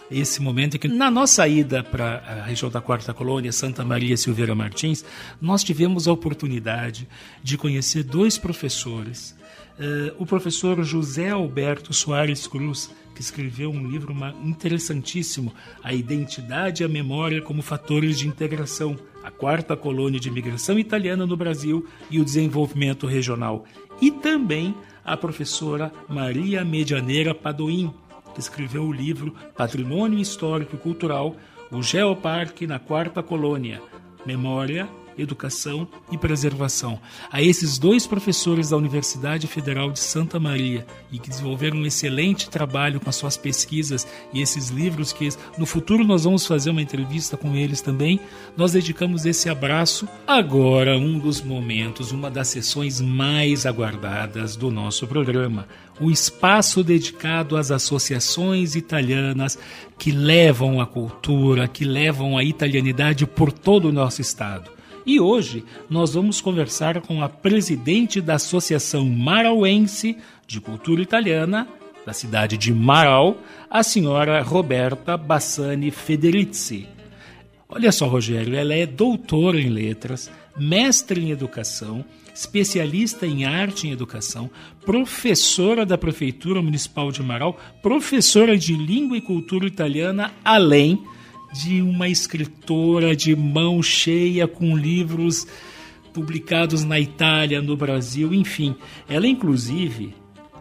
esse 0.10 0.42
momento 0.42 0.80
que, 0.80 0.88
na 0.88 1.12
nossa 1.12 1.48
ida 1.48 1.84
para 1.84 2.18
a 2.18 2.44
região 2.44 2.70
da 2.70 2.82
Quarta 2.82 3.14
Colônia, 3.14 3.52
Santa 3.52 3.86
Maria 3.86 4.18
Silveira 4.18 4.56
Martins, 4.56 5.06
nós 5.40 5.64
tivemos 5.64 6.08
a 6.08 6.14
oportunidade 6.14 7.08
de 7.44 7.58
conhecer 7.58 8.04
dois 8.04 8.38
professores. 8.38 9.36
Uh, 9.80 10.16
o 10.18 10.26
professor 10.26 10.84
José 10.84 11.30
Alberto 11.30 11.94
Soares 11.94 12.48
Cruz, 12.48 12.90
que 13.14 13.22
escreveu 13.22 13.70
um 13.70 13.88
livro 13.88 14.16
interessantíssimo, 14.44 15.54
A 15.84 15.94
Identidade 15.94 16.82
e 16.82 16.86
a 16.86 16.90
Memória 16.90 17.42
como 17.42 17.62
Fatores 17.62 18.18
de 18.18 18.28
Integração, 18.28 18.98
a 19.24 19.32
quarta 19.32 19.76
colônia 19.76 20.20
de 20.20 20.30
imigração 20.30 20.78
italiana 20.80 21.26
no 21.26 21.38
Brasil 21.38 21.86
e 22.10 22.20
o 22.20 22.26
desenvolvimento 22.26 23.06
regional. 23.08 23.66
E 24.02 24.12
também 24.12 24.76
a 25.04 25.18
professora 25.18 25.92
Maria 26.08 26.64
Medianeira 26.64 27.34
Padoim, 27.34 27.94
que 28.34 28.40
escreveu 28.40 28.84
o 28.84 28.94
livro 28.94 29.34
Patrimônio 29.58 30.20
Histórico 30.20 30.76
e 30.76 30.80
Cultural, 30.80 31.36
o 31.72 31.82
Geoparque 31.82 32.66
na 32.66 32.80
Quarta 32.80 33.22
Colônia, 33.22 33.82
Memória, 34.26 34.88
Educação 35.20 35.88
e 36.12 36.18
Preservação. 36.18 37.00
A 37.32 37.42
esses 37.42 37.78
dois 37.78 38.08
professores 38.08 38.70
da 38.70 38.78
Universidade 38.78 39.48
Federal 39.48 39.92
de 39.92 40.00
Santa 40.00 40.40
Maria 40.40 40.86
e 41.12 41.20
que 41.20 41.30
desenvolveram 41.30 41.78
um 41.78 41.86
excelente 41.86 42.50
trabalho 42.50 43.00
com 43.00 43.10
as 43.10 43.16
suas 43.16 43.38
pesquisas 43.38 44.08
e 44.34 44.42
esses 44.42 44.70
livros 44.70 45.14
que 45.14 45.30
no 45.58 45.66
futuro 45.66 46.04
nós 46.04 46.24
vamos 46.24 46.46
fazer 46.46 46.70
uma 46.70 46.82
entrevista 46.82 47.38
com 47.38 47.56
eles 47.56 47.82
também, 47.82 48.20
nós 48.56 48.72
dedicamos 48.72 49.26
esse 49.26 49.50
abraço. 49.50 50.08
Agora, 50.26 50.98
um 50.98 51.20
dos 51.20 51.42
momentos, 51.42 52.12
uma 52.12 52.30
das 52.30 52.48
sessões 52.48 53.02
mais 53.02 53.66
aguardadas 53.66 54.56
do 54.56 54.72
nosso 54.72 55.08
programa, 55.08 55.68
o 56.00 56.10
espaço 56.10 56.84
dedicado 56.84 57.58
às 57.58 57.72
associações 57.72 58.76
italianas 58.76 59.58
que 59.98 60.12
levam 60.12 60.80
a 60.80 60.88
cultura, 60.88 61.68
que 61.68 61.84
levam 61.84 62.38
a 62.38 62.44
italianidade 62.44 63.26
por 63.26 63.52
todo 63.52 63.90
o 63.90 63.92
nosso 63.92 64.22
estado. 64.22 64.79
E 65.06 65.20
hoje 65.20 65.64
nós 65.90 66.14
vamos 66.14 66.42
conversar 66.42 67.02
com 67.02 67.22
a 67.24 67.30
presidente 67.30 68.22
da 68.22 68.36
Associação 68.36 69.06
Marauense 69.06 70.18
de 70.46 70.60
Cultura 70.60 71.02
Italiana, 71.02 71.68
da 72.06 72.14
cidade 72.14 72.58
de 72.58 72.74
Marau, 72.74 73.38
a 73.70 73.84
senhora 73.84 74.42
Roberta 74.42 75.16
Bassani 75.16 75.92
Federici. 75.92 76.88
Olha 77.68 77.92
só, 77.92 78.08
Rogério, 78.08 78.56
ela 78.56 78.74
é 78.74 78.86
doutora 78.86 79.62
em 79.62 79.70
letras, 79.70 80.32
mestre 80.58 81.22
em 81.22 81.30
educação, 81.30 82.04
especialista 82.34 83.28
em 83.28 83.46
arte 83.46 83.88
e 83.88 83.92
educação, 83.92 84.50
professora 84.84 85.86
da 85.86 85.98
Prefeitura 85.98 86.62
Municipal 86.62 87.12
de 87.12 87.22
Marau, 87.22 87.60
professora 87.82 88.58
de 88.58 88.74
língua 88.74 89.18
e 89.18 89.22
cultura 89.22 89.68
italiana, 89.68 90.34
além 90.44 90.96
de 90.96 91.19
uma 91.82 92.08
escritora 92.08 93.16
de 93.16 93.36
mão 93.36 93.82
cheia 93.82 94.48
com 94.48 94.78
livros 94.78 95.48
publicados 96.14 96.84
na 96.84 97.00
Itália, 97.00 97.62
no 97.62 97.76
Brasil, 97.78 98.34
enfim. 98.34 98.76
Ela, 99.08 99.28
inclusive, 99.28 100.14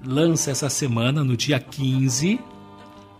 lança 0.04 0.50
essa 0.50 0.68
semana, 0.68 1.24
no 1.24 1.36
dia 1.36 1.58
15, 1.58 2.38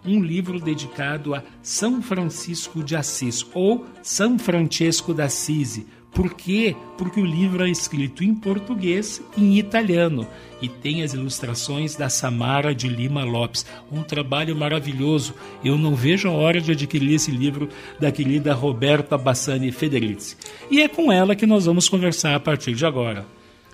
um 0.04 0.22
livro 0.22 0.60
dedicado 0.60 1.34
a 1.34 1.42
São 1.62 2.00
Francisco 2.00 2.82
de 2.82 2.96
Assis, 2.96 3.44
ou 3.52 3.86
São 4.02 4.38
Francesco 4.38 5.12
d'Assisi, 5.12 5.86
por 6.12 6.34
quê? 6.34 6.74
Porque 6.96 7.20
o 7.20 7.24
livro 7.24 7.64
é 7.64 7.70
escrito 7.70 8.24
em 8.24 8.34
português 8.34 9.22
e 9.36 9.42
em 9.42 9.58
italiano 9.58 10.26
e 10.60 10.68
tem 10.68 11.02
as 11.02 11.14
ilustrações 11.14 11.94
da 11.94 12.08
Samara 12.08 12.74
de 12.74 12.88
Lima 12.88 13.24
Lopes. 13.24 13.64
Um 13.92 14.02
trabalho 14.02 14.56
maravilhoso. 14.56 15.34
Eu 15.64 15.78
não 15.78 15.94
vejo 15.94 16.28
a 16.28 16.32
hora 16.32 16.60
de 16.60 16.72
adquirir 16.72 17.14
esse 17.14 17.30
livro 17.30 17.68
da 18.00 18.10
querida 18.10 18.52
Roberta 18.54 19.16
Bassani 19.16 19.70
Federici. 19.70 20.36
E 20.70 20.82
é 20.82 20.88
com 20.88 21.12
ela 21.12 21.36
que 21.36 21.46
nós 21.46 21.66
vamos 21.66 21.88
conversar 21.88 22.34
a 22.34 22.40
partir 22.40 22.74
de 22.74 22.84
agora. 22.84 23.24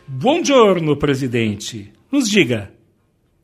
Buongiorno, 0.06 0.96
presidente. 0.96 1.90
Nos 2.12 2.28
diga, 2.28 2.72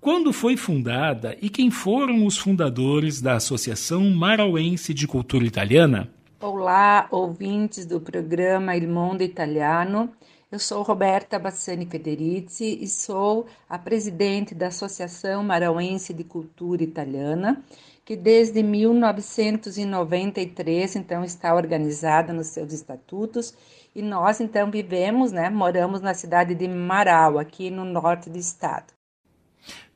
quando 0.00 0.32
foi 0.32 0.56
fundada 0.56 1.36
e 1.40 1.48
quem 1.48 1.70
foram 1.70 2.26
os 2.26 2.36
fundadores 2.36 3.20
da 3.20 3.34
Associação 3.34 4.10
Marauense 4.10 4.92
de 4.92 5.06
Cultura 5.06 5.44
Italiana? 5.44 6.10
Olá, 6.42 7.06
ouvintes 7.10 7.84
do 7.84 8.00
programa 8.00 8.74
Il 8.74 8.88
Mondo 8.88 9.22
Italiano. 9.22 10.10
Eu 10.50 10.58
sou 10.58 10.82
Roberta 10.82 11.38
Bassani 11.38 11.84
Federici 11.84 12.78
e 12.80 12.88
sou 12.88 13.46
a 13.68 13.78
presidente 13.78 14.54
da 14.54 14.68
Associação 14.68 15.42
Marauense 15.42 16.14
de 16.14 16.24
Cultura 16.24 16.82
Italiana, 16.82 17.62
que 18.06 18.16
desde 18.16 18.62
1993 18.62 20.96
então 20.96 21.22
está 21.22 21.54
organizada 21.54 22.32
nos 22.32 22.46
seus 22.46 22.72
estatutos 22.72 23.52
e 23.94 24.00
nós 24.00 24.40
então 24.40 24.70
vivemos, 24.70 25.32
né, 25.32 25.50
moramos 25.50 26.00
na 26.00 26.14
cidade 26.14 26.54
de 26.54 26.66
Marau, 26.66 27.38
aqui 27.38 27.68
no 27.68 27.84
norte 27.84 28.30
do 28.30 28.38
estado. 28.38 28.94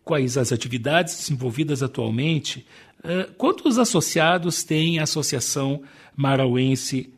Quais 0.04 0.36
as 0.36 0.52
atividades 0.52 1.16
desenvolvidas 1.16 1.82
atualmente? 1.82 2.66
Uh, 3.02 3.32
quantos 3.38 3.78
associados 3.78 4.62
tem 4.62 4.98
a 4.98 5.04
Associação 5.04 5.82
Marauense 6.16 7.12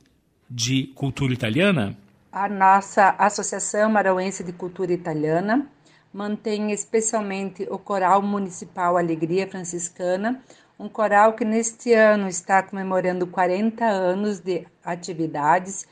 de 0.49 0.93
Cultura 0.95 1.33
Italiana? 1.33 1.97
A 2.33 2.49
nossa 2.49 3.11
Associação 3.19 3.91
Marauense 3.91 4.43
de 4.43 4.53
Cultura 4.53 4.93
Italiana 4.93 5.67
mantém 6.13 6.73
especialmente 6.73 7.67
o 7.71 7.79
Coral 7.79 8.23
Municipal 8.23 8.97
Alegria 8.97 9.47
Franciscana, 9.47 10.43
um 10.79 10.89
coral 10.89 11.35
que 11.35 11.45
neste 11.45 11.93
ano 11.93 12.29
está 12.29 12.63
comemorando 12.63 13.27
40 13.27 13.85
anos 13.85 14.41
de 14.41 14.67
atividades, 14.83 15.87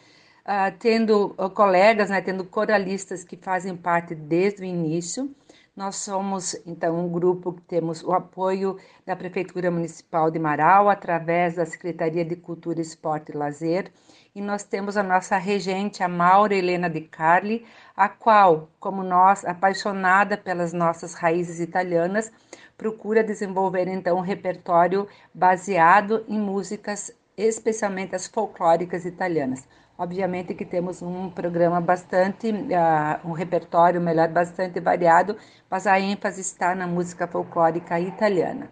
uh, 0.46 0.74
tendo 0.78 1.34
uh, 1.38 1.50
colegas, 1.50 2.09
né, 2.11 2.20
tendo 2.22 2.44
coralistas 2.44 3.22
que 3.22 3.36
fazem 3.36 3.76
parte 3.76 4.14
desde 4.14 4.62
o 4.62 4.64
início. 4.64 5.30
Nós 5.77 5.97
somos, 5.97 6.55
então, 6.64 6.97
um 6.97 7.09
grupo 7.09 7.53
que 7.53 7.62
temos 7.62 8.01
o 8.05 8.12
apoio 8.12 8.79
da 9.05 9.16
Prefeitura 9.16 9.72
Municipal 9.72 10.31
de 10.31 10.39
Marau, 10.39 10.89
através 10.89 11.57
da 11.57 11.66
Secretaria 11.66 12.25
de 12.25 12.37
Cultura, 12.37 12.81
Esporte 12.81 13.33
e 13.33 13.37
Lazer, 13.37 13.91
e 14.33 14.41
nós 14.41 14.62
temos 14.62 14.97
a 14.97 15.03
nossa 15.03 15.37
regente, 15.37 16.01
a 16.01 16.07
Maura 16.07 16.55
Helena 16.55 16.89
de 16.89 17.01
Carli, 17.01 17.66
a 17.97 18.09
qual, 18.09 18.68
como 18.79 19.03
nós, 19.03 19.45
apaixonada 19.45 20.37
pelas 20.37 20.72
nossas 20.72 21.14
raízes 21.14 21.59
italianas, 21.59 22.31
procura 22.79 23.25
desenvolver 23.25 23.89
então 23.89 24.18
um 24.18 24.20
repertório 24.20 25.09
baseado 25.35 26.25
em 26.29 26.39
músicas, 26.39 27.11
especialmente 27.37 28.14
as 28.14 28.29
folclóricas 28.29 29.05
italianas. 29.05 29.66
Obviamente 29.97 30.55
que 30.55 30.64
temos 30.64 31.03
um 31.03 31.30
programa 31.30 31.80
bastante, 31.80 32.51
uh, 32.51 33.28
um 33.28 33.32
repertório 33.32 34.01
melhor, 34.01 34.28
bastante 34.28 34.80
variado, 34.80 35.36
mas 35.70 35.86
a 35.86 36.01
ênfase 36.01 36.40
está 36.40 36.74
na 36.74 36.86
música 36.86 37.28
folclórica 37.28 38.01
italiana. 38.01 38.70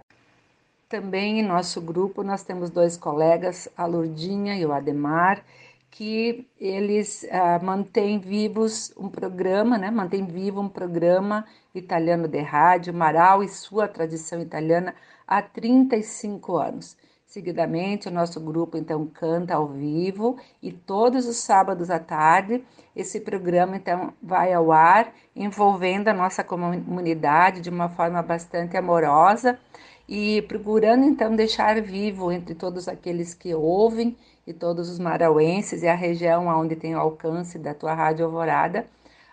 Também 0.89 1.39
em 1.39 1.43
nosso 1.43 1.81
grupo 1.81 2.25
nós 2.25 2.43
temos 2.43 2.71
dois 2.71 2.97
colegas, 2.97 3.69
a 3.77 3.87
Lourdinha 3.87 4.57
e 4.57 4.67
o 4.67 4.73
Ademar, 4.73 5.45
que 5.93 6.49
eles 6.59 7.23
uh, 7.25 7.65
mantêm 7.65 8.19
vivos 8.19 8.93
um 8.97 9.09
programa, 9.09 9.79
né? 9.79 9.91
Mantém 9.93 10.27
vivo 10.27 10.61
um 10.61 10.69
programa 10.69 11.45
italiano 11.73 12.27
de 12.27 12.41
rádio, 12.41 12.93
Marau 12.93 13.45
e 13.45 13.49
sua 13.49 13.87
tradição 13.87 14.41
italiana 14.41 14.95
há 15.27 15.41
35 15.41 16.57
anos. 16.57 16.97
Seguidamente, 17.33 18.09
o 18.09 18.11
nosso 18.11 18.39
grupo 18.39 18.77
então 18.77 19.07
canta 19.07 19.55
ao 19.55 19.67
vivo 19.67 20.37
e 20.63 20.71
todos 20.71 21.27
os 21.27 21.39
sábados 21.39 21.89
à 21.89 21.99
tarde 21.99 22.63
esse 22.95 23.21
programa 23.21 23.75
então 23.75 24.13
vai 24.23 24.53
ao 24.53 24.71
ar, 24.71 25.15
envolvendo 25.35 26.09
a 26.09 26.13
nossa 26.13 26.45
comunidade 26.45 27.63
de 27.63 27.71
uma 27.71 27.89
forma 27.89 28.21
bastante 28.21 28.77
amorosa 28.77 29.59
e 30.07 30.43
procurando 30.43 31.07
então 31.07 31.35
deixar 31.35 31.81
vivo 31.81 32.31
entre 32.31 32.55
todos 32.55 32.87
aqueles 32.87 33.33
que 33.33 33.55
ouvem 33.55 34.15
e 34.47 34.53
todos 34.53 34.91
os 34.91 34.99
marauenses 34.99 35.83
e 35.83 35.89
a 35.89 35.95
região 35.95 36.49
onde 36.49 36.77
tem 36.77 36.95
o 36.95 37.01
alcance 37.01 37.59
da 37.59 37.73
tua 37.73 37.95
rádio 37.95 38.27
Alvorada, 38.27 38.87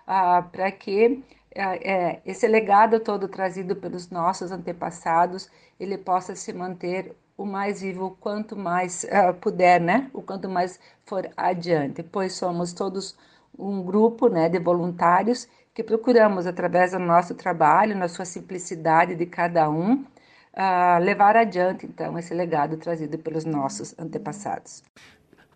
ah, 0.07 0.41
para 0.41 0.71
que 0.71 1.21
é, 1.53 2.21
esse 2.25 2.47
legado 2.47 2.97
todo 3.01 3.27
trazido 3.27 3.75
pelos 3.75 4.09
nossos 4.09 4.53
antepassados 4.53 5.49
ele 5.77 5.97
possa 5.97 6.33
se 6.33 6.53
manter 6.53 7.13
o 7.39 7.45
mais 7.45 7.81
vivo 7.81 8.17
quanto 8.19 8.57
mais 8.57 9.05
uh, 9.05 9.33
puder, 9.33 9.79
né? 9.79 10.09
O 10.13 10.21
quanto 10.21 10.49
mais 10.49 10.77
for 11.05 11.25
adiante, 11.37 12.03
pois 12.03 12.33
somos 12.33 12.73
todos 12.73 13.15
um 13.57 13.81
grupo, 13.81 14.27
né, 14.27 14.49
de 14.49 14.59
voluntários 14.59 15.47
que 15.73 15.81
procuramos 15.81 16.45
através 16.45 16.91
do 16.91 16.99
nosso 16.99 17.33
trabalho, 17.35 17.95
na 17.95 18.09
sua 18.09 18.25
simplicidade 18.25 19.15
de 19.15 19.25
cada 19.25 19.69
um, 19.69 19.93
uh, 19.93 20.99
levar 21.01 21.37
adiante 21.37 21.85
então 21.85 22.19
esse 22.19 22.33
legado 22.33 22.75
trazido 22.75 23.17
pelos 23.17 23.45
nossos 23.45 23.97
antepassados. 23.97 24.83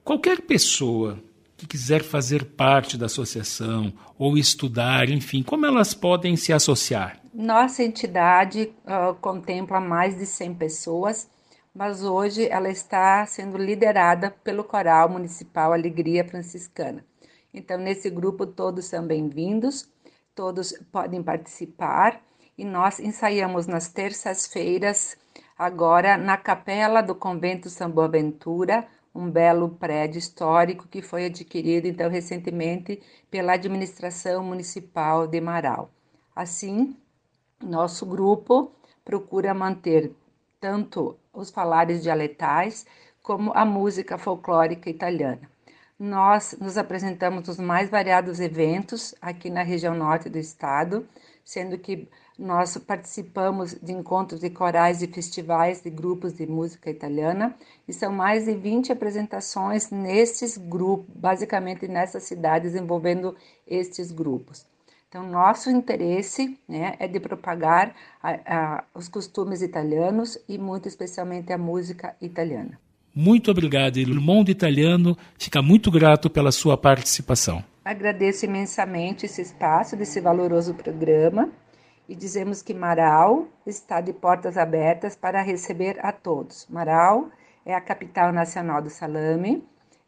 Qualquer 0.06 0.40
pessoa 0.42 1.20
que 1.58 1.68
quiser 1.68 2.02
fazer 2.02 2.46
parte 2.46 2.98
da 2.98 3.08
associação 3.08 3.92
ou 4.18 4.38
estudar, 4.38 5.10
enfim, 5.10 5.44
como 5.44 5.66
elas 5.66 5.94
podem 5.94 6.38
se 6.38 6.54
associar? 6.54 7.20
Nossa 7.34 7.84
entidade 7.84 8.74
uh, 8.86 9.14
contempla 9.16 9.82
mais 9.82 10.18
de 10.18 10.26
100 10.26 10.54
pessoas 10.54 11.34
mas 11.74 12.04
hoje 12.04 12.48
ela 12.50 12.70
está 12.70 13.26
sendo 13.26 13.58
liderada 13.58 14.30
pelo 14.44 14.64
Coral 14.64 15.10
Municipal 15.10 15.74
Alegria 15.74 16.24
Franciscana. 16.24 17.04
Então, 17.52 17.78
nesse 17.78 18.10
grupo, 18.10 18.46
todos 18.46 18.86
são 18.86 19.06
bem-vindos, 19.06 19.90
todos 20.36 20.74
podem 20.92 21.24
participar 21.24 22.22
e 22.56 22.64
nós 22.64 23.00
ensaiamos 23.00 23.66
nas 23.66 23.88
terças-feiras, 23.88 25.18
agora 25.58 26.16
na 26.16 26.38
capela 26.38 27.02
do 27.02 27.16
Convento 27.16 27.70
São 27.70 27.90
Boaventura, 27.90 28.88
um 29.14 29.30
belo 29.30 29.70
prédio 29.70 30.20
histórico 30.20 30.88
que 30.88 31.02
foi 31.02 31.26
adquirido 31.26 31.86
então 31.86 32.10
recentemente 32.10 33.02
pela 33.30 33.54
administração 33.54 34.44
municipal 34.44 35.28
de 35.28 35.40
Marau. 35.42 35.92
Assim, 36.36 36.96
nosso 37.62 38.06
grupo 38.06 38.72
procura 39.06 39.54
manter 39.54 40.12
tanto 40.60 41.18
os 41.34 41.50
falares 41.50 42.04
dialetais 42.04 42.86
como 43.22 43.52
a 43.56 43.66
música 43.66 44.18
folclórica 44.18 44.90
italiana. 44.90 45.50
Nós 45.98 46.56
nos 46.60 46.78
apresentamos 46.78 47.48
nos 47.48 47.58
mais 47.58 47.90
variados 47.90 48.40
eventos 48.40 49.16
aqui 49.22 49.50
na 49.50 49.64
região 49.64 49.96
norte 49.96 50.30
do 50.30 50.38
estado, 50.38 51.08
sendo 51.44 51.78
que 51.78 52.10
nós 52.38 52.78
participamos 52.78 53.76
de 53.76 53.92
encontros 53.92 54.40
de 54.40 54.50
corais 54.50 55.02
e 55.02 55.08
festivais 55.08 55.82
de 55.82 55.90
grupos 55.90 56.34
de 56.34 56.48
música 56.48 56.90
italiana 56.90 57.56
e 57.88 57.94
são 57.94 58.12
mais 58.12 58.46
de 58.46 58.56
20 58.56 58.92
apresentações 58.92 59.92
nesses 59.92 60.58
grupos, 60.58 61.14
basicamente 61.16 61.88
nessas 61.88 62.24
cidades 62.24 62.76
envolvendo 62.76 63.36
estes 63.68 64.12
grupos. 64.12 64.66
Então, 65.14 65.30
nosso 65.30 65.70
interesse 65.70 66.58
né, 66.68 66.96
é 66.98 67.08
de 67.08 67.20
propagar 67.20 67.94
a, 68.20 68.32
a, 68.32 68.84
os 68.96 69.08
costumes 69.08 69.62
italianos 69.62 70.40
e, 70.50 70.58
muito 70.58 70.88
especialmente, 70.88 71.54
a 71.54 71.58
música 71.58 72.16
italiana. 72.20 72.80
Muito 73.14 73.52
obrigado, 73.52 73.98
Il 73.98 74.20
Mondo 74.20 74.50
Italiano 74.50 75.16
fica 75.38 75.62
muito 75.62 75.92
grato 75.92 76.32
pela 76.32 76.52
sua 76.52 76.76
participação. 76.76 77.64
Agradeço 77.86 78.46
imensamente 78.46 79.28
esse 79.28 79.40
espaço 79.40 79.96
desse 79.96 80.20
valoroso 80.20 80.74
programa 80.74 81.52
e 82.10 82.16
dizemos 82.16 82.64
que 82.64 82.74
Marau 82.74 83.48
está 83.68 84.02
de 84.02 84.14
portas 84.14 84.58
abertas 84.58 85.16
para 85.16 85.44
receber 85.44 86.04
a 86.04 86.12
todos. 86.12 86.66
Marau 86.68 87.30
é 87.64 87.76
a 87.76 87.82
capital 87.82 88.34
nacional 88.34 88.82
do 88.82 88.90
salame 88.90 89.64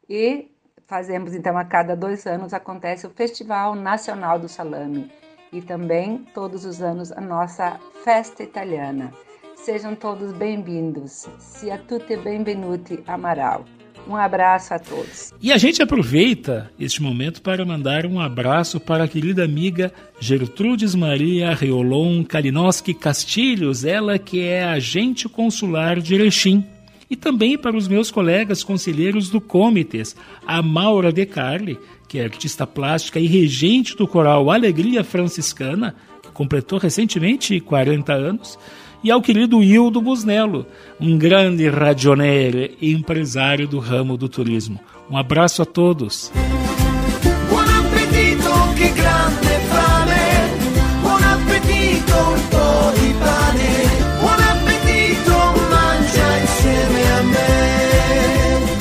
e 0.10 0.48
fazemos 0.88 1.34
então 1.34 1.58
a 1.58 1.66
cada 1.66 1.96
dois 1.96 2.26
anos 2.26 2.54
acontece 2.54 3.08
o 3.08 3.10
Festival 3.10 3.76
Nacional 3.76 4.40
do 4.40 4.48
Salame 4.48 5.12
e 5.52 5.62
também 5.62 6.26
todos 6.34 6.66
os 6.66 6.82
anos 6.82 7.12
a 7.12 7.22
nossa 7.22 7.80
festa 8.04 8.44
italiana. 8.44 9.14
Sejam 9.56 9.96
todos 9.96 10.32
bem-vindos. 10.34 11.28
Sia 11.40 11.78
tutti 11.78 12.16
benvenuti 12.18 13.04
Amaral. 13.08 13.66
Um 14.08 14.16
abraço 14.16 14.74
a 14.76 14.80
todos. 14.80 15.34
E 15.42 15.52
a 15.52 15.58
gente 15.58 15.82
aproveita 15.82 16.70
este 16.80 17.02
momento 17.02 17.42
para 17.42 17.66
mandar 17.66 18.06
um 18.06 18.20
abraço 18.20 18.80
para 18.80 19.06
a 19.06 19.08
querida 19.08 19.44
amiga 19.44 19.92
Gertrudes 20.20 20.94
Maria 20.94 21.56
Reolon 21.56 22.24
Kalinowski 22.24 22.94
Castilhos, 22.94 23.84
ela 23.84 24.20
que 24.20 24.44
é 24.44 24.64
agente 24.64 25.28
consular 25.28 26.00
de 26.00 26.14
Erechim 26.14 26.64
e 27.10 27.16
também 27.16 27.58
para 27.58 27.78
os 27.78 27.88
meus 27.88 28.10
colegas 28.10 28.64
conselheiros 28.64 29.30
do 29.30 29.40
Comites, 29.40 30.16
a 30.46 30.62
Maura 30.62 31.12
De 31.12 31.26
Carli, 31.26 31.78
que 32.08 32.20
é 32.20 32.24
artista 32.24 32.66
plástica 32.66 33.20
e 33.20 33.28
regente 33.28 33.96
do 33.96 34.08
coral 34.08 34.50
Alegria 34.50 35.04
Franciscana, 35.04 35.96
que 36.22 36.30
completou 36.30 36.80
recentemente 36.80 37.60
40 37.60 38.14
anos, 38.14 38.58
e 39.04 39.12
ao 39.12 39.22
querido 39.22 39.62
Hildo 39.62 40.02
Busnello, 40.02 40.66
um 41.00 41.18
grande 41.18 41.70
radioneiro 41.70 42.72
e 42.82 42.92
empresário 42.92 43.68
do 43.68 43.78
ramo 43.78 44.18
do 44.18 44.28
turismo. 44.28 44.80
Um 45.10 45.18
abraço 45.18 45.62
a 45.62 45.66
todos. 45.66 46.32
Buon 47.50 47.60
appetito, 47.60 48.50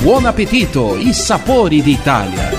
Buon 0.05 0.27
appetito 0.27 0.99
e 0.99 1.15
sapori 1.15 1.81
d'Italia. 1.81 2.51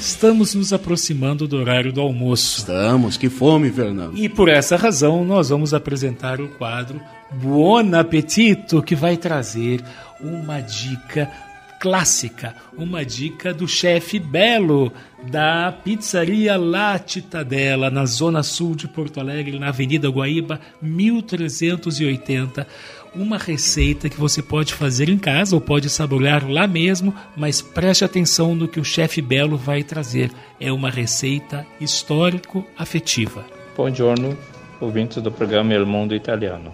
Estamos 0.00 0.52
nos 0.52 0.72
aproximando 0.72 1.46
do 1.46 1.56
horário 1.56 1.92
do 1.92 2.00
almoço. 2.00 2.58
Estamos, 2.58 3.16
que 3.16 3.30
fome, 3.30 3.70
Fernando. 3.70 4.18
E 4.18 4.28
por 4.28 4.48
essa 4.48 4.76
razão, 4.76 5.24
nós 5.24 5.50
vamos 5.50 5.72
apresentar 5.72 6.40
o 6.40 6.48
quadro 6.48 7.00
Buon 7.30 7.94
Appetito, 7.94 8.82
que 8.82 8.96
vai 8.96 9.16
trazer 9.16 9.80
uma 10.20 10.60
dica 10.60 11.30
clássica, 11.78 12.52
uma 12.76 13.04
dica 13.04 13.54
do 13.54 13.68
chefe 13.68 14.18
Belo 14.18 14.92
da 15.30 15.72
pizzaria 15.72 16.56
La 16.56 16.98
Titadella, 16.98 17.90
na 17.90 18.04
zona 18.04 18.42
sul 18.42 18.74
de 18.74 18.88
Porto 18.88 19.20
Alegre, 19.20 19.58
na 19.58 19.68
Avenida 19.68 20.08
Guaíba, 20.08 20.60
1380 20.82 22.66
uma 23.14 23.38
receita 23.38 24.08
que 24.08 24.18
você 24.18 24.42
pode 24.42 24.74
fazer 24.74 25.08
em 25.08 25.18
casa 25.18 25.54
ou 25.54 25.60
pode 25.60 25.88
saborear 25.88 26.48
lá 26.48 26.66
mesmo, 26.66 27.14
mas 27.36 27.60
preste 27.60 28.04
atenção 28.04 28.54
no 28.54 28.68
que 28.68 28.80
o 28.80 28.84
chefe 28.84 29.20
Belo 29.20 29.56
vai 29.56 29.82
trazer. 29.82 30.30
É 30.60 30.72
uma 30.72 30.90
receita 30.90 31.66
histórico-afetiva. 31.80 33.44
Bom 33.76 33.92
giorno, 33.92 34.36
ouvintes 34.80 35.22
do 35.22 35.30
programa 35.30 35.72
El 35.74 35.86
Mundo 35.86 36.14
Italiano. 36.14 36.72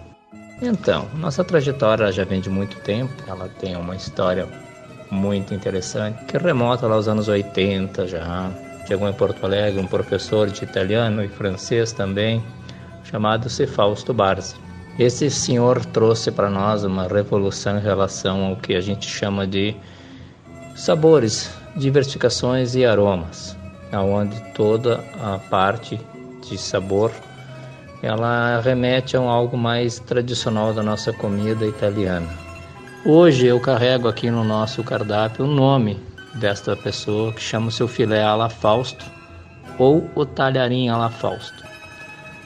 Então, 0.61 1.07
nossa 1.15 1.43
trajetória 1.43 2.11
já 2.11 2.23
vem 2.23 2.39
de 2.39 2.49
muito 2.49 2.77
tempo, 2.79 3.13
ela 3.27 3.49
tem 3.49 3.75
uma 3.75 3.95
história 3.95 4.47
muito 5.11 5.53
interessante, 5.53 6.23
que 6.25 6.37
remota 6.37 6.87
lá 6.87 6.95
aos 6.95 7.07
anos 7.07 7.27
80 7.27 8.07
já. 8.07 8.51
Chegou 8.87 9.09
em 9.09 9.13
Porto 9.13 9.43
Alegre 9.43 9.81
um 9.81 9.87
professor 9.87 10.49
de 10.49 10.63
italiano 10.63 11.23
e 11.23 11.27
francês 11.27 11.91
também, 11.91 12.43
chamado 13.03 13.49
Cefausto 13.49 14.13
Barzi. 14.13 14.64
Esse 14.97 15.29
senhor 15.29 15.85
trouxe 15.85 16.31
para 16.31 16.49
nós 16.49 16.85
uma 16.85 17.05
revolução 17.05 17.77
em 17.77 17.81
relação 17.81 18.45
ao 18.45 18.55
que 18.55 18.73
a 18.75 18.79
gente 18.79 19.09
chama 19.09 19.45
de 19.45 19.75
sabores, 20.73 21.51
diversificações 21.75 22.75
e 22.75 22.85
aromas, 22.85 23.57
aonde 23.91 24.39
toda 24.53 25.03
a 25.21 25.37
parte 25.49 25.99
de 26.47 26.57
sabor 26.57 27.11
ela 28.01 28.61
remete 28.61 29.17
a 29.17 29.19
algo 29.19 29.57
mais 29.57 29.99
tradicional 29.99 30.73
da 30.73 30.81
nossa 30.81 31.11
comida 31.11 31.65
italiana. 31.65 32.29
Hoje 33.05 33.47
eu 33.47 33.59
carrego 33.59 34.07
aqui 34.07 34.31
no 34.31 34.43
nosso 34.43 34.81
cardápio 34.81 35.43
o 35.43 35.47
nome 35.47 35.99
desta 36.35 36.75
pessoa 36.75 37.33
que 37.33 37.41
chama 37.41 37.67
o 37.67 37.71
seu 37.71 37.87
filé 37.87 38.23
alla 38.23 38.49
Fausto 38.49 39.05
ou 39.77 40.09
o 40.15 40.25
talharim 40.25 40.87
alla 40.87 41.09
Fausto. 41.09 41.74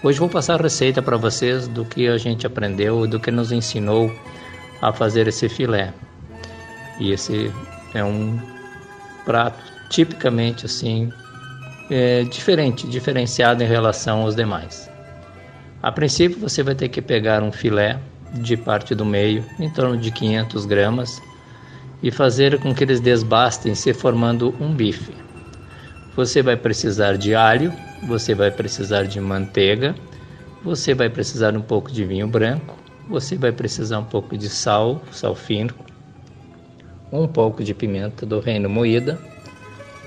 Hoje 0.01 0.17
vou 0.17 0.29
passar 0.29 0.57
a 0.57 0.63
receita 0.63 1.01
para 1.01 1.17
vocês 1.17 1.67
do 1.67 1.83
que 1.83 2.07
a 2.07 2.17
gente 2.17 2.47
aprendeu 2.47 3.05
do 3.05 3.19
que 3.19 3.29
nos 3.29 3.51
ensinou 3.51 4.09
a 4.81 4.93
fazer 4.93 5.27
esse 5.27 5.49
filé. 5.49 5.93
E 7.01 7.11
esse 7.11 7.51
é 7.93 8.01
um 8.01 8.39
prato 9.25 9.61
tipicamente 9.89 10.65
assim 10.65 11.11
é, 11.91 12.23
diferente, 12.23 12.87
diferenciado 12.87 13.61
em 13.61 13.67
relação 13.67 14.21
aos 14.21 14.37
demais. 14.37 14.89
A 15.83 15.91
princípio 15.91 16.39
você 16.39 16.63
vai 16.63 16.75
ter 16.75 16.87
que 16.87 17.01
pegar 17.01 17.43
um 17.43 17.51
filé 17.51 17.99
de 18.35 18.55
parte 18.55 18.95
do 18.95 19.03
meio, 19.03 19.43
em 19.59 19.69
torno 19.69 19.97
de 19.97 20.11
500 20.11 20.65
gramas, 20.65 21.21
e 22.01 22.09
fazer 22.09 22.57
com 22.61 22.73
que 22.73 22.85
eles 22.85 23.01
desbastem, 23.01 23.75
se 23.75 23.93
formando 23.93 24.55
um 24.61 24.73
bife. 24.73 25.13
Você 26.15 26.41
vai 26.41 26.55
precisar 26.55 27.17
de 27.17 27.35
alho, 27.35 27.73
você 28.03 28.33
vai 28.33 28.51
precisar 28.51 29.03
de 29.03 29.19
manteiga, 29.19 29.95
você 30.63 30.93
vai 30.93 31.09
precisar 31.09 31.55
um 31.55 31.61
pouco 31.61 31.91
de 31.91 32.03
vinho 32.03 32.27
branco, 32.27 32.75
você 33.07 33.35
vai 33.35 33.51
precisar 33.51 33.99
um 33.99 34.05
pouco 34.05 34.37
de 34.37 34.49
sal, 34.49 35.01
sal 35.11 35.35
fino, 35.35 35.73
um 37.11 37.27
pouco 37.27 37.63
de 37.63 37.73
pimenta 37.73 38.25
do 38.25 38.39
reino 38.39 38.69
moída, 38.69 39.19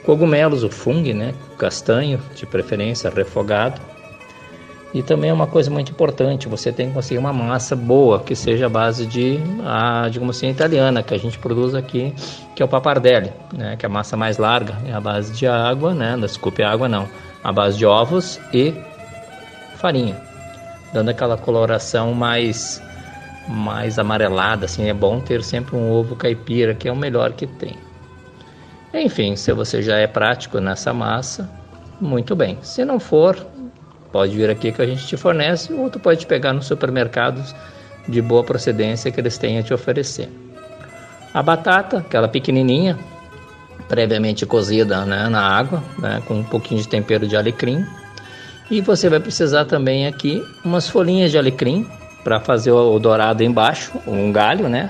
cogumelos, 0.04 0.62
o 0.62 0.70
fungo, 0.70 1.12
né, 1.12 1.34
castanho, 1.58 2.20
de 2.34 2.46
preferência 2.46 3.10
refogado, 3.10 3.80
e 4.94 5.02
também 5.02 5.30
é 5.30 5.32
uma 5.32 5.46
coisa 5.46 5.70
muito 5.70 5.90
importante, 5.90 6.48
você 6.48 6.70
tem 6.70 6.88
que 6.88 6.94
conseguir 6.94 7.18
uma 7.18 7.32
massa 7.32 7.74
boa, 7.74 8.20
que 8.20 8.36
seja 8.36 8.66
a 8.66 8.68
base 8.68 9.06
de, 9.06 9.38
a, 9.64 10.06
digamos 10.10 10.36
assim, 10.36 10.50
italiana, 10.50 11.02
que 11.02 11.14
a 11.14 11.18
gente 11.18 11.38
produz 11.38 11.74
aqui, 11.74 12.14
que 12.54 12.62
é 12.62 12.64
o 12.64 12.68
papardelli, 12.68 13.32
né, 13.56 13.74
que 13.76 13.86
é 13.86 13.88
a 13.88 13.90
massa 13.90 14.16
mais 14.16 14.36
larga, 14.36 14.76
é 14.86 14.92
a 14.92 15.00
base 15.00 15.32
de 15.32 15.46
água, 15.46 15.94
né, 15.94 16.16
desculpe, 16.20 16.62
água 16.62 16.88
não, 16.88 17.08
a 17.42 17.52
base 17.52 17.78
de 17.78 17.86
ovos 17.86 18.40
e 18.52 18.74
farinha, 19.76 20.16
dando 20.92 21.10
aquela 21.10 21.36
coloração 21.36 22.14
mais, 22.14 22.82
mais 23.48 23.98
amarelada, 23.98 24.66
assim, 24.66 24.88
é 24.88 24.94
bom 24.94 25.20
ter 25.20 25.42
sempre 25.42 25.76
um 25.76 25.90
ovo 25.90 26.16
caipira, 26.16 26.74
que 26.74 26.88
é 26.88 26.92
o 26.92 26.96
melhor 26.96 27.32
que 27.32 27.46
tem. 27.46 27.76
Enfim, 28.94 29.36
se 29.36 29.52
você 29.52 29.82
já 29.82 29.96
é 29.96 30.06
prático 30.06 30.60
nessa 30.60 30.92
massa, 30.92 31.50
muito 32.00 32.36
bem. 32.36 32.58
Se 32.62 32.84
não 32.84 33.00
for, 33.00 33.36
Pode 34.12 34.36
vir 34.36 34.50
aqui 34.50 34.70
que 34.70 34.82
a 34.82 34.86
gente 34.86 35.06
te 35.06 35.16
fornece, 35.16 35.72
ou 35.72 35.88
tu 35.88 35.98
pode 35.98 36.26
pegar 36.26 36.52
nos 36.52 36.66
supermercados 36.66 37.54
de 38.06 38.20
boa 38.20 38.44
procedência 38.44 39.10
que 39.10 39.18
eles 39.18 39.38
têm 39.38 39.58
a 39.58 39.62
te 39.62 39.72
oferecer. 39.72 40.28
A 41.32 41.42
batata, 41.42 41.98
aquela 41.98 42.28
pequenininha, 42.28 42.98
previamente 43.92 44.46
cozida 44.46 45.04
né, 45.04 45.28
na 45.28 45.42
água, 45.42 45.84
né, 45.98 46.22
com 46.26 46.36
um 46.36 46.42
pouquinho 46.42 46.80
de 46.80 46.88
tempero 46.88 47.28
de 47.28 47.36
alecrim. 47.36 47.84
E 48.70 48.80
você 48.80 49.06
vai 49.10 49.20
precisar 49.20 49.66
também 49.66 50.06
aqui 50.06 50.42
umas 50.64 50.88
folhinhas 50.88 51.30
de 51.30 51.36
alecrim 51.36 51.86
para 52.24 52.40
fazer 52.40 52.72
o 52.72 52.98
dourado 52.98 53.44
embaixo, 53.44 53.92
um 54.06 54.32
galho, 54.32 54.66
né? 54.66 54.88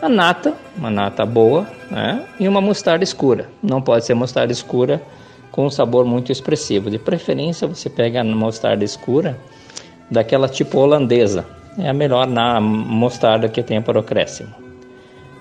A 0.00 0.08
nata, 0.08 0.54
uma 0.78 0.88
nata 0.92 1.26
boa, 1.26 1.66
né? 1.90 2.24
E 2.38 2.46
uma 2.46 2.60
mostarda 2.60 3.02
escura. 3.02 3.48
Não 3.60 3.82
pode 3.82 4.04
ser 4.04 4.14
mostarda 4.14 4.52
escura 4.52 5.02
com 5.50 5.66
um 5.66 5.70
sabor 5.70 6.04
muito 6.04 6.30
expressivo. 6.30 6.88
De 6.88 7.00
preferência, 7.00 7.66
você 7.66 7.90
pega 7.90 8.20
a 8.20 8.24
mostarda 8.24 8.84
escura, 8.84 9.36
daquela 10.08 10.48
tipo 10.48 10.78
holandesa. 10.78 11.44
É 11.76 11.88
a 11.88 11.92
melhor 11.92 12.28
na 12.28 12.60
mostarda 12.60 13.48
que 13.48 13.60
tem 13.60 13.82
para 13.82 13.98
o 13.98 14.04
crescimo. 14.04 14.65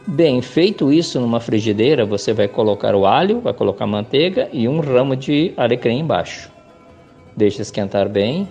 Bem, 0.08 0.40
feito 0.40 0.94
isso 0.94 1.20
numa 1.20 1.40
frigideira, 1.40 2.06
você 2.06 2.32
vai 2.32 2.48
colocar 2.48 2.94
o 2.94 3.08
alho, 3.08 3.40
vai 3.40 3.54
colocar 3.54 3.88
manteiga 3.88 4.48
e 4.54 4.68
um 4.68 4.80
ramo 4.80 5.16
de 5.16 5.52
alecrim 5.58 6.00
embaixo. 6.00 6.52
Deixe 7.36 7.62
esquentar 7.62 8.08
bem. 8.08 8.48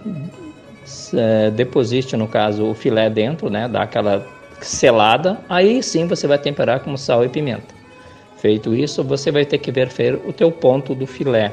É, 1.16 1.50
deposite, 1.50 2.16
no 2.16 2.26
caso, 2.26 2.66
o 2.66 2.74
filé 2.74 3.09
dentro, 3.09 3.48
né? 3.48 3.68
Dá 3.68 3.82
aquela 3.82 4.26
selada. 4.61 5.38
Aí 5.48 5.80
sim 5.80 6.09
você 6.09 6.26
vai 6.26 6.38
temperar 6.38 6.80
com 6.80 6.96
sal 6.96 7.24
e 7.24 7.28
pimenta. 7.28 7.72
Feito 8.36 8.74
isso, 8.74 9.05
você 9.05 9.30
vai 9.30 9.44
ter 9.44 9.59
que 9.59 9.70
ver 9.70 9.88
o 10.26 10.32
teu 10.32 10.50
ponto 10.50 10.92
do 10.92 11.07
filé. 11.07 11.52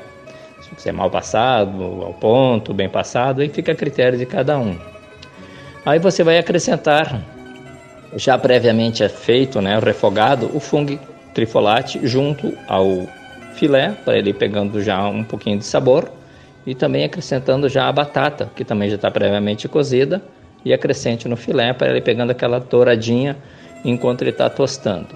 Se 0.77 0.89
é 0.89 0.91
mal 0.91 1.11
passado, 1.11 2.01
ao 2.03 2.13
ponto, 2.13 2.73
bem 2.73 2.89
passado, 2.89 3.41
aí 3.41 3.49
fica 3.49 3.71
a 3.71 3.75
critério 3.75 4.17
de 4.17 4.25
cada 4.25 4.57
um. 4.57 4.75
Aí 5.85 5.99
você 5.99 6.23
vai 6.23 6.37
acrescentar, 6.37 7.23
já 8.15 8.37
previamente 8.37 9.03
é 9.03 9.09
feito, 9.09 9.61
né, 9.61 9.79
refogado, 9.79 10.49
o 10.53 10.59
fungo 10.59 10.99
trifolate 11.33 11.99
junto 12.05 12.53
ao 12.67 13.07
filé, 13.53 13.95
para 14.03 14.17
ele 14.17 14.33
pegando 14.33 14.81
já 14.81 15.07
um 15.07 15.23
pouquinho 15.23 15.57
de 15.57 15.65
sabor, 15.65 16.11
e 16.65 16.75
também 16.75 17.03
acrescentando 17.03 17.67
já 17.67 17.87
a 17.87 17.91
batata, 17.91 18.49
que 18.55 18.63
também 18.63 18.89
já 18.89 18.95
está 18.95 19.09
previamente 19.09 19.67
cozida, 19.67 20.21
e 20.63 20.73
acrescente 20.73 21.27
no 21.27 21.35
filé 21.35 21.73
para 21.73 21.89
ele 21.89 22.01
pegando 22.01 22.31
aquela 22.31 22.59
douradinha 22.59 23.35
enquanto 23.83 24.21
ele 24.21 24.29
está 24.29 24.49
tostando. 24.49 25.15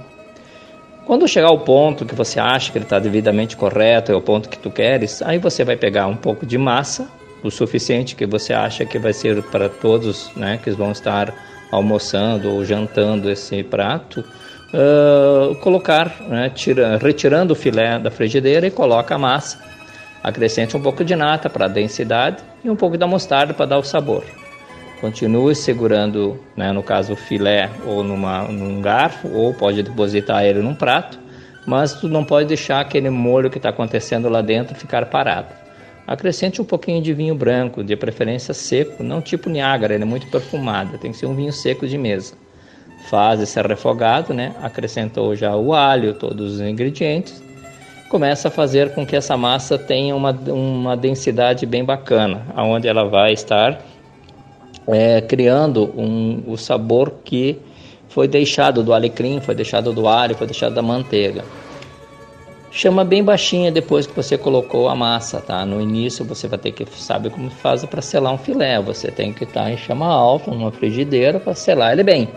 Quando 1.06 1.28
chegar 1.28 1.50
ao 1.50 1.60
ponto 1.60 2.04
que 2.04 2.16
você 2.16 2.40
acha 2.40 2.72
que 2.72 2.80
ele 2.80 2.86
está 2.86 2.98
devidamente 2.98 3.56
correto, 3.56 4.12
é 4.12 4.16
o 4.16 4.22
ponto 4.22 4.50
que 4.50 4.58
tu 4.58 4.72
queres, 4.72 5.22
aí 5.22 5.38
você 5.38 5.64
vai 5.64 5.76
pegar 5.76 6.08
um 6.08 6.16
pouco 6.16 6.48
de 6.48 6.58
massa, 6.58 7.08
o 7.44 7.52
suficiente 7.52 8.16
que 8.16 8.26
você 8.26 8.54
acha 8.54 8.86
que 8.86 8.98
vai 8.98 9.14
ser 9.14 9.44
para 9.44 9.70
todos 9.70 10.32
né, 10.36 10.60
que 10.64 10.72
vão 10.72 10.92
estar 10.92 11.32
almoçando 11.72 12.52
ou 12.52 12.64
jantando 12.64 13.30
esse 13.30 13.64
prato, 13.64 14.24
uh, 14.74 15.56
colocar, 15.56 16.16
né, 16.28 16.50
tira, 16.50 16.98
retirando 16.98 17.54
o 17.54 17.56
filé 17.56 18.00
da 18.00 18.12
frigideira 18.12 18.68
e 18.68 18.72
coloca 18.72 19.16
a 19.16 19.18
massa. 19.18 19.60
Acrescente 20.24 20.76
um 20.76 20.82
pouco 20.82 21.04
de 21.04 21.16
nata 21.16 21.50
para 21.50 21.66
a 21.66 21.70
densidade 21.70 22.44
e 22.64 22.70
um 22.70 22.76
pouco 22.76 22.98
da 22.98 23.06
mostarda 23.06 23.54
para 23.54 23.66
dar 23.66 23.78
o 23.78 23.84
sabor. 23.84 24.24
Continue 25.00 25.54
segurando, 25.54 26.40
né, 26.56 26.72
no 26.72 26.82
caso 26.82 27.14
o 27.14 27.16
filé 27.16 27.70
ou 27.86 28.04
numa, 28.04 28.44
num 28.44 28.82
garfo, 28.82 29.28
ou 29.28 29.54
pode 29.54 29.84
depositar 29.84 30.44
ele 30.44 30.62
num 30.62 30.74
prato, 30.74 31.20
mas 31.66 31.94
tu 31.94 32.08
não 32.08 32.24
pode 32.24 32.48
deixar 32.48 32.80
aquele 32.80 33.10
molho 33.10 33.50
que 33.50 33.58
está 33.58 33.70
acontecendo 33.70 34.30
lá 34.30 34.42
dentro 34.42 34.76
ficar 34.76 35.06
parado. 35.08 35.65
Acrescente 36.08 36.62
um 36.62 36.66
pouquinho 36.66 37.02
de 37.02 37.14
vinho 37.14 37.34
branco, 37.34 37.84
de 37.84 37.96
preferência 37.96 38.54
seco, 38.54 39.02
não 39.02 39.22
tipo 39.22 39.50
Niágara, 39.50 39.96
ele 39.96 40.04
é 40.04 40.06
muito 40.06 40.28
perfumado, 40.28 40.98
tem 41.00 41.12
que 41.12 41.18
ser 41.18 41.26
um 41.26 41.36
vinho 41.36 41.52
seco 41.52 41.88
de 41.88 41.98
mesa. 41.98 42.36
Faz 43.10 43.42
esse 43.42 43.60
refogado, 43.62 44.34
né? 44.34 44.54
acrescentou 44.62 45.36
já 45.36 45.56
o 45.56 45.74
alho, 45.74 46.14
todos 46.14 46.56
os 46.56 46.62
ingredientes, 46.62 47.44
começa 48.08 48.50
a 48.50 48.52
fazer 48.52 48.94
com 48.94 49.06
que 49.06 49.16
essa 49.16 49.36
massa 49.36 49.80
tenha 49.80 50.16
uma, 50.16 50.32
uma 50.32 50.96
densidade 50.96 51.66
bem 51.66 51.84
bacana, 51.84 52.46
aonde 52.56 52.88
ela 52.88 53.06
vai 53.06 53.34
estar 53.34 53.82
é, 54.88 55.22
criando 55.22 55.92
um, 56.00 56.44
o 56.46 56.56
sabor 56.56 57.16
que 57.24 57.58
foi 58.10 58.28
deixado 58.28 58.84
do 58.84 58.94
alecrim, 58.94 59.42
foi 59.42 59.56
deixado 59.56 59.92
do 59.92 60.08
alho, 60.08 60.36
foi 60.36 60.48
deixado 60.48 60.76
da 60.76 60.82
manteiga. 60.82 61.44
Chama 62.78 63.06
bem 63.06 63.24
baixinha 63.24 63.72
depois 63.72 64.06
que 64.06 64.14
você 64.14 64.38
colocou 64.38 64.90
a 64.90 64.96
massa, 64.98 65.40
tá? 65.40 65.66
No 65.66 65.80
início 65.80 66.26
você 66.26 66.46
vai 66.46 66.60
ter 66.60 66.74
que 66.74 66.86
saber 67.00 67.30
como 67.30 67.50
faz 67.50 67.86
para 67.86 68.02
selar 68.02 68.34
um 68.34 68.38
filé. 68.38 68.82
Você 68.82 69.10
tem 69.10 69.32
que 69.32 69.46
estar 69.46 69.64
tá 69.64 69.72
em 69.72 69.78
chama 69.78 70.06
alta, 70.06 70.52
numa 70.52 70.74
frigideira 70.74 71.40
para 71.40 71.56
selar 71.56 71.94
ele 71.94 72.04
bem. 72.04 72.28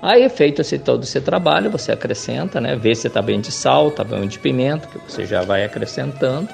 Aí 0.00 0.28
feito 0.28 0.60
esse 0.60 0.78
todo 0.78 1.02
esse 1.02 1.20
trabalho, 1.20 1.72
você 1.72 1.90
acrescenta, 1.90 2.60
né? 2.60 2.76
Vê 2.76 2.94
se 2.94 3.08
está 3.08 3.20
bem 3.20 3.40
de 3.40 3.50
sal, 3.50 3.88
está 3.88 4.04
bem 4.04 4.28
de 4.28 4.38
pimenta, 4.38 4.86
que 4.86 5.10
você 5.10 5.26
já 5.26 5.42
vai 5.42 5.64
acrescentando. 5.64 6.48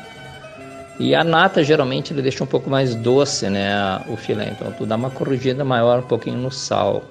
E 0.98 1.14
a 1.14 1.22
nata 1.22 1.62
geralmente 1.62 2.14
ele 2.14 2.22
deixa 2.22 2.42
um 2.42 2.46
pouco 2.46 2.70
mais 2.70 2.94
doce, 2.94 3.50
né, 3.50 4.00
o 4.08 4.16
filé. 4.16 4.48
Então 4.50 4.72
tu 4.72 4.86
dá 4.86 4.96
uma 4.96 5.10
corrigida 5.10 5.62
maior 5.62 5.98
um 5.98 6.06
pouquinho 6.06 6.38
no 6.38 6.50
sal. 6.50 7.02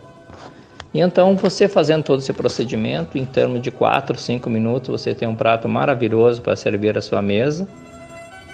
E 0.94 1.00
então 1.00 1.36
você 1.36 1.68
fazendo 1.68 2.04
todo 2.04 2.20
esse 2.20 2.34
procedimento, 2.34 3.18
em 3.18 3.26
termos 3.26 3.62
de 3.62 3.72
4, 3.72 4.18
5 4.18 4.50
minutos, 4.50 4.90
você 4.90 5.14
tem 5.14 5.28
um 5.28 5.36
prato 5.36 5.68
maravilhoso 5.68 6.42
para 6.42 6.56
servir 6.56 6.98
à 6.98 7.02
sua 7.02 7.22
mesa. 7.22 7.68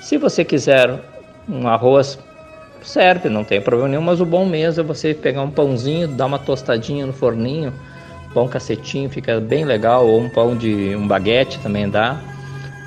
Se 0.01 0.17
você 0.17 0.43
quiser 0.43 0.99
um 1.47 1.67
arroz, 1.67 2.17
serve, 2.81 3.29
não 3.29 3.43
tem 3.43 3.61
problema 3.61 3.89
nenhum, 3.89 4.01
mas 4.01 4.19
o 4.19 4.25
bom 4.25 4.45
mesmo 4.45 4.81
é 4.81 4.83
você 4.83 5.13
pegar 5.13 5.41
um 5.41 5.51
pãozinho, 5.51 6.07
dar 6.07 6.25
uma 6.25 6.39
tostadinha 6.39 7.05
no 7.05 7.13
forninho, 7.13 7.73
pão 8.33 8.47
cacetinho, 8.47 9.09
fica 9.09 9.39
bem 9.39 9.63
legal, 9.63 10.07
ou 10.07 10.19
um 10.19 10.29
pão 10.29 10.57
de 10.57 10.95
um 10.95 11.07
baguete 11.07 11.59
também 11.59 11.89
dá 11.89 12.19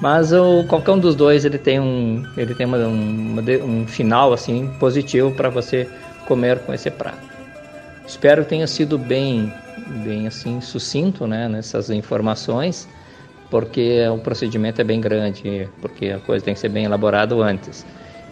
mas 0.01 0.33
o, 0.33 0.65
qualquer 0.65 0.93
um 0.93 0.99
dos 0.99 1.15
dois 1.15 1.45
ele 1.45 1.59
tem 1.59 1.81
um, 1.81 2.25
ele 2.37 2.55
tem 2.55 2.67
uma, 2.67 2.77
um, 2.79 3.37
um 3.65 3.87
final 3.87 4.33
assim 4.33 4.69
positivo 4.79 5.33
para 5.33 5.49
você 5.49 5.89
comer 6.27 6.59
com 6.61 6.75
esse 6.75 6.91
prato. 6.91 7.36
Espero 8.07 8.45
que 8.45 8.51
tenha 8.51 8.67
sido 8.67 8.97
bem, 8.97 9.53
bem 10.05 10.27
assim 10.27 10.61
sucinto, 10.61 11.27
né, 11.27 11.49
nessas 11.49 11.91
informações, 11.91 12.89
porque 13.51 14.07
o 14.09 14.19
procedimento 14.19 14.81
é 14.81 14.85
bem 14.85 15.01
grande, 15.01 15.69
porque 15.81 16.11
a 16.11 16.19
coisa 16.21 16.45
tem 16.45 16.55
que 16.55 16.61
ser 16.61 16.69
bem 16.69 16.85
elaborado 16.85 17.43
antes. 17.43 17.85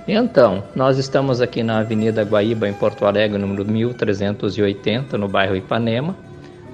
Então, 0.07 0.63
nós 0.77 0.99
estamos 0.99 1.41
aqui 1.41 1.63
na 1.63 1.79
Avenida 1.79 2.23
Guaíba, 2.23 2.69
em 2.69 2.75
Porto 2.75 3.05
Alegre, 3.05 3.39
número 3.39 3.65
1380, 3.65 5.17
no 5.17 5.29
bairro 5.29 5.57
Ipanema, 5.57 6.15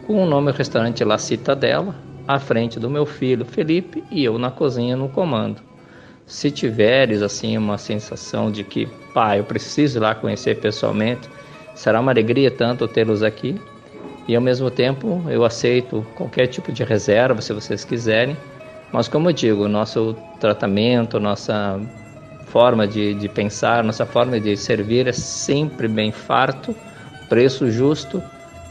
com 0.06 0.22
o 0.22 0.26
nome 0.26 0.52
restaurante 0.52 1.04
La 1.04 1.16
Citadela, 1.16 1.94
à 2.26 2.38
frente 2.38 2.78
do 2.78 2.90
meu 2.90 3.06
filho 3.06 3.44
Felipe 3.44 4.04
e 4.10 4.24
eu 4.24 4.38
na 4.38 4.50
cozinha 4.50 4.96
no 4.96 5.08
comando. 5.08 5.62
Se 6.26 6.50
tiveres 6.50 7.22
assim 7.22 7.56
uma 7.56 7.78
sensação 7.78 8.50
de 8.50 8.62
que, 8.62 8.86
pai, 9.14 9.40
eu 9.40 9.44
preciso 9.44 9.98
ir 9.98 10.00
lá 10.00 10.14
conhecer 10.14 10.60
pessoalmente, 10.60 11.28
será 11.74 12.00
uma 12.00 12.10
alegria 12.10 12.50
tanto 12.50 12.86
tê-los 12.88 13.22
aqui. 13.22 13.60
E 14.28 14.36
ao 14.36 14.42
mesmo 14.42 14.70
tempo, 14.70 15.22
eu 15.28 15.44
aceito 15.44 16.06
qualquer 16.14 16.46
tipo 16.46 16.70
de 16.70 16.84
reserva 16.84 17.40
se 17.40 17.52
vocês 17.52 17.84
quiserem. 17.84 18.36
Mas 18.92 19.08
como 19.08 19.28
eu 19.28 19.32
digo, 19.32 19.68
nosso 19.68 20.16
tratamento, 20.38 21.18
nossa 21.18 21.80
forma 22.46 22.86
de, 22.86 23.14
de 23.14 23.28
pensar, 23.28 23.84
nossa 23.84 24.04
forma 24.04 24.40
de 24.40 24.56
servir 24.56 25.06
é 25.06 25.12
sempre 25.12 25.86
bem 25.86 26.10
farto, 26.10 26.74
preço 27.28 27.70
justo 27.70 28.22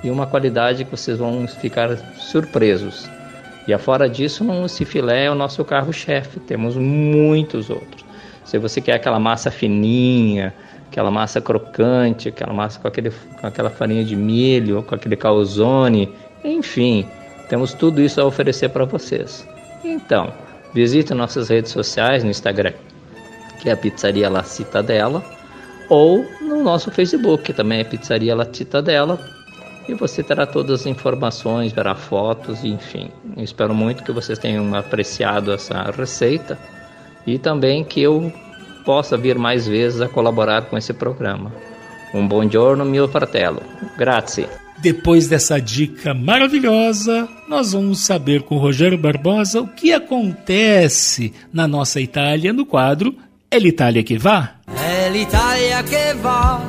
e 0.04 0.10
uma 0.10 0.28
qualidade 0.28 0.84
que 0.84 0.91
vocês 0.91 1.18
vão 1.18 1.47
ficar 1.47 1.95
surpresos. 2.18 3.10
E 3.68 3.74
afora 3.74 4.10
disso, 4.10 4.45
esse 4.66 4.84
filé 4.84 5.26
é 5.26 5.32
o 5.32 5.36
nosso 5.36 5.64
carro-chefe, 5.64 6.39
temos 6.39 6.76
muitos 6.76 7.70
outros. 7.70 8.04
Se 8.43 8.58
você 8.58 8.82
quer 8.82 8.93
aquela 8.93 9.20
massa 9.20 9.52
fininha, 9.52 10.54
aquela 10.90 11.12
massa 11.12 11.40
crocante, 11.40 12.30
aquela 12.30 12.54
massa 12.54 12.80
com, 12.80 12.88
aquele, 12.88 13.12
com 13.12 13.48
aquela 13.48 13.70
farinha 13.70 14.04
de 14.04 14.16
milho, 14.16 14.84
com 14.84 14.96
aquele 14.96 15.16
calzone, 15.16 16.14
enfim, 16.44 17.06
temos 17.48 17.74
tudo 17.74 18.02
isso 18.02 18.20
a 18.20 18.26
oferecer 18.26 18.70
para 18.70 18.86
vocês. 18.86 19.48
Então, 19.84 20.34
visite 20.74 21.14
nossas 21.14 21.50
redes 21.50 21.72
sociais 21.72 22.24
no 22.24 22.30
Instagram 22.30 22.74
que 23.60 23.70
é 23.70 23.74
a 23.74 23.78
Pizzaria 23.78 24.30
La 24.30 24.44
Citadela, 24.44 25.24
ou 25.90 26.26
no 26.42 26.64
nosso 26.64 26.90
Facebook, 26.92 27.44
que 27.44 27.54
também 27.54 27.82
é 27.82 27.84
Pizzaria 27.84 28.36
La 28.36 28.48
Citadela, 28.52 29.20
e 29.88 29.94
você 29.94 30.24
terá 30.24 30.46
todas 30.46 30.82
as 30.82 30.86
informações, 30.86 31.72
verá 31.72 31.96
fotos, 31.96 32.64
enfim. 32.64 33.10
Espero 33.38 33.74
muito 33.74 34.04
que 34.04 34.12
vocês 34.12 34.38
tenham 34.38 34.74
apreciado 34.76 35.52
essa 35.52 35.92
receita 35.92 36.58
e 37.26 37.40
também 37.40 37.84
que 37.84 38.02
eu 38.02 38.32
possa 38.90 39.16
vir 39.16 39.38
mais 39.38 39.68
vezes 39.68 40.02
a 40.02 40.10
colaborar 40.10 40.64
com 40.64 40.76
esse 40.76 40.92
programa. 40.92 41.54
Um 42.12 42.28
bom 42.28 42.50
giorno, 42.50 42.84
mio 42.84 43.08
fratello. 43.08 43.62
Grazie. 43.96 44.48
Depois 44.80 45.28
dessa 45.28 45.62
dica 45.62 46.12
maravilhosa, 46.12 47.30
nós 47.48 47.74
vamos 47.74 48.00
saber 48.00 48.42
com 48.42 48.58
Rogério 48.58 48.98
Barbosa 48.98 49.62
o 49.62 49.68
que 49.68 49.94
acontece 49.94 51.32
na 51.54 51.68
nossa 51.68 52.02
Itália 52.02 52.52
no 52.52 52.66
quadro 52.66 53.16
É 53.52 53.60
l'Italia 53.60 54.02
que 54.02 54.18
va? 54.18 54.56
É 54.76 55.08
l'Italia 55.08 55.84
que 55.84 56.14
va. 56.16 56.60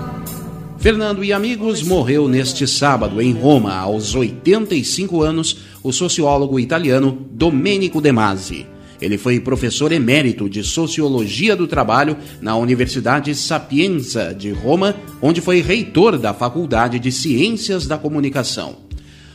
Fernando 0.77 1.25
e 1.25 1.33
amigos 1.33 1.83
morreu 1.83 2.29
neste 2.29 2.67
sábado 2.67 3.23
em 3.23 3.33
Roma, 3.33 3.75
aos 3.75 4.15
85 4.15 5.23
anos, 5.23 5.57
o 5.83 5.91
sociólogo 5.91 6.61
italiano 6.61 7.17
Domenico 7.31 7.99
De 7.99 8.13
Masi. 8.13 8.67
Ele 9.01 9.17
foi 9.17 9.41
professor 9.41 9.93
emérito 9.93 10.49
de 10.49 10.63
Sociologia 10.63 11.57
do 11.57 11.67
Trabalho 11.67 12.17
na 12.41 12.57
Universidade 12.57 13.35
Sapienza 13.35 14.35
de 14.35 14.51
Roma, 14.51 14.95
onde 15.23 15.41
foi 15.41 15.61
reitor 15.61 16.19
da 16.19 16.35
Faculdade 16.35 16.99
de 16.99 17.11
Ciências 17.11 17.87
da 17.87 17.97
Comunicação. 17.97 18.91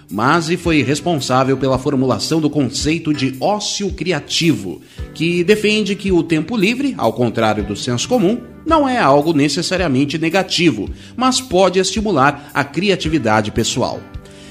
Masi 0.10 0.56
foi 0.56 0.84
responsável 0.84 1.58
pela 1.58 1.80
formulação 1.80 2.40
do 2.40 2.50
conceito 2.50 3.12
de 3.12 3.36
ócio 3.40 3.92
criativo, 3.92 4.82
que 5.16 5.44
defende 5.44 5.96
que 5.96 6.12
o 6.12 6.22
tempo 6.22 6.56
livre, 6.56 6.94
ao 6.96 7.12
contrário 7.12 7.64
do 7.66 7.76
senso 7.76 8.08
comum, 8.08 8.40
não 8.66 8.88
é 8.88 9.00
algo 9.00 9.34
necessariamente 9.34 10.18
negativo, 10.18 10.90
mas 11.16 11.42
pode 11.42 11.80
estimular 11.80 12.52
a 12.54 12.64
criatividade 12.64 13.52
pessoal. 13.52 14.00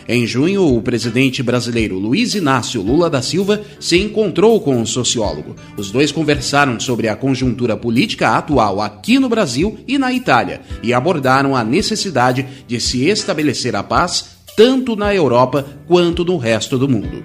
Em 0.07 0.27
junho, 0.27 0.77
o 0.77 0.83
presidente 0.83 1.43
brasileiro 1.43 1.99
Luiz 1.99 2.35
Inácio 2.35 2.83
Lula 2.83 3.09
da 3.09 3.23
Silva 3.23 3.63
se 3.81 3.99
encontrou 3.99 4.61
com 4.61 4.77
um 4.77 4.85
sociólogo. 4.85 5.57
Os 5.79 5.91
dois 5.91 6.13
conversaram 6.13 6.79
sobre 6.79 7.09
a 7.09 7.17
conjuntura 7.17 7.75
política 7.75 8.37
atual 8.37 8.83
aqui 8.83 9.19
no 9.19 9.31
Brasil 9.31 9.79
e 9.89 9.97
na 9.97 10.13
Itália 10.13 10.61
e 10.83 10.93
abordaram 10.93 11.57
a 11.57 11.65
necessidade 11.65 12.47
de 12.67 12.79
se 12.81 13.07
estabelecer 13.07 13.75
a 13.75 13.83
paz 13.83 14.35
tanto 14.55 14.95
na 14.95 15.15
Europa 15.15 15.67
quanto 15.87 16.23
no 16.23 16.37
resto 16.37 16.79
do 16.79 16.89
mundo. 16.89 17.25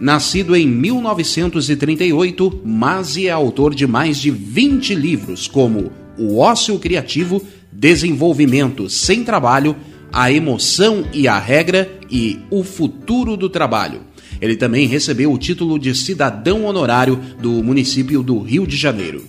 Nascido 0.00 0.56
em 0.56 0.66
1938, 0.66 2.62
Masi 2.64 3.28
é 3.28 3.30
autor 3.30 3.74
de 3.74 3.86
mais 3.86 4.16
de 4.16 4.30
20 4.30 4.94
livros, 4.94 5.46
como 5.46 5.92
O 6.18 6.38
Ócio 6.38 6.78
Criativo, 6.78 7.42
Desenvolvimento 7.70 8.88
sem 8.88 9.22
Trabalho, 9.24 9.76
A 10.16 10.30
Emoção 10.30 11.04
e 11.12 11.26
a 11.26 11.40
Regra 11.40 11.90
e 12.08 12.38
O 12.48 12.62
Futuro 12.62 13.36
do 13.36 13.50
Trabalho. 13.50 14.02
Ele 14.40 14.54
também 14.54 14.86
recebeu 14.86 15.32
o 15.32 15.36
título 15.36 15.76
de 15.76 15.92
cidadão 15.92 16.66
honorário 16.66 17.20
do 17.40 17.50
município 17.64 18.22
do 18.22 18.38
Rio 18.38 18.64
de 18.64 18.76
Janeiro. 18.76 19.24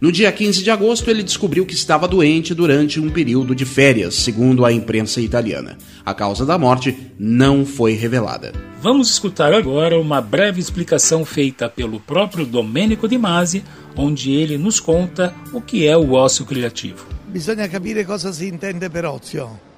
No 0.00 0.12
dia 0.12 0.30
15 0.30 0.62
de 0.62 0.70
agosto, 0.70 1.10
ele 1.10 1.24
descobriu 1.24 1.66
que 1.66 1.74
estava 1.74 2.06
doente 2.06 2.54
durante 2.54 3.00
um 3.00 3.10
período 3.10 3.56
de 3.56 3.64
férias, 3.64 4.14
segundo 4.14 4.64
a 4.64 4.72
imprensa 4.72 5.20
italiana. 5.20 5.76
A 6.06 6.14
causa 6.14 6.46
da 6.46 6.56
morte 6.56 6.96
não 7.18 7.66
foi 7.66 7.94
revelada. 7.94 8.52
Vamos 8.80 9.10
escutar 9.10 9.52
agora 9.52 9.98
uma 9.98 10.20
breve 10.20 10.60
explicação 10.60 11.24
feita 11.24 11.68
pelo 11.68 11.98
próprio 11.98 12.46
Domenico 12.46 13.08
Di 13.08 13.18
Masi, 13.18 13.64
onde 13.96 14.30
ele 14.30 14.56
nos 14.56 14.78
conta 14.78 15.34
o 15.52 15.60
que 15.60 15.88
é 15.88 15.96
o 15.96 16.12
ócio 16.12 16.46
criativo. 16.46 17.04
Bisogna 17.26 17.68
capire 17.68 18.04
cosa 18.04 18.32
si 18.32 18.46
intende 18.46 18.88
per 18.88 19.06
ozio. 19.06 19.69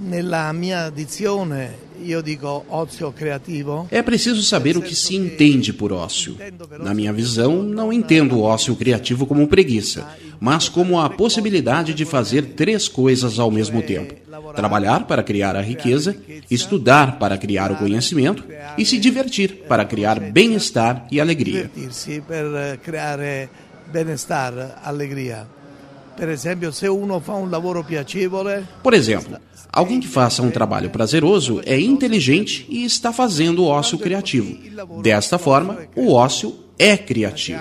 Nella 0.00 0.50
mia 0.52 0.88
dizione 0.88 1.88
io 2.02 2.22
dico 2.22 2.64
ozio 2.68 3.12
creativo. 3.12 3.86
É 3.90 4.02
preciso 4.02 4.42
saber 4.42 4.76
o 4.78 4.82
que 4.82 4.94
se 4.94 5.14
entende 5.14 5.74
por 5.74 5.92
ócio. 5.92 6.36
Na 6.78 6.94
minha 6.94 7.12
visão, 7.12 7.62
não 7.62 7.92
entendo 7.92 8.36
o 8.36 8.42
ócio 8.42 8.74
criativo 8.76 9.26
como 9.26 9.46
preguiça, 9.46 10.08
mas 10.40 10.70
como 10.70 10.98
a 10.98 11.10
possibilidade 11.10 11.92
de 11.92 12.06
fazer 12.06 12.54
três 12.54 12.88
coisas 12.88 13.38
ao 13.38 13.50
mesmo 13.50 13.82
tempo: 13.82 14.14
trabalhar 14.54 15.06
para 15.06 15.22
criar 15.22 15.54
a 15.54 15.60
riqueza, 15.60 16.16
estudar 16.50 17.18
para 17.18 17.36
criar 17.36 17.70
o 17.70 17.76
conhecimento 17.76 18.42
e 18.78 18.86
se 18.86 18.98
divertir 18.98 19.64
para 19.68 19.84
criar 19.84 20.18
bem-estar 20.18 21.06
e 21.10 21.20
alegria. 21.20 21.70
Per 26.16 26.28
esempio, 26.28 26.70
se 26.70 26.86
uno 26.86 27.18
fa 27.20 27.32
un 27.32 27.50
lavoro 27.50 27.82
piacevole, 27.82 28.66
Por 28.82 28.92
exemplo, 28.92 29.38
alguém 29.72 30.00
que 30.00 30.08
faça 30.08 30.42
um 30.42 30.50
trabalho 30.50 30.90
prazeroso 30.90 31.60
é 31.64 31.78
inteligente 31.78 32.66
e 32.68 32.84
está 32.84 33.12
fazendo 33.12 33.64
ócio 33.64 33.98
criativo. 33.98 34.56
Desta 35.02 35.38
forma, 35.38 35.78
o 35.96 36.12
ócio 36.12 36.54
é 36.78 36.96
criativo. 36.96 37.60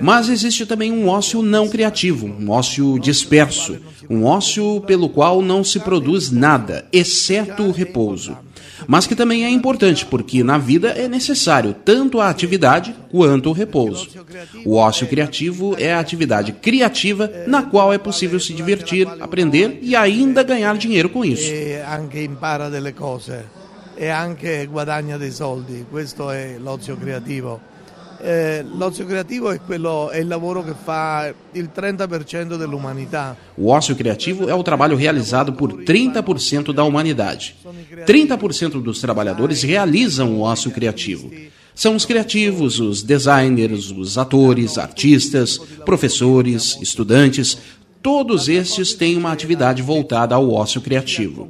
Mas 0.00 0.28
existe 0.28 0.64
também 0.64 0.92
um 0.92 1.08
ócio 1.08 1.42
não 1.42 1.68
criativo, 1.68 2.26
um 2.26 2.48
ócio 2.50 2.96
disperso, 3.00 3.76
um 4.08 4.24
ócio 4.24 4.80
pelo 4.86 5.08
qual 5.08 5.42
não 5.42 5.64
se 5.64 5.80
produz 5.80 6.30
nada, 6.30 6.86
exceto 6.92 7.64
o 7.64 7.72
repouso. 7.72 8.36
Mas 8.86 9.06
que 9.06 9.14
também 9.14 9.44
é 9.44 9.50
importante, 9.50 10.04
porque 10.04 10.42
na 10.42 10.58
vida 10.58 10.88
é 10.88 11.08
necessário 11.08 11.74
tanto 11.84 12.20
a 12.20 12.28
atividade 12.28 12.94
quanto 13.10 13.50
o 13.50 13.52
repouso. 13.52 14.08
O 14.64 14.76
ócio 14.76 15.06
criativo 15.06 15.74
é 15.78 15.94
a 15.94 16.00
atividade 16.00 16.52
criativa 16.52 17.30
na 17.46 17.62
qual 17.62 17.92
é 17.92 17.98
possível 17.98 18.40
se 18.40 18.52
divertir, 18.52 19.06
aprender 19.20 19.78
e 19.82 19.94
ainda 19.94 20.42
ganhar 20.42 20.76
dinheiro 20.76 21.08
com 21.08 21.24
isso. 21.24 21.50
e 23.96 24.08
anche 24.08 24.66
guadagna 24.66 25.16
dei 25.16 25.30
soldi. 25.30 25.86
Questo 25.88 26.30
è 26.30 26.56
l'ozio 26.58 26.96
creativo. 26.96 27.60
Eh, 28.26 28.64
l'ozio 28.78 29.04
creativo 29.04 29.50
è, 29.50 29.60
quello, 29.60 30.08
è 30.08 30.16
il 30.16 30.26
lavoro 30.26 30.64
che 30.64 30.72
fa 30.72 31.30
il 31.52 31.68
30% 31.76 32.56
dell'umanità. 32.56 33.36
O 33.54 33.70
ócio 33.70 33.94
criativo 33.94 34.48
é 34.48 34.54
o 34.54 34.62
trabalho 34.62 34.96
realizado 34.96 35.52
por 35.52 35.74
30% 35.84 36.72
da 36.72 36.84
humanidade. 36.84 37.54
30% 38.06 38.80
dos 38.80 38.98
trabalhadores 38.98 39.62
realizam 39.62 40.38
o 40.38 40.40
ócio 40.40 40.70
criativo. 40.70 41.30
São 41.74 41.94
os 41.94 42.06
criativos, 42.06 42.80
os 42.80 43.02
designers, 43.02 43.90
os 43.90 44.16
atores, 44.16 44.78
artistas, 44.78 45.58
professores, 45.84 46.78
estudantes. 46.80 47.58
Todos 48.04 48.50
estes 48.50 48.92
têm 48.92 49.16
uma 49.16 49.32
atividade 49.32 49.80
voltada 49.80 50.34
ao 50.34 50.52
ócio 50.52 50.78
criativo. 50.78 51.48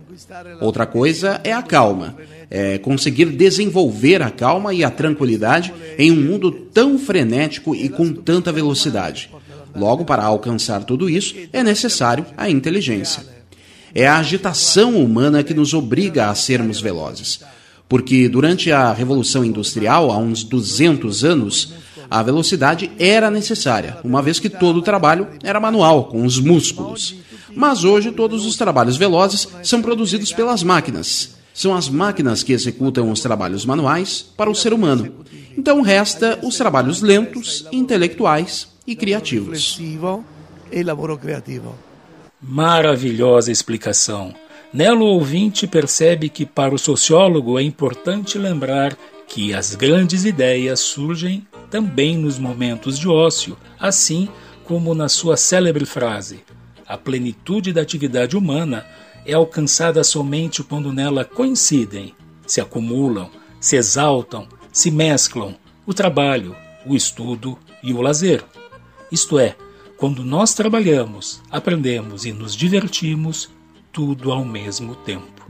Outra 0.61 0.87
coisa 0.87 1.41
é 1.43 1.53
a 1.53 1.61
calma. 1.61 2.15
É 2.49 2.79
conseguir 2.79 3.25
desenvolver 3.25 4.23
a 4.23 4.31
calma 4.31 4.73
e 4.73 4.85
a 4.85 4.89
tranquilidade 4.89 5.75
em 5.99 6.13
um 6.13 6.23
mundo 6.23 6.53
tão 6.53 6.97
frenético 6.97 7.75
e 7.75 7.89
com 7.89 8.13
tanta 8.13 8.53
velocidade. 8.53 9.33
Logo, 9.75 10.05
para 10.05 10.23
alcançar 10.23 10.85
tudo 10.85 11.11
isso, 11.11 11.35
é 11.53 11.65
necessário 11.65 12.25
a 12.37 12.49
inteligência. 12.49 13.27
É 13.93 14.07
a 14.07 14.19
agitação 14.19 14.95
humana 14.95 15.43
que 15.43 15.55
nos 15.55 15.75
obriga 15.75 16.31
a 16.31 16.37
sermos 16.37 16.81
velozes. 16.81 17.41
Porque 17.89 18.29
durante 18.29 18.71
a 18.71 18.93
Revolução 18.93 19.45
Industrial, 19.45 20.09
há 20.13 20.19
uns 20.19 20.45
200 20.45 21.25
anos, 21.25 21.75
a 22.11 22.23
velocidade 22.23 22.91
era 22.99 23.31
necessária, 23.31 23.99
uma 24.05 24.23
vez 24.23 24.39
que 24.39 24.49
todo 24.49 24.79
o 24.79 24.83
trabalho 24.83 25.29
era 25.43 25.61
manual, 25.61 26.05
com 26.05 26.25
os 26.25 26.39
músculos. 26.39 27.17
Mas 27.55 27.85
hoje 27.85 28.11
todos 28.11 28.45
os 28.45 28.57
trabalhos 28.57 28.97
velozes 28.97 29.49
são 29.63 29.81
produzidos 29.81 30.33
pelas 30.33 30.63
máquinas. 30.63 31.37
São 31.53 31.75
as 31.75 31.89
máquinas 31.89 32.43
que 32.43 32.53
executam 32.53 33.11
os 33.11 33.21
trabalhos 33.21 33.65
manuais 33.65 34.27
para 34.37 34.51
o 34.51 34.55
ser 34.55 34.73
humano. 34.73 35.25
Então 35.57 35.81
resta 35.81 36.39
os 36.43 36.57
trabalhos 36.57 37.01
lentos, 37.01 37.67
intelectuais 37.71 38.69
e 38.87 38.97
criativos. 38.97 39.79
Maravilhosa 42.43 43.53
explicação. 43.53 44.35
Nela 44.73 44.99
o 44.99 45.05
ouvinte 45.05 45.69
percebe 45.69 46.29
que 46.29 46.45
para 46.45 46.75
o 46.75 46.79
sociólogo 46.79 47.57
é 47.57 47.63
importante 47.63 48.37
lembrar 48.37 48.97
que 49.29 49.55
as 49.55 49.77
grandes 49.77 50.25
ideias 50.25 50.81
surgem 50.81 51.47
também 51.75 52.17
nos 52.17 52.39
momentos 52.39 52.97
de 52.97 53.09
ócio, 53.09 53.57
assim 53.81 54.29
como 54.63 54.95
na 54.95 55.09
sua 55.09 55.37
célebre 55.37 55.85
frase: 55.85 56.45
a 56.87 56.97
plenitude 56.97 57.73
da 57.73 57.81
atividade 57.81 58.37
humana 58.37 58.87
é 59.27 59.33
alcançada 59.33 60.05
somente 60.05 60.63
quando 60.63 60.93
nela 60.93 61.25
coincidem, 61.25 62.15
se 62.47 62.61
acumulam, 62.61 63.29
se 63.59 63.75
exaltam, 63.75 64.47
se 64.73 64.89
mesclam 64.89 65.57
o 65.85 65.93
trabalho, 65.93 66.55
o 66.87 66.95
estudo 66.95 67.59
e 67.83 67.93
o 67.93 68.01
lazer. 68.01 68.45
Isto 69.11 69.37
é, 69.41 69.57
quando 69.97 70.23
nós 70.23 70.55
trabalhamos, 70.55 71.43
aprendemos 71.51 72.25
e 72.25 72.33
nos 72.33 72.55
divertimos, 72.55 73.51
tudo 73.91 74.31
ao 74.31 74.45
mesmo 74.45 74.95
tempo. 74.95 75.45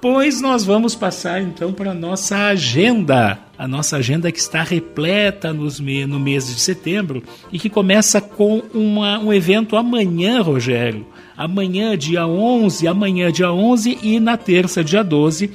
Pois 0.00 0.40
nós 0.40 0.64
vamos 0.64 0.94
passar 0.94 1.42
então 1.42 1.72
para 1.72 1.90
a 1.90 1.94
nossa 1.94 2.36
agenda. 2.46 3.36
A 3.58 3.66
nossa 3.66 3.96
agenda 3.96 4.30
que 4.30 4.38
está 4.38 4.62
repleta 4.62 5.52
nos 5.52 5.80
no 5.80 6.20
mês 6.20 6.46
de 6.46 6.60
setembro 6.60 7.20
e 7.50 7.58
que 7.58 7.68
começa 7.68 8.20
com 8.20 8.62
uma, 8.72 9.18
um 9.18 9.32
evento 9.32 9.76
amanhã, 9.76 10.40
Rogério. 10.40 11.04
Amanhã, 11.36 11.98
dia 11.98 12.24
11, 12.24 12.86
amanhã, 12.86 13.32
dia 13.32 13.52
11 13.52 13.98
e 14.00 14.20
na 14.20 14.36
terça, 14.36 14.84
dia 14.84 15.02
12, 15.02 15.50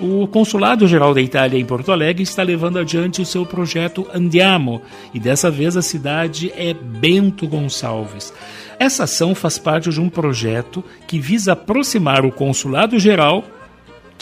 o 0.00 0.26
Consulado 0.26 0.88
Geral 0.88 1.14
da 1.14 1.20
Itália 1.20 1.60
em 1.60 1.64
Porto 1.64 1.92
Alegre 1.92 2.24
está 2.24 2.42
levando 2.42 2.80
adiante 2.80 3.22
o 3.22 3.26
seu 3.26 3.46
projeto 3.46 4.04
Andiamo 4.12 4.82
e 5.12 5.20
dessa 5.20 5.52
vez 5.52 5.76
a 5.76 5.82
cidade 5.82 6.52
é 6.56 6.74
Bento 6.74 7.46
Gonçalves. 7.46 8.34
Essa 8.76 9.04
ação 9.04 9.36
faz 9.36 9.56
parte 9.56 9.90
de 9.90 10.00
um 10.00 10.08
projeto 10.08 10.82
que 11.06 11.20
visa 11.20 11.52
aproximar 11.52 12.24
o 12.24 12.32
Consulado 12.32 12.98
Geral 12.98 13.44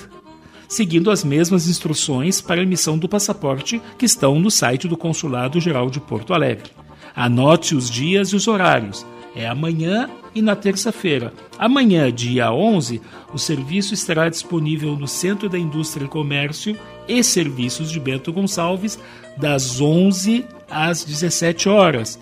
seguindo 0.67 1.11
as 1.11 1.23
mesmas 1.23 1.67
instruções 1.67 2.41
para 2.41 2.63
emissão 2.63 2.97
do 2.97 3.07
passaporte 3.07 3.81
que 3.97 4.05
estão 4.05 4.39
no 4.39 4.49
site 4.49 4.87
do 4.87 4.97
Consulado 4.97 5.59
Geral 5.59 5.89
de 5.89 5.99
Porto 5.99 6.33
Alegre. 6.33 6.71
Anote 7.15 7.75
os 7.75 7.89
dias 7.89 8.29
e 8.29 8.35
os 8.35 8.47
horários. 8.47 9.05
É 9.35 9.47
amanhã 9.47 10.09
e 10.33 10.41
na 10.41 10.55
terça-feira. 10.55 11.33
Amanhã, 11.57 12.11
dia 12.11 12.51
11, 12.51 13.01
o 13.33 13.37
serviço 13.37 13.93
estará 13.93 14.29
disponível 14.29 14.95
no 14.95 15.07
Centro 15.07 15.49
da 15.49 15.57
Indústria 15.57 16.05
e 16.05 16.09
Comércio 16.09 16.77
e 17.09 17.23
Serviços 17.23 17.91
de 17.91 17.99
Bento 17.99 18.31
Gonçalves, 18.31 18.99
das 19.35 19.81
11 19.81 20.45
às 20.69 21.03
17 21.03 21.67
horas. 21.67 22.19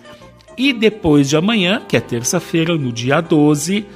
E 0.56 0.72
depois 0.72 1.28
de 1.28 1.36
amanhã, 1.36 1.82
que 1.86 1.96
é 1.96 2.00
terça-feira, 2.00 2.76
no 2.76 2.90
dia 2.90 3.20
12, 3.20 3.86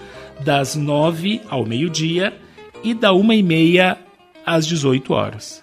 das 0.44 0.76
9 0.76 1.40
ao 1.48 1.64
meio-dia 1.64 2.32
e 2.84 2.94
da 2.94 3.10
1h30 3.10 3.96
às 4.44 4.66
18 4.66 5.12
horas. 5.12 5.62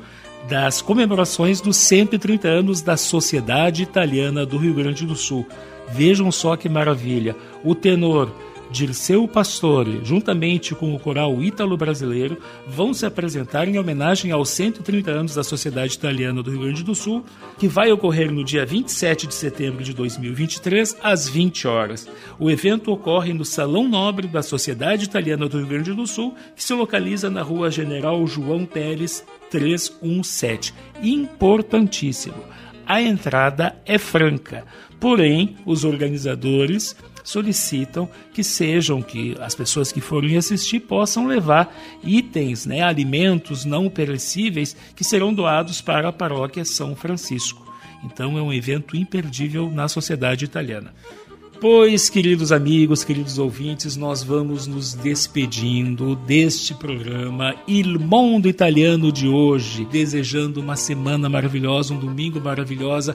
das 0.48 0.82
comemorações 0.82 1.60
dos 1.60 1.76
130 1.78 2.48
anos 2.48 2.82
da 2.82 2.96
Sociedade 2.96 3.82
Italiana 3.82 4.46
do 4.46 4.58
Rio 4.58 4.76
Grande 4.76 5.06
do 5.06 5.16
Sul. 5.16 5.48
Vejam 5.92 6.32
só 6.32 6.56
que 6.56 6.70
maravilha. 6.70 7.36
O 7.64 7.74
tenor 7.74 8.32
Dirceu 8.72 9.28
Pastore, 9.28 10.02
juntamente 10.04 10.76
com 10.76 10.94
o 10.94 11.00
coral 11.00 11.42
ítalo-brasileiro, 11.42 12.38
vão 12.68 12.94
se 12.94 13.04
apresentar 13.04 13.68
em 13.68 13.80
homenagem 13.80 14.32
aos 14.32 14.50
130 14.50 15.10
anos 15.10 15.34
da 15.34 15.44
Sociedade 15.44 15.96
Italiana 15.96 16.44
do 16.44 16.52
Rio 16.52 16.62
Grande 16.62 16.84
do 16.84 16.94
Sul, 16.94 17.26
que 17.58 17.68
vai 17.68 17.92
ocorrer 17.92 18.32
no 18.32 18.44
dia 18.44 18.66
27 18.66 19.26
de 19.26 19.34
setembro 19.34 19.84
de 19.84 19.92
2023, 19.94 20.98
às 21.02 21.28
20 21.28 21.68
horas. 21.68 22.08
O 22.38 22.50
evento 22.50 22.92
ocorre 22.92 23.34
no 23.34 23.44
Salão 23.44 23.88
Nobre 23.88 24.28
da 24.28 24.44
Sociedade 24.44 25.06
Italiana 25.06 25.50
do 25.50 25.58
Rio 25.58 25.68
Grande 25.68 25.94
do 25.94 26.06
Sul, 26.06 26.36
que 26.56 26.64
se 26.64 26.74
localiza 26.74 27.28
na 27.28 27.42
rua 27.42 27.72
General 27.72 28.26
João 28.28 28.66
Teles 28.66 29.26
317. 29.50 30.76
Importantíssimo. 31.02 32.44
A 32.86 33.02
entrada 33.02 33.76
é 33.86 33.98
franca, 33.98 34.66
porém, 35.00 35.58
os 35.66 35.84
organizadores 35.84 36.96
solicitam 37.30 38.10
que 38.34 38.44
sejam 38.44 39.02
que 39.02 39.36
as 39.40 39.54
pessoas 39.54 39.92
que 39.92 40.02
forem 40.02 40.36
assistir 40.36 40.80
possam 40.80 41.28
levar 41.28 41.74
itens, 42.04 42.66
né, 42.66 42.82
alimentos 42.82 43.66
não 43.66 43.90
perecíveis 43.90 44.76
que 44.96 45.04
serão 45.04 45.34
doados 45.34 45.80
para 45.80 46.10
a 46.10 46.14
paróquia 46.14 46.66
São 46.66 46.96
Francisco. 46.96 47.68
Então 48.04 48.38
é 48.38 48.42
um 48.42 48.52
evento 48.52 48.96
imperdível 48.96 49.70
na 49.70 49.88
sociedade 49.88 50.46
italiana. 50.46 50.94
Pois, 51.62 52.10
queridos 52.10 52.54
amigos, 52.54 53.04
queridos 53.04 53.38
ouvintes, 53.38 53.98
nós 53.98 54.24
vamos 54.24 54.66
nos 54.66 54.94
despedindo 54.94 56.16
deste 56.16 56.74
programa 56.74 57.54
Il 57.68 58.00
Mondo 58.00 58.48
Italiano 58.48 59.12
de 59.12 59.28
hoje, 59.28 59.86
desejando 59.92 60.62
uma 60.62 60.78
semana 60.78 61.28
maravilhosa, 61.28 61.94
um 61.94 62.00
domingo 62.00 62.40
maravilhosa. 62.40 63.14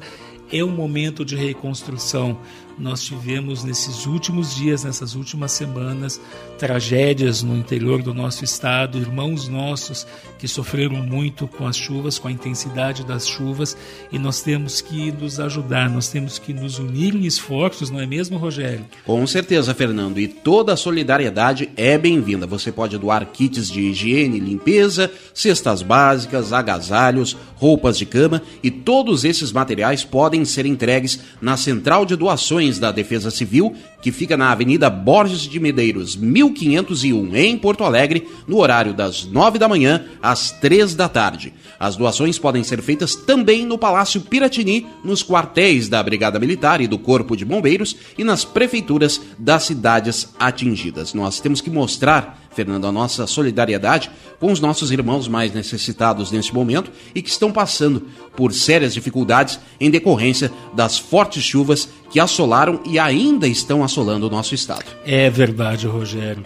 É 0.52 0.62
um 0.62 0.70
momento 0.70 1.24
de 1.24 1.34
reconstrução 1.36 2.38
nós 2.78 3.02
tivemos 3.02 3.64
nesses 3.64 4.06
últimos 4.06 4.54
dias, 4.54 4.84
nessas 4.84 5.14
últimas 5.14 5.52
semanas, 5.52 6.20
tragédias 6.58 7.42
no 7.42 7.56
interior 7.56 8.02
do 8.02 8.14
nosso 8.14 8.44
estado, 8.44 8.98
irmãos 8.98 9.48
nossos 9.48 10.06
que 10.38 10.48
sofreram 10.48 10.96
muito 10.96 11.46
com 11.46 11.66
as 11.66 11.76
chuvas, 11.76 12.18
com 12.18 12.28
a 12.28 12.32
intensidade 12.32 13.04
das 13.04 13.26
chuvas, 13.26 13.76
e 14.12 14.18
nós 14.18 14.42
temos 14.42 14.80
que 14.80 15.10
nos 15.12 15.40
ajudar, 15.40 15.88
nós 15.88 16.08
temos 16.08 16.38
que 16.38 16.52
nos 16.52 16.78
unir 16.78 17.14
em 17.14 17.24
esforços, 17.24 17.90
não 17.90 18.00
é 18.00 18.06
mesmo, 18.06 18.38
Rogério? 18.38 18.84
Com 19.04 19.26
certeza, 19.26 19.74
Fernando, 19.74 20.18
e 20.18 20.28
toda 20.28 20.72
a 20.72 20.76
solidariedade 20.76 21.70
é 21.76 21.96
bem-vinda. 21.96 22.46
Você 22.46 22.70
pode 22.70 22.98
doar 22.98 23.26
kits 23.26 23.70
de 23.70 23.80
higiene 23.80 24.38
limpeza, 24.38 25.10
cestas 25.32 25.82
básicas, 25.82 26.52
agasalhos, 26.52 27.36
roupas 27.56 27.96
de 27.96 28.06
cama. 28.06 28.42
E 28.62 28.70
todos 28.70 29.24
esses 29.24 29.52
materiais 29.52 30.04
podem 30.04 30.44
ser 30.44 30.66
entregues 30.66 31.20
na 31.40 31.56
central 31.56 32.04
de 32.04 32.16
doações 32.16 32.63
da 32.78 32.90
Defesa 32.90 33.30
Civil, 33.30 33.74
que 34.02 34.12
fica 34.12 34.36
na 34.36 34.50
Avenida 34.50 34.90
Borges 34.90 35.42
de 35.42 35.58
Medeiros, 35.58 36.16
1501, 36.16 37.36
em 37.36 37.56
Porto 37.56 37.84
Alegre, 37.84 38.28
no 38.46 38.58
horário 38.58 38.92
das 38.92 39.24
9 39.24 39.58
da 39.58 39.68
manhã 39.68 40.04
às 40.22 40.50
3 40.50 40.94
da 40.94 41.08
tarde. 41.08 41.52
As 41.78 41.96
doações 41.96 42.38
podem 42.38 42.62
ser 42.62 42.82
feitas 42.82 43.14
também 43.14 43.64
no 43.64 43.78
Palácio 43.78 44.20
Piratini, 44.20 44.86
nos 45.04 45.22
quartéis 45.22 45.88
da 45.88 46.02
Brigada 46.02 46.38
Militar 46.38 46.80
e 46.80 46.86
do 46.86 46.98
Corpo 46.98 47.36
de 47.36 47.44
Bombeiros 47.44 47.96
e 48.16 48.24
nas 48.24 48.44
prefeituras 48.44 49.20
das 49.38 49.64
cidades 49.64 50.34
atingidas. 50.38 51.14
Nós 51.14 51.40
temos 51.40 51.60
que 51.60 51.70
mostrar 51.70 52.43
Fernando, 52.54 52.86
a 52.86 52.92
nossa 52.92 53.26
solidariedade 53.26 54.10
com 54.38 54.50
os 54.50 54.60
nossos 54.60 54.90
irmãos 54.90 55.28
mais 55.28 55.52
necessitados 55.52 56.30
neste 56.30 56.54
momento 56.54 56.90
e 57.14 57.20
que 57.20 57.28
estão 57.28 57.52
passando 57.52 58.06
por 58.36 58.52
sérias 58.52 58.94
dificuldades 58.94 59.58
em 59.80 59.90
decorrência 59.90 60.50
das 60.72 60.98
fortes 60.98 61.42
chuvas 61.42 61.88
que 62.10 62.20
assolaram 62.20 62.80
e 62.84 62.98
ainda 62.98 63.46
estão 63.46 63.82
assolando 63.82 64.26
o 64.26 64.30
nosso 64.30 64.54
estado. 64.54 64.84
É 65.04 65.28
verdade, 65.28 65.86
Rogério. 65.86 66.44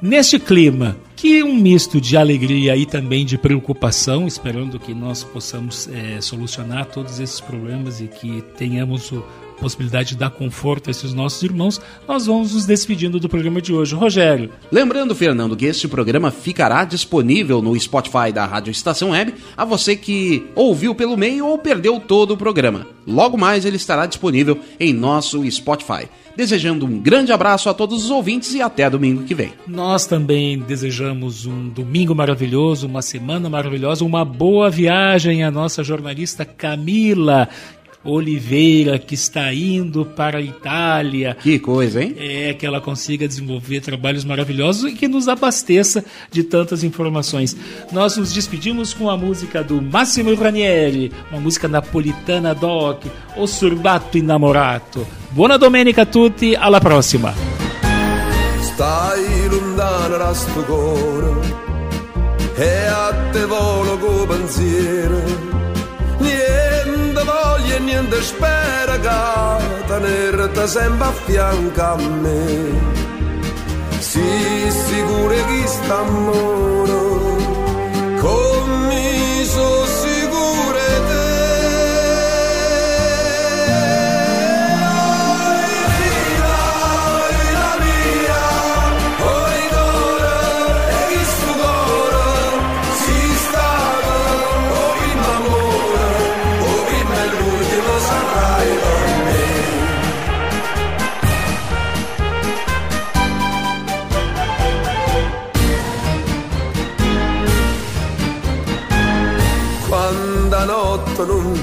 Neste 0.00 0.38
clima, 0.38 0.96
que 1.16 1.42
um 1.42 1.54
misto 1.54 2.00
de 2.00 2.16
alegria 2.16 2.76
e 2.76 2.86
também 2.86 3.26
de 3.26 3.36
preocupação, 3.36 4.28
esperando 4.28 4.78
que 4.78 4.94
nós 4.94 5.24
possamos 5.24 5.88
é, 5.88 6.20
solucionar 6.20 6.86
todos 6.86 7.18
esses 7.18 7.40
problemas 7.40 8.00
e 8.00 8.06
que 8.06 8.40
tenhamos 8.56 9.10
o, 9.10 9.24
possibilidade 9.58 10.10
de 10.10 10.16
dar 10.16 10.30
conforto 10.30 10.88
a 10.88 10.90
esses 10.90 11.12
nossos 11.12 11.42
irmãos, 11.42 11.80
nós 12.06 12.26
vamos 12.26 12.54
nos 12.54 12.64
despedindo 12.64 13.20
do 13.20 13.28
programa 13.28 13.60
de 13.60 13.72
hoje. 13.72 13.94
Rogério. 13.94 14.50
Lembrando, 14.70 15.14
Fernando, 15.14 15.56
que 15.56 15.66
este 15.66 15.88
programa 15.88 16.30
ficará 16.30 16.84
disponível 16.84 17.60
no 17.60 17.78
Spotify 17.78 18.32
da 18.32 18.46
Rádio 18.46 18.70
Estação 18.70 19.10
Web 19.10 19.34
a 19.56 19.64
você 19.64 19.96
que 19.96 20.46
ouviu 20.54 20.94
pelo 20.94 21.16
meio 21.16 21.46
ou 21.46 21.58
perdeu 21.58 22.00
todo 22.00 22.32
o 22.32 22.36
programa. 22.36 22.86
Logo 23.06 23.38
mais 23.38 23.64
ele 23.64 23.76
estará 23.76 24.06
disponível 24.06 24.58
em 24.78 24.92
nosso 24.92 25.48
Spotify. 25.50 26.08
Desejando 26.36 26.86
um 26.86 27.00
grande 27.00 27.32
abraço 27.32 27.68
a 27.68 27.74
todos 27.74 28.04
os 28.04 28.10
ouvintes 28.10 28.54
e 28.54 28.62
até 28.62 28.88
domingo 28.88 29.24
que 29.24 29.34
vem. 29.34 29.54
Nós 29.66 30.06
também 30.06 30.58
desejamos 30.58 31.46
um 31.46 31.68
domingo 31.68 32.14
maravilhoso, 32.14 32.86
uma 32.86 33.02
semana 33.02 33.50
maravilhosa, 33.50 34.04
uma 34.04 34.24
boa 34.24 34.70
viagem 34.70 35.42
à 35.42 35.50
nossa 35.50 35.82
jornalista 35.82 36.44
Camila, 36.44 37.48
Oliveira, 38.08 38.98
que 38.98 39.14
está 39.14 39.52
indo 39.52 40.04
para 40.04 40.38
a 40.38 40.42
Itália. 40.42 41.36
Que 41.40 41.58
coisa, 41.58 42.02
hein? 42.02 42.14
É, 42.18 42.54
que 42.54 42.64
ela 42.64 42.80
consiga 42.80 43.28
desenvolver 43.28 43.80
trabalhos 43.80 44.24
maravilhosos 44.24 44.90
e 44.90 44.94
que 44.94 45.06
nos 45.06 45.28
abasteça 45.28 46.04
de 46.30 46.42
tantas 46.42 46.82
informações. 46.82 47.56
Nós 47.92 48.16
nos 48.16 48.32
despedimos 48.32 48.94
com 48.94 49.10
a 49.10 49.16
música 49.16 49.62
do 49.62 49.82
Massimo 49.82 50.34
Ranieri, 50.34 51.12
uma 51.30 51.40
música 51.40 51.68
napolitana 51.68 52.54
doc, 52.54 53.04
O 53.36 53.46
Surbato 53.46 54.16
Innamorato. 54.16 55.06
Buona 55.30 55.58
domenica 55.58 56.02
a 56.02 56.06
tutti, 56.06 56.56
alla 56.56 56.80
prossima. 56.80 57.34
Stai 58.62 59.48
lontano 59.48 60.18
da 60.18 60.32
sto 60.34 60.62
cuore 60.64 61.40
e 62.56 62.88
a 62.88 63.30
te 63.32 63.44
volo 63.44 64.26
pensiero. 64.26 65.57
Niente 67.80 68.20
spera 68.22 68.98
che 68.98 69.84
tenerti 69.86 70.66
sempre 70.66 71.06
a 71.06 71.12
fianco 71.12 71.80
a 71.80 71.96
me. 71.96 72.96
Sii 73.98 74.70
sicuro 74.70 75.34
che 75.34 75.66
sta 75.66 75.98
amore 76.00 77.07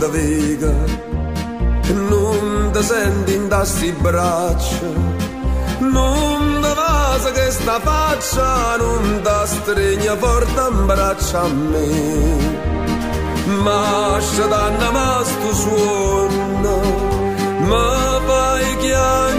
ti 0.06 0.18
vega 0.18 0.74
non 1.94 2.70
ti 2.72 2.84
senti 2.84 3.34
in 3.36 3.48
tassi 3.48 3.92
braccia. 3.92 5.14
Non 5.80 6.62
ti 6.62 6.74
vasa 6.76 7.32
che 7.32 7.52
sta 7.52 7.80
faccia 7.80 8.76
non 8.78 9.22
ti 9.22 9.30
stregna 9.46 10.16
forte 10.16 10.62
in 10.72 10.86
braccia 10.86 11.42
a 11.42 11.48
me. 11.48 12.64
Ma 13.64 14.18
se 14.20 14.48
danno 14.48 14.92
mas 14.92 15.30
tu 15.42 15.54
suona 15.54 16.76
ma 17.70 18.22
fai 18.26 18.78
chiagnare 18.78 19.35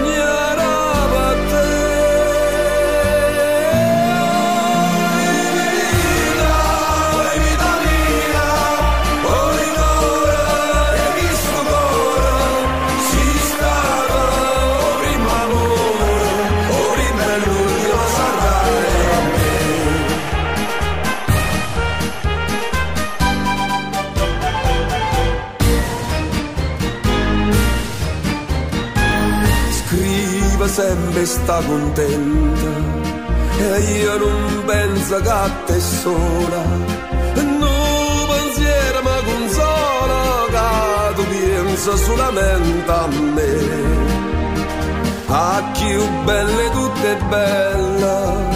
sempre 30.76 31.24
sta 31.24 31.58
contenta 31.62 32.70
e 33.58 33.80
io 33.98 34.18
non 34.18 34.62
penso 34.66 35.16
che 35.22 35.28
a 35.30 35.48
te 35.64 35.80
sola. 35.80 36.62
Non 37.34 38.26
pensiero 38.28 38.98
mi 39.06 39.18
consola 39.30 40.20
che 40.54 41.14
tu 41.14 41.24
pensa 41.30 41.96
solamente 41.96 42.90
a 42.90 43.06
me. 43.06 43.54
A 45.28 45.72
più 45.72 46.00
belle 46.24 46.70
tutte 46.70 47.16
bella 47.30 48.55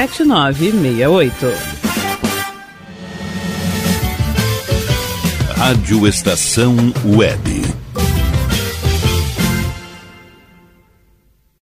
7968. 0.07 1.45
Rádio 5.55 6.07
Estação 6.07 6.75
Web. 7.05 7.80